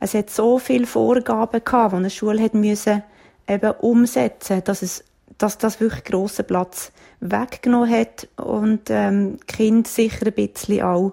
Es 0.00 0.14
hat 0.14 0.30
so 0.30 0.58
viele 0.58 0.86
Vorgaben 0.86 1.64
gehabt, 1.64 1.92
die 1.92 1.96
eine 1.96 2.10
Schule 2.10 2.42
hat 2.42 2.54
müssen 2.54 3.02
eben 3.48 3.72
umsetzen, 3.72 4.62
dass 4.64 4.82
es, 4.82 5.04
dass 5.38 5.58
das 5.58 5.80
wirklich 5.80 6.04
grossen 6.04 6.46
Platz 6.46 6.92
weggenommen 7.20 7.90
hat 7.90 8.28
und 8.36 8.90
ähm, 8.90 9.38
Kind 9.46 9.88
sicher 9.88 10.26
ein 10.26 10.32
bisschen 10.32 10.82
auch 10.82 11.12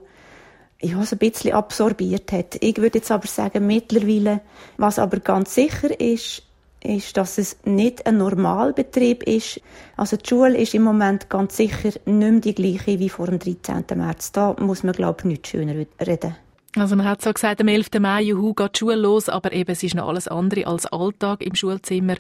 ja, 0.82 1.04
so 1.04 1.16
ein 1.16 1.20
bisschen 1.20 1.54
absorbiert 1.54 2.32
hat. 2.32 2.58
Ich 2.62 2.78
würde 2.78 3.00
jetzt 3.00 3.12
aber 3.12 3.28
sagen, 3.28 3.68
mittlerweile, 3.68 4.42
was 4.78 4.98
aber 4.98 5.20
ganz 5.20 5.54
sicher 5.54 6.00
ist, 6.00 6.44
ist, 6.82 7.18
dass 7.18 7.38
es 7.38 7.58
nicht 7.66 8.06
ein 8.06 8.18
Normalbetrieb 8.18 9.24
ist. 9.24 9.60
Also 9.98 10.16
die 10.16 10.30
Schule 10.30 10.58
ist 10.58 10.74
im 10.74 10.84
Moment 10.84 11.30
ganz 11.30 11.58
sicher 11.58 11.90
nicht 11.90 12.06
mehr 12.06 12.40
die 12.40 12.56
gleiche 12.56 13.00
wie 13.00 13.10
vor 13.10 13.28
dem 13.28 13.40
13. 13.40 13.84
März. 13.96 14.32
Da 14.32 14.56
muss 14.60 14.84
man, 14.84 14.94
glaube 14.94 15.20
ich, 15.20 15.26
nicht 15.26 15.48
schöner 15.48 15.76
reden. 16.00 16.36
Also 16.76 16.96
man 16.96 17.08
hat 17.08 17.22
so 17.22 17.34
gesagt, 17.34 17.62
am 17.62 17.68
11. 17.68 17.88
Mai, 18.00 18.22
juhu, 18.22 18.54
geht 18.54 18.76
die 18.76 18.80
Schule 18.80 18.96
los, 18.96 19.28
aber 19.28 19.52
eben, 19.54 19.72
es 19.72 19.82
ist 19.82 19.96
noch 19.96 20.08
alles 20.08 20.28
andere 20.28 20.68
als 20.68 20.86
Alltag 20.86 21.42
im 21.42 21.56
Schulzimmer. 21.56 22.16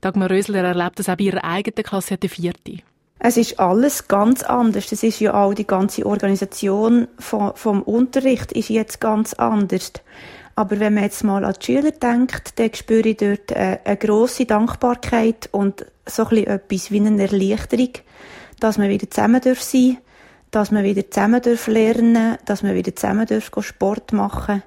Dagmar 0.00 0.30
Rösler 0.30 0.64
erlebt 0.64 0.98
das 0.98 1.08
auch 1.08 1.16
bei 1.16 1.24
ihrer 1.24 1.44
eigenen 1.44 1.84
Klasse, 1.84 2.16
der 2.16 2.30
vierte. 2.30 2.78
Es 3.20 3.36
ist 3.36 3.60
alles 3.60 4.08
ganz 4.08 4.42
anders. 4.42 4.90
Es 4.90 5.04
ist 5.04 5.20
ja 5.20 5.34
auch 5.34 5.54
die 5.54 5.66
ganze 5.66 6.04
Organisation 6.04 7.06
vom, 7.20 7.52
vom 7.54 7.82
Unterricht 7.82 8.50
ist 8.50 8.68
jetzt 8.68 9.00
ganz 9.00 9.34
anders. 9.34 9.92
Aber 10.56 10.80
wenn 10.80 10.94
man 10.94 11.04
jetzt 11.04 11.22
mal 11.22 11.44
an 11.44 11.54
die 11.60 11.64
Schüler 11.64 11.92
denkt, 11.92 12.58
dann 12.58 12.74
spüre 12.74 13.08
ich 13.08 13.18
dort 13.18 13.52
eine, 13.52 13.80
eine 13.84 13.96
grosse 13.96 14.44
Dankbarkeit 14.44 15.48
und 15.52 15.86
so 16.04 16.24
ein 16.24 16.28
bisschen 16.30 16.46
etwas 16.48 16.90
wie 16.90 17.00
eine 17.00 17.22
Erleichterung, 17.22 17.92
dass 18.58 18.76
man 18.76 18.88
wieder 18.88 19.08
zusammen 19.08 19.40
sein 19.42 19.54
darf 19.54 19.62
dass 20.52 20.70
man 20.70 20.84
wieder 20.84 21.10
zusammen 21.10 21.42
lernen 21.66 22.38
dass 22.44 22.62
man 22.62 22.76
wieder 22.76 22.94
zusammen 22.94 23.26
Sport 23.40 24.12
machen 24.12 24.62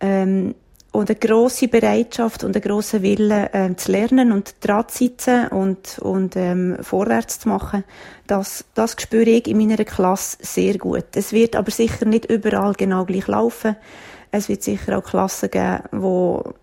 ähm, 0.00 0.54
und 0.92 1.10
eine 1.10 1.18
grosse 1.18 1.66
Bereitschaft 1.66 2.44
und 2.44 2.54
einen 2.54 2.62
grossen 2.62 3.02
Willen 3.02 3.48
ähm, 3.52 3.76
zu 3.76 3.90
lernen 3.90 4.30
und 4.30 4.54
dran 4.60 4.86
zu 4.88 4.98
sitzen 4.98 5.48
und, 5.48 5.98
und 5.98 6.36
ähm, 6.36 6.76
vorwärts 6.82 7.40
zu 7.40 7.48
machen, 7.48 7.82
das, 8.28 8.64
das 8.74 8.94
spüre 9.00 9.30
ich 9.30 9.48
in 9.48 9.58
meiner 9.58 9.84
Klasse 9.84 10.38
sehr 10.40 10.78
gut. 10.78 11.06
Es 11.16 11.32
wird 11.32 11.56
aber 11.56 11.72
sicher 11.72 12.04
nicht 12.04 12.26
überall 12.26 12.74
genau 12.74 13.04
gleich 13.06 13.26
laufen. 13.26 13.74
Es 14.30 14.48
wird 14.48 14.62
sicher 14.62 14.98
auch 14.98 15.02
Klassen 15.02 15.50
geben, 15.50 15.80
wo 15.90 16.54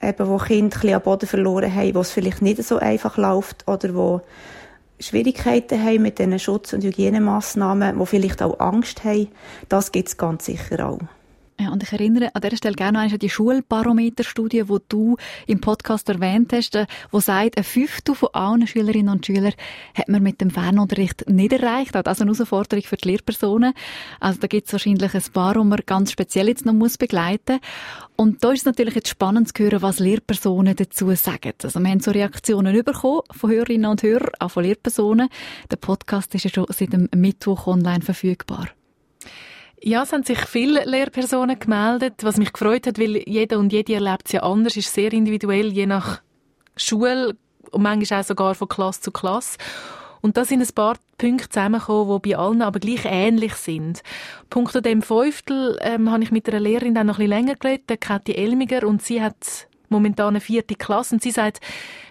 eben, 0.00 0.28
wo 0.28 0.38
Kinder 0.38 0.76
ein 0.76 0.80
bisschen 0.80 0.94
am 0.94 1.02
Boden 1.02 1.26
verloren 1.26 1.74
haben, 1.74 1.94
wo 1.94 2.00
es 2.00 2.12
vielleicht 2.12 2.40
nicht 2.40 2.64
so 2.64 2.78
einfach 2.78 3.18
läuft 3.18 3.68
oder 3.68 3.94
wo 3.94 4.22
Schwierigkeiten 5.00 5.82
haben 5.82 6.02
mit 6.02 6.18
diesen 6.18 6.38
Schutz- 6.38 6.72
und 6.72 6.84
Hygienemaßnahmen, 6.84 7.98
wo 7.98 8.04
vielleicht 8.04 8.42
auch 8.42 8.60
Angst 8.60 9.02
haben. 9.04 9.28
Das 9.68 9.92
gibt 9.92 10.08
es 10.08 10.16
ganz 10.16 10.44
sicher 10.44 10.88
auch. 10.88 10.98
Ja, 11.60 11.72
und 11.72 11.82
ich 11.82 11.92
erinnere 11.92 12.34
an 12.34 12.40
dieser 12.40 12.56
Stelle 12.56 12.74
gerne 12.74 13.00
an 13.00 13.08
die 13.10 13.28
Schulbarometerstudie, 13.28 14.64
die 14.64 14.78
du 14.88 15.18
im 15.46 15.60
Podcast 15.60 16.08
erwähnt 16.08 16.54
hast, 16.54 16.74
äh, 16.74 16.86
wo 17.10 17.20
sagt, 17.20 17.58
ein 17.58 17.64
Fünftel 17.64 18.14
von 18.14 18.30
allen 18.32 18.66
Schülerinnen 18.66 19.10
und 19.10 19.26
Schülern 19.26 19.52
hat 19.94 20.08
man 20.08 20.22
mit 20.22 20.40
dem 20.40 20.48
Fernunterricht 20.48 21.28
nicht 21.28 21.52
erreicht. 21.52 21.94
Ist 21.94 22.06
eine 22.06 22.32
Herausforderung 22.32 22.82
für 22.82 22.96
die 22.96 23.08
Lehrpersonen. 23.08 23.74
Also 24.20 24.40
da 24.40 24.46
gibt 24.46 24.68
es 24.68 24.72
wahrscheinlich 24.72 25.14
ein 25.14 25.22
paar, 25.34 25.52
die 25.52 25.64
man 25.64 25.80
ganz 25.84 26.12
speziell 26.12 26.48
jetzt 26.48 26.64
noch 26.64 26.72
muss 26.72 26.96
begleiten 26.96 27.58
muss. 27.58 28.16
Und 28.16 28.42
da 28.42 28.52
ist 28.52 28.60
es 28.60 28.64
natürlich 28.64 28.94
jetzt 28.94 29.10
spannend 29.10 29.54
zu 29.54 29.62
hören, 29.62 29.82
was 29.82 29.98
Lehrpersonen 29.98 30.76
dazu 30.76 31.14
sagen. 31.14 31.52
Also 31.62 31.78
wir 31.78 31.90
haben 31.90 32.00
so 32.00 32.10
Reaktionen 32.10 32.82
bekommen 32.82 33.20
von 33.32 33.50
Hörerinnen 33.50 33.90
und 33.90 34.02
Hörern, 34.02 34.32
auch 34.38 34.50
von 34.50 34.64
Lehrpersonen. 34.64 35.28
Der 35.70 35.76
Podcast 35.76 36.34
ist 36.34 36.44
ja 36.44 36.50
schon 36.50 36.66
seit 36.70 36.94
dem 36.94 37.10
Mittwoch 37.14 37.66
online 37.66 38.00
verfügbar. 38.00 38.68
Ja, 39.82 40.02
es 40.02 40.12
haben 40.12 40.24
sich 40.24 40.38
viele 40.40 40.84
Lehrpersonen 40.84 41.58
gemeldet, 41.58 42.22
was 42.22 42.36
mich 42.36 42.52
gefreut 42.52 42.86
hat, 42.86 42.98
weil 42.98 43.16
jeder 43.26 43.58
und 43.58 43.72
jede 43.72 43.94
erlebt 43.94 44.26
es 44.26 44.32
ja 44.32 44.42
anders, 44.42 44.76
ist 44.76 44.92
sehr 44.92 45.10
individuell, 45.12 45.72
je 45.72 45.86
nach 45.86 46.20
Schule 46.76 47.34
und 47.70 47.82
manchmal 47.82 48.20
auch 48.20 48.24
sogar 48.24 48.54
von 48.54 48.68
Klasse 48.68 49.00
zu 49.00 49.10
Klasse. 49.10 49.56
Und 50.20 50.36
da 50.36 50.44
sind 50.44 50.60
ein 50.60 50.74
paar 50.74 50.96
Punkte 51.16 51.48
zusammengekommen, 51.48 52.20
die 52.20 52.30
bei 52.30 52.36
allen 52.36 52.60
aber 52.60 52.78
gleich 52.78 53.06
ähnlich 53.06 53.54
sind. 53.54 54.02
Punkt 54.50 54.76
an 54.76 54.82
dem 54.82 55.00
Fünftel 55.00 55.78
ähm, 55.80 56.10
habe 56.10 56.22
ich 56.22 56.30
mit 56.30 56.46
einer 56.46 56.60
Lehrerin 56.60 56.94
dann 56.94 57.06
noch 57.06 57.18
ein 57.18 57.28
bisschen 57.28 57.46
länger 57.46 57.54
geredet, 57.54 58.00
Kathi 58.02 58.32
Elmiger, 58.34 58.86
und 58.86 59.00
sie 59.00 59.22
hat 59.22 59.66
momentan 59.88 60.28
eine 60.28 60.40
vierte 60.40 60.74
Klasse 60.74 61.14
und 61.14 61.22
sie 61.22 61.30
sagt, 61.30 61.60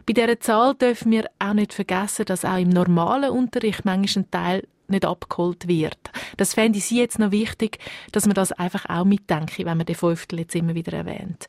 bei 0.08 0.14
dieser 0.14 0.40
Zahl 0.40 0.74
dürfen 0.74 1.12
wir 1.12 1.30
auch 1.38 1.54
nicht 1.54 1.74
vergessen, 1.74 2.26
dass 2.26 2.46
auch 2.46 2.58
im 2.58 2.70
normalen 2.70 3.30
Unterricht 3.30 3.86
manchmal 3.86 4.24
ein 4.24 4.32
Teil 4.32 4.68
nicht 4.90 5.06
abgeholt 5.06 5.68
wird. 5.68 5.98
Das 6.38 6.54
fände 6.54 6.78
ich 6.78 6.86
Sie 6.86 7.00
jetzt 7.00 7.20
noch 7.20 7.32
wichtig, 7.32 7.80
dass 8.12 8.26
man 8.26 8.36
das 8.36 8.52
einfach 8.52 8.86
auch 8.90 9.06
mitdenken, 9.06 9.66
wenn 9.66 9.78
man 9.78 9.86
den 9.86 9.96
Fünftel 9.96 10.40
jetzt 10.40 10.56
immer 10.56 10.76
wieder 10.76 10.94
erwähnt. 10.94 11.48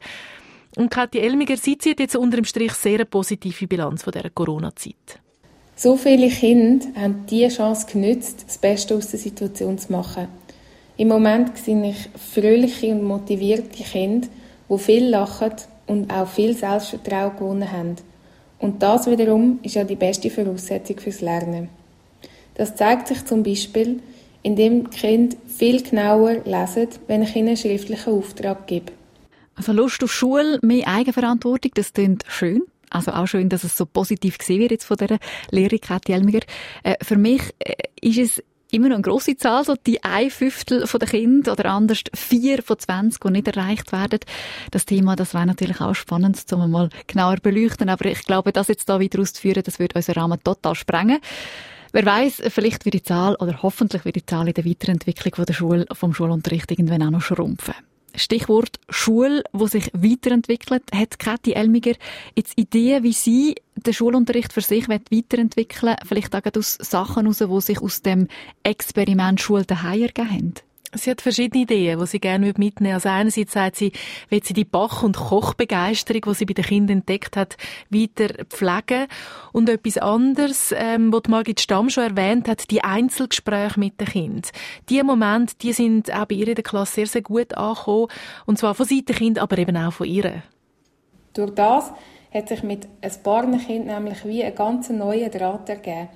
Und 0.77 0.91
Kathi 0.91 1.19
Elmiger, 1.19 1.57
sie 1.57 1.77
zieht 1.79 1.99
jetzt 1.99 2.15
unter 2.17 2.37
dem 2.37 2.45
Strich 2.45 2.73
sehr 2.75 2.95
eine 2.95 3.05
positive 3.05 3.67
Bilanz 3.67 4.05
von 4.05 4.13
dieser 4.13 4.31
Corona-Zeit. 4.31 5.21
So 5.75 5.97
viele 5.97 6.29
Kinder 6.29 6.87
haben 6.95 7.25
diese 7.29 7.57
Chance 7.57 7.87
genützt, 7.91 8.45
das 8.47 8.59
Beste 8.59 8.95
aus 8.95 9.11
der 9.11 9.19
Situation 9.19 9.79
zu 9.79 9.91
machen. 9.91 10.29
Im 10.97 11.09
Moment 11.09 11.57
sehe 11.57 11.91
ich 11.91 12.11
fröhliche 12.15 12.93
und 12.93 13.03
motivierte 13.03 13.83
Kinder, 13.83 14.29
die 14.69 14.79
viel 14.79 15.09
lachen 15.09 15.55
und 15.87 16.13
auch 16.13 16.29
viel 16.29 16.55
Selbstvertrauen 16.55 17.37
gewonnen 17.37 17.73
haben. 17.73 17.97
Und 18.59 18.83
das 18.83 19.11
wiederum 19.11 19.59
ist 19.63 19.75
ja 19.75 19.85
die 19.85 19.97
beste 19.97 20.29
Voraussetzung 20.29 20.99
fürs 20.99 21.23
Lernen. 21.23 21.71
Das 22.61 22.77
zeigt 22.77 23.09
sich 23.09 23.25
zum 23.25 23.43
Beispiel, 23.43 24.03
indem 24.43 24.91
die 24.91 24.99
Kinder 24.99 25.35
viel 25.49 25.83
genauer 25.83 26.43
lesen, 26.45 26.89
wenn 27.07 27.23
ich 27.23 27.35
ihnen 27.35 27.49
einen 27.49 27.57
schriftlichen 27.57 28.13
Auftrag 28.13 28.67
gebe. 28.67 28.93
Also 29.55 29.73
Lust 29.73 30.05
auf 30.05 30.13
Schule, 30.13 30.59
mehr 30.61 30.87
Eigenverantwortung, 30.87 31.71
das 31.75 31.95
klingt 31.95 32.23
schön. 32.29 32.61
Also 32.91 33.13
auch 33.13 33.27
schön, 33.27 33.49
dass 33.49 33.65
es 33.65 33.79
so 33.79 33.87
positiv 33.87 34.37
gesehen 34.37 34.61
wird 34.61 34.73
jetzt 34.73 34.85
von 34.85 34.99
der 34.99 35.19
Lehrerin 35.51 35.81
Kathi 35.81 36.13
Elmiger. 36.13 36.41
Äh, 36.83 36.97
für 37.03 37.17
mich 37.17 37.41
äh, 37.61 37.77
ist 38.03 38.19
es 38.19 38.45
immer 38.71 38.91
noch 38.91 38.97
eine 38.97 39.05
grosse 39.05 39.39
Zahl, 39.39 39.65
so 39.65 39.75
die 39.75 40.05
ein 40.05 40.29
Fünftel 40.29 40.85
der 40.85 41.09
Kinder 41.09 41.53
oder 41.53 41.65
anders 41.71 42.03
vier 42.15 42.63
von 42.63 42.79
zwanzig, 42.79 43.23
die 43.23 43.31
nicht 43.31 43.49
erreicht 43.49 43.91
werden. 43.91 44.21
Das 44.71 44.85
Thema, 44.85 45.17
das 45.17 45.33
wäre 45.33 45.47
natürlich 45.47 45.81
auch 45.81 45.95
spannend, 45.95 46.45
um 46.53 46.71
mal 46.71 46.91
genauer 47.07 47.37
beleuchten. 47.37 47.89
Aber 47.89 48.05
ich 48.05 48.23
glaube, 48.25 48.53
das 48.53 48.69
jetzt 48.69 48.91
da 48.91 49.01
wieder 49.01 49.19
auszuführen, 49.21 49.63
das 49.65 49.79
würde 49.79 49.95
unseren 49.97 50.21
Rahmen 50.21 50.45
total 50.45 50.75
sprengen. 50.75 51.21
Wer 51.93 52.07
weiß, 52.07 52.43
vielleicht 52.49 52.85
wird 52.85 52.95
die 52.95 53.03
Zahl 53.03 53.35
oder 53.37 53.63
hoffentlich 53.63 54.05
wird 54.05 54.17
die 54.17 54.27
Zahl 54.27 54.47
in 54.47 54.55
der 54.55 54.65
Weiterentwicklung 54.65 55.35
von 55.35 55.45
der 55.45 55.55
Schule, 55.55 55.87
vom 55.93 56.15
Schulunterricht 56.15 56.71
irgendwann 56.71 57.03
auch 57.03 57.11
noch 57.11 57.21
schrumpfen. 57.21 57.75
Stichwort 58.15 58.79
Schule, 58.89 59.43
wo 59.53 59.67
sich 59.67 59.91
weiterentwickelt, 59.93 60.83
hat 60.95 61.19
Kathi 61.19 61.53
Elmiger 61.53 61.95
jetzt 62.37 62.59
Ideen, 62.59 63.03
wie 63.03 63.13
sie 63.13 63.57
den 63.77 63.93
Schulunterricht 63.93 64.53
für 64.53 64.61
sich 64.61 64.89
weiterentwickeln 64.89 65.97
vielleicht 66.07 66.35
auch 66.35 66.57
aus 66.57 66.75
Sachen 66.81 67.33
heraus, 67.33 67.39
die 67.39 67.73
sich 67.73 67.81
aus 67.81 68.03
dem 68.03 68.29
Experiment 68.63 69.41
Schule 69.41 69.65
daheim 69.65 70.03
ergeben 70.03 70.31
haben? 70.31 70.55
Sie 70.93 71.11
hat 71.11 71.21
verschiedene 71.21 71.63
Ideen, 71.63 72.01
die 72.01 72.07
sie 72.07 72.19
gerne 72.19 72.53
mitnehmen. 72.57 72.95
Also 72.95 73.09
einerseits 73.09 73.53
sagt 73.53 73.77
sie, 73.77 73.93
will 74.29 74.43
sie 74.43 74.55
die 74.55 74.65
Bach- 74.65 75.05
und 75.05 75.17
Kochbegeisterung, 75.17 76.23
die 76.27 76.35
sie 76.35 76.47
bei 76.47 76.55
den 76.55 76.65
Kindern 76.65 76.99
entdeckt 76.99 77.37
hat, 77.37 77.57
weiter 77.91 78.45
pflegen. 78.47 79.07
Und 79.53 79.69
etwas 79.69 79.99
anderes, 79.99 80.75
ähm, 80.77 81.13
was 81.13 81.29
Margit 81.29 81.61
Stamm 81.61 81.91
schon 81.91 82.17
erwähnt 82.17 82.49
hat, 82.49 82.71
die 82.73 82.83
Einzelgespräche 82.83 83.79
mit 83.79 84.01
den 84.01 84.09
Kindern. 84.09 84.51
Die 84.89 85.01
Momente, 85.05 85.55
die 85.63 85.73
sind 85.73 86.13
auch 86.13 86.25
bei 86.25 86.35
ihr 86.35 86.49
in 86.49 86.57
der 86.57 86.65
Klasse 86.65 86.95
sehr, 86.95 87.07
sehr 87.07 87.23
gut 87.23 87.55
angekommen. 87.55 88.09
Und 88.47 88.59
zwar 88.59 88.75
von 88.75 88.87
Seiten 88.87 89.15
Kinder, 89.15 89.43
aber 89.43 89.59
eben 89.59 89.77
auch 89.77 89.93
von 89.93 90.09
ihr. 90.09 90.43
Durch 91.35 91.55
das 91.55 91.93
hat 92.35 92.49
sich 92.49 92.65
mit 92.65 92.89
ein 93.01 93.13
paar 93.23 93.47
Kindern 93.47 94.03
nämlich 94.03 94.25
wie 94.25 94.43
ein 94.43 94.55
ganz 94.57 94.91
neuer 94.91 95.29
Draht 95.29 95.69
ergeben. 95.69 96.09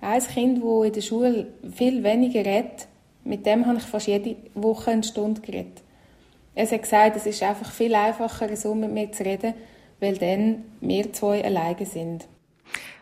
Ein 0.00 0.20
Kind, 0.20 0.58
das 0.58 0.86
in 0.86 0.92
der 0.92 1.00
Schule 1.00 1.46
viel 1.72 2.02
weniger 2.02 2.44
redet, 2.44 2.88
mit 3.24 3.46
dem 3.46 3.66
habe 3.66 3.78
ich 3.78 3.84
fast 3.84 4.06
jede 4.06 4.36
Woche 4.54 4.90
eine 4.90 5.02
Stunde 5.02 5.40
geredet. 5.40 5.82
Er 6.54 6.70
hat 6.70 6.82
gesagt, 6.82 7.16
es 7.16 7.26
ist 7.26 7.42
einfach 7.42 7.70
viel 7.70 7.94
einfacher, 7.94 8.54
so 8.56 8.74
mit 8.74 8.92
mir 8.92 9.10
zu 9.12 9.24
reden, 9.24 9.54
weil 10.00 10.18
dann 10.18 10.64
wir 10.80 11.12
zwei 11.12 11.44
alleine 11.44 11.86
sind. 11.86 12.26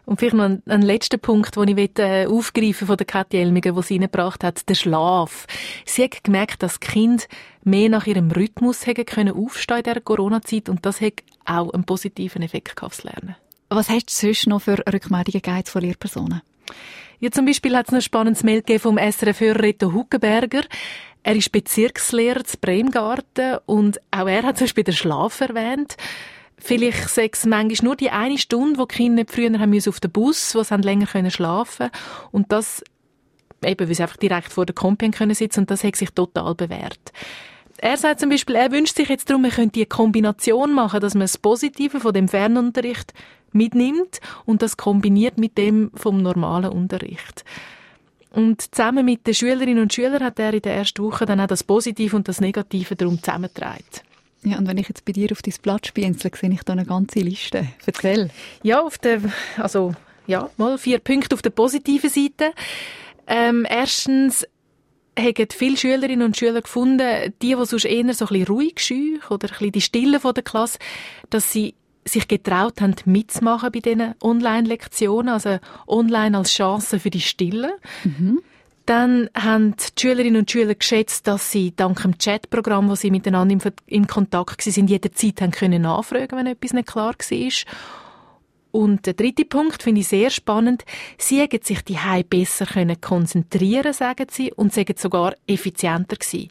Und 0.07 0.19
vielleicht 0.19 0.35
noch 0.35 0.45
ein, 0.45 0.63
ein 0.67 0.83
letzter 0.83 1.19
Punkt, 1.19 1.57
den 1.57 1.77
ich 1.77 1.99
äh, 1.99 2.27
aufgreifen 2.27 2.87
von 2.87 2.97
der 2.97 3.07
Kathi 3.07 3.37
Elmiger, 3.39 3.73
die 3.73 3.83
sie 3.83 3.95
reingebracht 3.95 4.43
hat, 4.43 4.69
der 4.69 4.75
Schlaf. 4.75 5.47
Sie 5.85 6.03
hat 6.03 6.25
gemerkt, 6.25 6.63
dass 6.63 6.81
die 6.81 6.87
Kinder 6.89 7.25
mehr 7.63 7.89
nach 7.89 8.07
ihrem 8.07 8.31
Rhythmus 8.31 8.87
haben 8.87 9.05
können 9.05 9.35
aufstehen 9.35 9.79
in 9.79 9.85
dieser 9.85 10.01
Corona-Zeit 10.01 10.69
und 10.69 10.85
das 10.85 11.01
hat 11.01 11.23
auch 11.45 11.73
einen 11.73 11.85
positiven 11.85 12.43
Effekt 12.43 12.83
aufs 12.83 13.05
Lernen. 13.05 13.37
Was 13.69 13.89
hast 13.89 14.07
du 14.07 14.13
sonst 14.13 14.47
noch 14.49 14.63
für 14.63 14.79
Rückmeldungen 14.93 15.65
von 15.65 15.83
Lehrpersonen? 15.83 16.43
Ja, 17.21 17.31
zum 17.31 17.45
Beispiel 17.45 17.77
hat 17.77 17.89
es 17.89 17.95
ein 17.95 18.01
spannendes 18.01 18.45
Mail 18.45 18.63
vom 18.79 18.97
SRF-Hörer 18.97 19.63
Reto 19.63 19.93
Huckenberger. 19.93 20.63
Er 21.23 21.37
ist 21.37 21.53
Bezirkslehrer 21.53 22.45
zu 22.45 22.57
Bremgarten 22.57 23.59
und 23.67 24.01
auch 24.11 24.27
er 24.27 24.43
hat 24.43 24.57
zum 24.57 24.65
Beispiel 24.65 24.85
den 24.85 24.95
Schlaf 24.95 25.39
erwähnt. 25.43 25.99
Vielleicht 26.57 27.11
sechs 27.11 27.45
manchmal 27.45 27.89
nur 27.89 27.97
die 27.97 28.11
eine 28.11 28.39
Stunde, 28.39 28.79
wo 28.79 28.87
die 28.87 28.95
Kinder 28.95 29.25
früher 29.29 29.59
haben 29.59 29.69
müssen 29.69 29.91
auf 29.91 30.01
den 30.01 30.11
Bus, 30.11 30.55
wo 30.55 30.63
sie 30.63 30.75
länger 30.77 31.07
können 31.07 31.31
schlafen 31.31 31.91
und 32.33 32.51
das 32.53 32.83
eben, 33.63 33.87
weil 33.87 33.95
sie 33.95 34.03
einfach 34.03 34.17
direkt 34.17 34.51
vor 34.51 34.65
der 34.65 34.75
Kompi 34.75 35.11
können 35.11 35.35
sitzen 35.35 35.61
und 35.61 35.71
das 35.71 35.85
hat 35.85 35.97
sich 35.97 36.11
total 36.13 36.55
bewährt. 36.55 37.13
Er 37.83 37.99
sagt 37.99 38.21
zum 38.21 38.31
Beispiel, 38.31 38.57
er 38.57 38.73
wünscht 38.73 38.97
sich 38.97 39.09
jetzt 39.09 39.29
darum, 39.29 39.43
man 39.43 39.51
könnte 39.51 39.79
die 39.79 39.87
Kombination 39.87 40.73
machen, 40.73 41.01
dass 41.01 41.15
man 41.15 41.23
das 41.23 41.39
Positive 41.39 42.01
von 42.01 42.15
dem 42.15 42.29
Fernunterricht 42.29 43.13
mitnimmt 43.53 44.21
und 44.45 44.63
das 44.63 44.77
kombiniert 44.77 45.39
mit 45.39 45.59
dem 45.59 45.91
vom 45.95 46.23
normalen 46.23 46.71
Unterricht. 46.71 47.45
Und 48.31 48.75
zusammen 48.75 49.05
mit 49.05 49.27
den 49.27 49.35
Schülerinnen 49.35 49.83
und 49.83 49.93
Schülern 49.93 50.23
hat 50.23 50.39
er 50.39 50.55
in 50.55 50.63
der 50.63 50.75
ersten 50.75 51.03
Woche 51.03 51.27
dann 51.27 51.41
auch 51.41 51.49
das 51.49 51.65
Positive 51.65 52.15
und 52.15 52.29
das 52.29 52.41
Negative 52.41 52.95
darum 52.95 53.19
zusammengetragen. 53.21 53.85
Ja, 54.43 54.57
und 54.57 54.69
wenn 54.69 54.79
ich 54.79 54.89
jetzt 54.89 55.05
bei 55.05 55.13
dir 55.13 55.33
auf 55.33 55.43
dein 55.43 55.55
Blatt 55.61 55.87
spienzle, 55.87 56.31
sehe 56.35 56.53
ich 56.53 56.63
da 56.63 56.73
eine 56.73 56.87
ganze 56.87 57.19
Liste. 57.19 57.67
Erzähl. 57.85 58.31
Ja, 58.63 58.81
auf 58.81 58.99
der, 58.99 59.21
also, 59.59 59.93
ja, 60.27 60.49
mal 60.57 60.79
vier 60.79 60.99
Punkte 60.99 61.35
auf 61.35 61.43
der 61.43 61.51
positiven 61.51 62.09
Seite. 62.09 62.53
Ähm, 63.27 63.67
erstens, 63.69 64.47
haben 65.19 65.49
viele 65.51 65.77
Schülerinnen 65.77 66.25
und 66.25 66.37
Schüler 66.37 66.63
gefunden, 66.63 67.33
die, 67.43 67.55
die 67.55 67.65
sonst 67.65 67.85
eher 67.85 68.15
so 68.15 68.25
ein 68.25 68.29
bisschen 68.29 68.47
ruhig 68.47 68.81
scheu 68.81 69.19
oder 69.29 69.49
ein 69.49 69.53
bisschen 69.53 69.73
die 69.73 69.81
Stille 69.81 70.21
von 70.21 70.35
der 70.35 70.43
Klasse, 70.43 70.79
dass 71.29 71.53
sie 71.53 71.75
sich 72.13 72.29
getraut 72.29 72.81
haben, 72.81 72.95
mitzumachen 73.05 73.73
bei 73.73 73.81
diesen 73.81 74.15
Online-Lektionen, 74.23 75.29
also 75.29 75.59
online 75.87 76.37
als 76.37 76.53
Chance 76.53 76.99
für 76.99 77.11
die 77.11 77.21
Stille. 77.21 77.75
Mhm. 78.05 78.41
Dann 78.87 79.31
haben 79.37 79.77
die 79.77 80.01
Schülerinnen 80.01 80.41
und 80.41 80.51
Schüler 80.51 80.75
geschätzt, 80.75 81.27
dass 81.27 81.53
sie 81.53 81.73
dank 81.77 82.03
dem 82.03 82.19
Chatprogramm, 82.19 82.89
wo 82.89 82.95
sie 82.95 83.11
miteinander 83.11 83.53
im, 83.53 83.61
im 83.87 84.07
Kontakt 84.07 84.67
waren, 84.67 84.89
jederzeit 84.89 85.41
haben 85.41 85.51
können 85.53 85.83
nachfragen, 85.83 86.37
wenn 86.37 86.47
etwas 86.47 86.73
nicht 86.73 86.89
klar 86.89 87.15
war. 87.15 87.51
Und 88.73 89.07
der 89.07 89.15
dritte 89.15 89.45
Punkt 89.45 89.83
finde 89.83 90.01
ich 90.01 90.09
sehr 90.09 90.31
spannend. 90.31 90.85
Sie 91.19 91.41
hätten 91.41 91.63
sich 91.63 91.83
die 91.83 91.99
besser 92.29 92.67
können 92.67 93.01
konzentrieren, 93.01 93.93
sagen 93.93 94.27
sie, 94.31 94.53
und 94.53 94.73
sie 94.73 94.87
sogar 94.97 95.35
effizienter 95.47 96.17
gewesen 96.17 96.51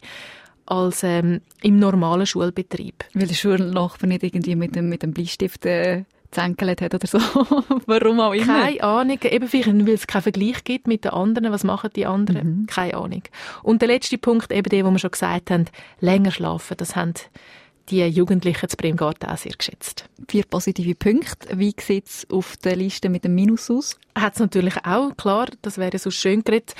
als 0.70 1.02
ähm, 1.02 1.40
im 1.62 1.78
normalen 1.78 2.26
Schulbetrieb. 2.26 3.04
Weil 3.14 3.26
der 3.26 3.34
Schulnachbar 3.34 4.08
nicht 4.08 4.22
irgendwie 4.22 4.56
mit 4.56 4.76
dem, 4.76 4.88
mit 4.88 5.02
dem 5.02 5.12
Bleistift 5.12 5.66
äh, 5.66 6.04
zänkelt 6.30 6.80
hat 6.80 6.94
oder 6.94 7.06
so. 7.06 7.18
Warum 7.86 8.20
auch 8.20 8.32
immer. 8.32 8.60
Keine 8.60 8.82
Ahnung. 8.82 9.18
Eben 9.22 9.48
vielleicht, 9.48 9.68
weil 9.68 9.94
es 9.94 10.06
keinen 10.06 10.22
Vergleich 10.22 10.64
gibt 10.64 10.86
mit 10.86 11.04
den 11.04 11.12
anderen. 11.12 11.52
Was 11.52 11.64
machen 11.64 11.90
die 11.94 12.06
anderen? 12.06 12.60
Mhm. 12.60 12.66
Keine 12.66 12.94
Ahnung. 12.94 13.22
Und 13.62 13.82
der 13.82 13.88
letzte 13.88 14.18
Punkt, 14.18 14.52
eben 14.52 14.68
der, 14.68 14.84
wo 14.84 14.90
wir 14.90 14.98
schon 14.98 15.10
gesagt 15.10 15.50
haben, 15.50 15.64
länger 16.00 16.30
schlafen. 16.30 16.76
Das 16.76 16.94
haben 16.94 17.14
die 17.90 18.04
Jugendlichen 18.06 18.68
zu 18.68 18.76
Bremgarten 18.76 19.28
auch 19.28 19.36
sehr 19.36 19.52
geschätzt. 19.52 20.04
Vier 20.28 20.44
positive 20.44 20.94
Punkte. 20.94 21.58
Wie 21.58 21.74
sieht 21.78 22.06
es 22.06 22.26
auf 22.30 22.56
der 22.58 22.76
Liste 22.76 23.08
mit 23.08 23.24
dem 23.24 23.34
Minus 23.34 23.70
aus? 23.70 23.98
Hat 24.14 24.34
es 24.34 24.40
natürlich 24.40 24.84
auch, 24.84 25.16
klar, 25.16 25.48
das 25.62 25.78
wäre 25.78 25.98
so 25.98 26.10
schön 26.10 26.44
geredet. 26.44 26.74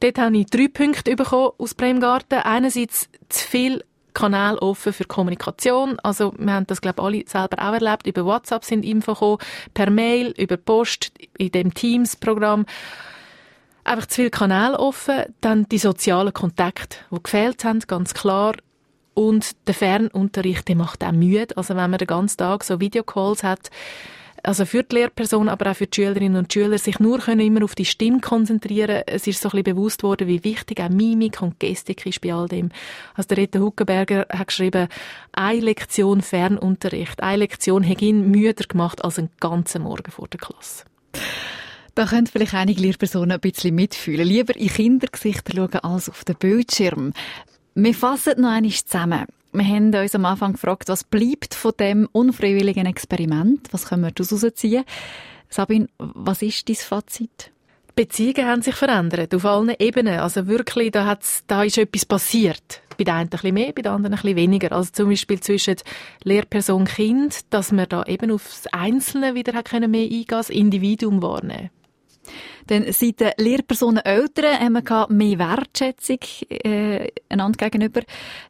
Dort 0.00 0.18
habe 0.18 0.36
ich 0.36 0.46
drei 0.46 0.68
Punkte 0.68 1.16
bekommen 1.16 1.52
aus 1.58 1.74
Bremgarten. 1.74 2.38
Einerseits 2.38 3.08
zu 3.28 3.46
viel 3.46 3.84
Kanal 4.14 4.58
offen 4.58 4.92
für 4.92 5.04
Kommunikation. 5.04 5.98
Also 6.00 6.34
wir 6.38 6.52
haben 6.52 6.66
das 6.66 6.80
glaube 6.80 7.00
ich 7.00 7.04
alle 7.04 7.24
selber 7.26 7.58
auch 7.62 7.72
erlebt. 7.72 8.06
Über 8.06 8.24
WhatsApp 8.24 8.64
sind 8.64 8.84
Info 8.84 9.14
gekommen, 9.14 9.38
per 9.74 9.90
Mail, 9.90 10.34
über 10.36 10.56
Post, 10.56 11.12
in 11.38 11.50
dem 11.50 11.74
Teams-Programm. 11.74 12.66
Einfach 13.84 14.06
zu 14.06 14.16
viel 14.16 14.30
Kanal 14.30 14.74
offen. 14.74 15.24
Dann 15.40 15.68
die 15.68 15.78
sozialen 15.78 16.32
Kontakte, 16.32 16.98
die 17.10 17.22
gefehlt 17.22 17.64
haben, 17.64 17.80
ganz 17.80 18.14
klar. 18.14 18.54
Und 19.14 19.52
der 19.66 19.74
Fernunterricht, 19.74 20.68
der 20.68 20.76
macht 20.76 21.04
auch 21.04 21.12
müde. 21.12 21.56
Also 21.56 21.76
wenn 21.76 21.90
man 21.90 21.98
den 21.98 22.06
ganzen 22.06 22.38
Tag 22.38 22.64
so 22.64 22.80
Videocalls 22.80 23.42
hat, 23.42 23.70
also 24.44 24.64
für 24.64 24.82
die 24.82 24.96
Lehrperson, 24.96 25.48
aber 25.48 25.70
auch 25.70 25.76
für 25.76 25.86
die 25.86 25.94
Schülerinnen 25.94 26.36
und 26.36 26.52
Schüler, 26.52 26.76
sich 26.76 26.98
nur 26.98 27.20
können 27.20 27.40
immer 27.40 27.62
auf 27.62 27.76
die 27.76 27.84
Stimme 27.84 28.20
konzentrieren. 28.20 29.02
Es 29.06 29.28
ist 29.28 29.40
so 29.40 29.48
ein 29.48 29.50
bisschen 29.52 29.76
bewusst 29.76 30.02
worden, 30.02 30.26
wie 30.26 30.42
wichtig 30.42 30.80
auch 30.80 30.88
Mimik 30.88 31.42
und 31.42 31.60
Gestik 31.60 32.04
ist 32.06 32.20
bei 32.20 32.34
all 32.34 32.48
dem. 32.48 32.70
Also 33.14 33.28
der 33.28 33.38
Rita 33.38 33.60
Huckenberger 33.60 34.26
hat 34.28 34.48
geschrieben, 34.48 34.88
eine 35.30 35.60
Lektion 35.60 36.22
Fernunterricht, 36.22 37.22
eine 37.22 37.38
Lektion 37.38 37.88
hat 37.88 38.02
ihn 38.02 38.32
müder 38.32 38.64
gemacht 38.66 39.04
als 39.04 39.18
einen 39.18 39.30
ganzen 39.38 39.82
Morgen 39.82 40.10
vor 40.10 40.26
der 40.26 40.40
Klasse. 40.40 40.84
Da 41.94 42.06
können 42.06 42.26
vielleicht 42.26 42.54
einige 42.54 42.80
Lehrpersonen 42.80 43.32
ein 43.32 43.40
bisschen 43.40 43.74
mitfühlen. 43.74 44.26
Lieber 44.26 44.56
in 44.56 44.68
Kindergesichter 44.68 45.54
schauen 45.54 45.84
als 45.84 46.08
auf 46.08 46.24
den 46.24 46.36
Bildschirm. 46.36 47.12
Wir 47.74 47.94
fassen 47.94 48.38
noch 48.38 48.50
einmal 48.50 48.70
zusammen. 48.70 49.24
Wir 49.52 49.64
haben 49.64 49.94
uns 49.94 50.14
am 50.14 50.26
Anfang 50.26 50.52
gefragt, 50.52 50.88
was 50.88 51.04
bleibt 51.04 51.54
von 51.54 51.72
dem 51.78 52.06
unfreiwilligen 52.12 52.84
Experiment? 52.84 53.66
Was 53.70 53.86
können 53.86 54.02
wir 54.02 54.10
daraus 54.10 54.30
herausziehen? 54.30 54.84
Sabine, 55.48 55.88
was 55.98 56.42
ist 56.42 56.68
dein 56.68 56.76
Fazit? 56.76 57.50
Beziehungen 57.94 58.46
haben 58.46 58.62
sich 58.62 58.74
verändert, 58.74 59.34
auf 59.34 59.44
allen 59.46 59.74
Ebenen. 59.78 60.20
Also 60.20 60.46
wirklich, 60.48 60.90
da, 60.90 61.06
hat's, 61.06 61.44
da 61.46 61.62
ist 61.62 61.78
etwas 61.78 62.04
passiert. 62.04 62.82
Bei 62.98 63.04
den 63.04 63.14
einen 63.14 63.26
ein 63.26 63.30
bisschen 63.30 63.54
mehr, 63.54 63.72
bei 63.72 63.82
den 63.82 63.92
anderen 63.92 64.14
ein 64.14 64.20
bisschen 64.20 64.36
weniger. 64.36 64.72
Also 64.72 64.90
zum 64.92 65.08
Beispiel 65.08 65.40
zwischen 65.40 65.76
Lehrperson 66.24 66.84
Kind, 66.84 67.52
dass 67.54 67.72
man 67.72 67.88
da 67.88 68.02
eben 68.04 68.30
aufs 68.32 68.66
Einzelne 68.66 69.34
wieder 69.34 69.52
mehr 69.88 70.02
eingehen 70.02 70.26
das 70.28 70.50
Individuum 70.50 71.22
wahrnehmen 71.22 71.70
dann 72.66 72.84
seit 72.92 73.20
den 73.20 73.32
Lehrpersonen 73.38 74.04
Eltern 74.04 74.60
haben 74.60 74.74
wir 74.74 75.06
mehr 75.10 75.38
Wertschätzung 75.38 76.18
äh, 76.48 77.08
einander 77.28 77.68
gegenüber. 77.68 78.02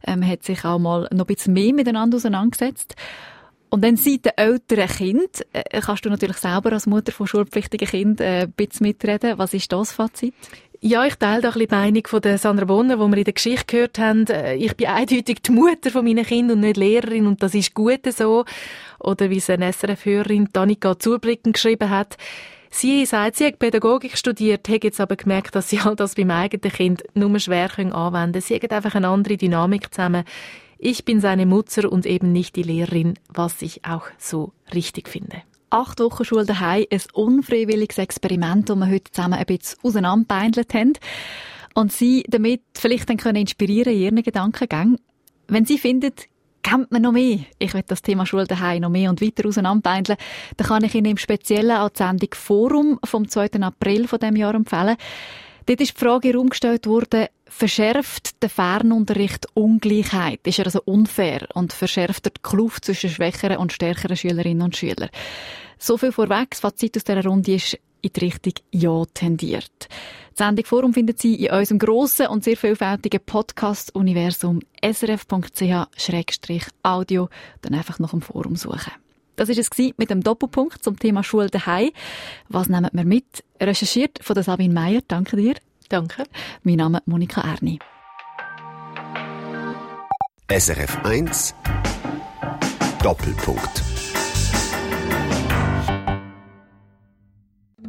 Ähm, 0.05 0.19
man 0.19 0.29
hat 0.29 0.43
sich 0.43 0.63
auch 0.65 0.79
mal 0.79 1.07
noch 1.11 1.25
ein 1.25 1.35
bisschen 1.35 1.53
mehr 1.53 1.73
miteinander 1.73 2.17
auseinandergesetzt. 2.17 2.95
Und 3.69 3.83
dann 3.83 3.95
seit 3.95 4.25
den 4.25 4.33
älteren 4.35 4.87
Kind 4.87 5.45
äh, 5.51 5.81
kannst 5.81 6.05
du 6.05 6.09
natürlich 6.09 6.37
selber 6.37 6.73
als 6.73 6.85
Mutter 6.85 7.11
von 7.11 7.25
schulpflichtigen 7.25 7.87
Kindern 7.87 8.27
äh, 8.27 8.41
ein 8.43 8.51
bisschen 8.51 8.85
mitreden. 8.85 9.39
Was 9.39 9.55
ist 9.55 9.71
das 9.71 9.91
Fazit? 9.91 10.35
Ja, 10.85 11.05
ich 11.05 11.15
teile 11.15 11.41
da 11.41 11.47
ein 11.47 11.53
bisschen 11.53 11.69
die 11.69 11.75
Meinung 11.75 12.07
von 12.07 12.21
der 12.21 12.37
Sandra 12.37 12.65
Bonner, 12.65 12.97
die 12.97 13.01
wir 13.01 13.17
in 13.17 13.23
der 13.23 13.33
Geschichte 13.33 13.65
gehört 13.65 13.97
haben. 13.97 14.27
Äh, 14.27 14.55
ich 14.57 14.75
bin 14.75 14.87
eindeutig 14.87 15.41
die 15.41 15.53
Mutter 15.53 15.89
von 15.89 16.05
meinen 16.05 16.25
Kindern 16.25 16.57
und 16.57 16.65
nicht 16.65 16.77
Lehrerin 16.77 17.25
und 17.25 17.41
das 17.41 17.55
ist 17.55 17.73
gut 17.73 18.01
so. 18.15 18.45
Oder 18.99 19.29
wie 19.29 19.37
es 19.37 19.49
eine 19.49 19.71
SRF-Hörerin 19.71 20.49
Danica 20.53 20.99
Zublicken 20.99 21.53
geschrieben 21.53 21.89
hat. 21.89 22.17
Sie 22.75 23.05
sagt, 23.05 23.35
sie 23.35 23.45
hat 23.45 23.59
Pädagogik 23.59 24.17
studiert, 24.17 24.67
hat 24.67 24.83
jetzt 24.83 24.99
aber 24.99 25.15
gemerkt, 25.15 25.53
dass 25.53 25.69
sie 25.69 25.79
all 25.79 25.95
das 25.95 26.15
beim 26.15 26.31
eigenen 26.31 26.73
Kind 26.73 27.03
nur 27.13 27.37
schwer 27.37 27.69
anwenden 27.77 28.31
können. 28.31 28.41
Sie 28.41 28.55
hat 28.55 28.73
einfach 28.73 28.95
eine 28.95 29.09
andere 29.09 29.37
Dynamik 29.37 29.93
zusammen. 29.93 30.23
Ich 30.79 31.05
bin 31.05 31.21
seine 31.21 31.45
Mutter 31.45 31.91
und 31.91 32.07
eben 32.07 32.31
nicht 32.31 32.55
die 32.55 32.63
Lehrerin, 32.63 33.13
was 33.29 33.61
ich 33.61 33.85
auch 33.85 34.07
so 34.17 34.53
richtig 34.73 35.07
finde. 35.07 35.43
Acht 35.69 35.99
Wochen 35.99 36.25
Schule 36.25 36.47
daheim, 36.47 36.85
ein 36.91 37.01
unfreiwilliges 37.13 37.99
Experiment, 37.99 38.67
das 38.67 38.75
wir 38.75 38.89
heute 38.89 39.11
zusammen 39.11 39.35
ein 39.35 39.45
bisschen 39.45 39.77
auseinanderbeindelt 39.83 40.73
haben. 40.73 40.93
Und 41.75 41.93
Sie 41.93 42.25
damit 42.27 42.63
vielleicht 42.73 43.07
dann 43.07 43.17
können 43.17 43.41
inspirieren 43.41 43.93
in 43.93 43.99
Ihren 43.99 44.23
Gedankengängen. 44.23 44.97
Wenn 45.47 45.65
Sie 45.65 45.77
finden, 45.77 46.13
kennt 46.63 46.91
man 46.91 47.01
noch 47.01 47.11
mehr. 47.11 47.39
Ich 47.59 47.73
will 47.73 47.83
das 47.85 48.01
Thema 48.01 48.25
Schule 48.25 48.47
daheim 48.47 48.81
noch 48.81 48.89
mehr 48.89 49.09
und 49.09 49.21
weiter 49.21 49.47
auseinanderbeindeln. 49.47 50.17
Dann 50.57 50.67
kann 50.67 50.83
ich 50.83 50.95
Ihnen 50.95 51.11
im 51.11 51.17
Speziellen 51.17 51.89
Sendung 51.93 52.29
Forum 52.33 52.99
vom 53.03 53.27
2. 53.27 53.51
April 53.61 54.07
von 54.07 54.19
dem 54.19 54.35
Jahr 54.35 54.55
empfehlen. 54.55 54.95
Dort 55.65 55.79
ist 55.79 55.95
die 55.95 55.99
Frage 55.99 56.29
herumgestellt 56.29 56.87
worden, 56.87 57.27
verschärft 57.45 58.41
der 58.41 58.49
Fernunterricht 58.49 59.47
Ungleichheit? 59.53 60.39
Ist 60.45 60.59
er 60.59 60.65
also 60.65 60.81
unfair 60.83 61.47
und 61.53 61.71
verschärft 61.71 62.27
er 62.27 62.31
die 62.31 62.41
Kluft 62.41 62.85
zwischen 62.85 63.09
schwächeren 63.09 63.57
und 63.57 63.71
stärkeren 63.71 64.17
Schülerinnen 64.17 64.63
und 64.63 64.75
Schülern? 64.75 65.09
So 65.77 65.97
viel 65.97 66.11
vorweg. 66.11 66.49
Das 66.51 66.59
Fazit 66.59 66.97
aus 66.97 67.03
dieser 67.03 67.23
Runde 67.23 67.53
ist 67.53 67.77
in 68.03 68.11
die 68.13 68.19
Richtung 68.19 68.53
Ja 68.71 69.03
tendiert. 69.13 69.89
Die 70.33 70.37
Sendung 70.37 70.65
Forum 70.65 70.93
finden 70.93 71.15
Sie 71.17 71.45
in 71.45 71.51
unserem 71.51 71.79
grossen 71.79 72.27
und 72.27 72.43
sehr 72.43 72.57
vielfältigen 72.57 73.21
Podcast-Universum 73.25 74.59
srf.ch-audio. 74.83 75.39
Dann 77.61 77.73
einfach 77.73 77.99
nach 77.99 78.11
dem 78.11 78.21
Forum 78.21 78.55
suchen. 78.55 78.91
Das 79.35 79.49
war 79.49 79.57
es 79.57 79.69
mit 79.97 80.09
dem 80.09 80.21
Doppelpunkt 80.21 80.83
zum 80.83 80.99
Thema 80.99 81.23
Schule 81.23 81.49
daheim. 81.49 81.89
Was 82.49 82.69
nehmen 82.69 82.89
wir 82.93 83.05
mit? 83.05 83.43
Recherchiert 83.59 84.19
von 84.21 84.35
der 84.35 84.43
Sabine 84.43 84.73
Meyer. 84.73 85.01
Danke 85.07 85.37
dir. 85.37 85.55
Danke. 85.89 86.25
Mein 86.63 86.75
Name 86.75 86.99
ist 86.99 87.07
Monika 87.07 87.41
Erni. 87.41 87.79
SRF 90.49 91.03
1 91.03 91.55
Doppelpunkt 93.01 93.92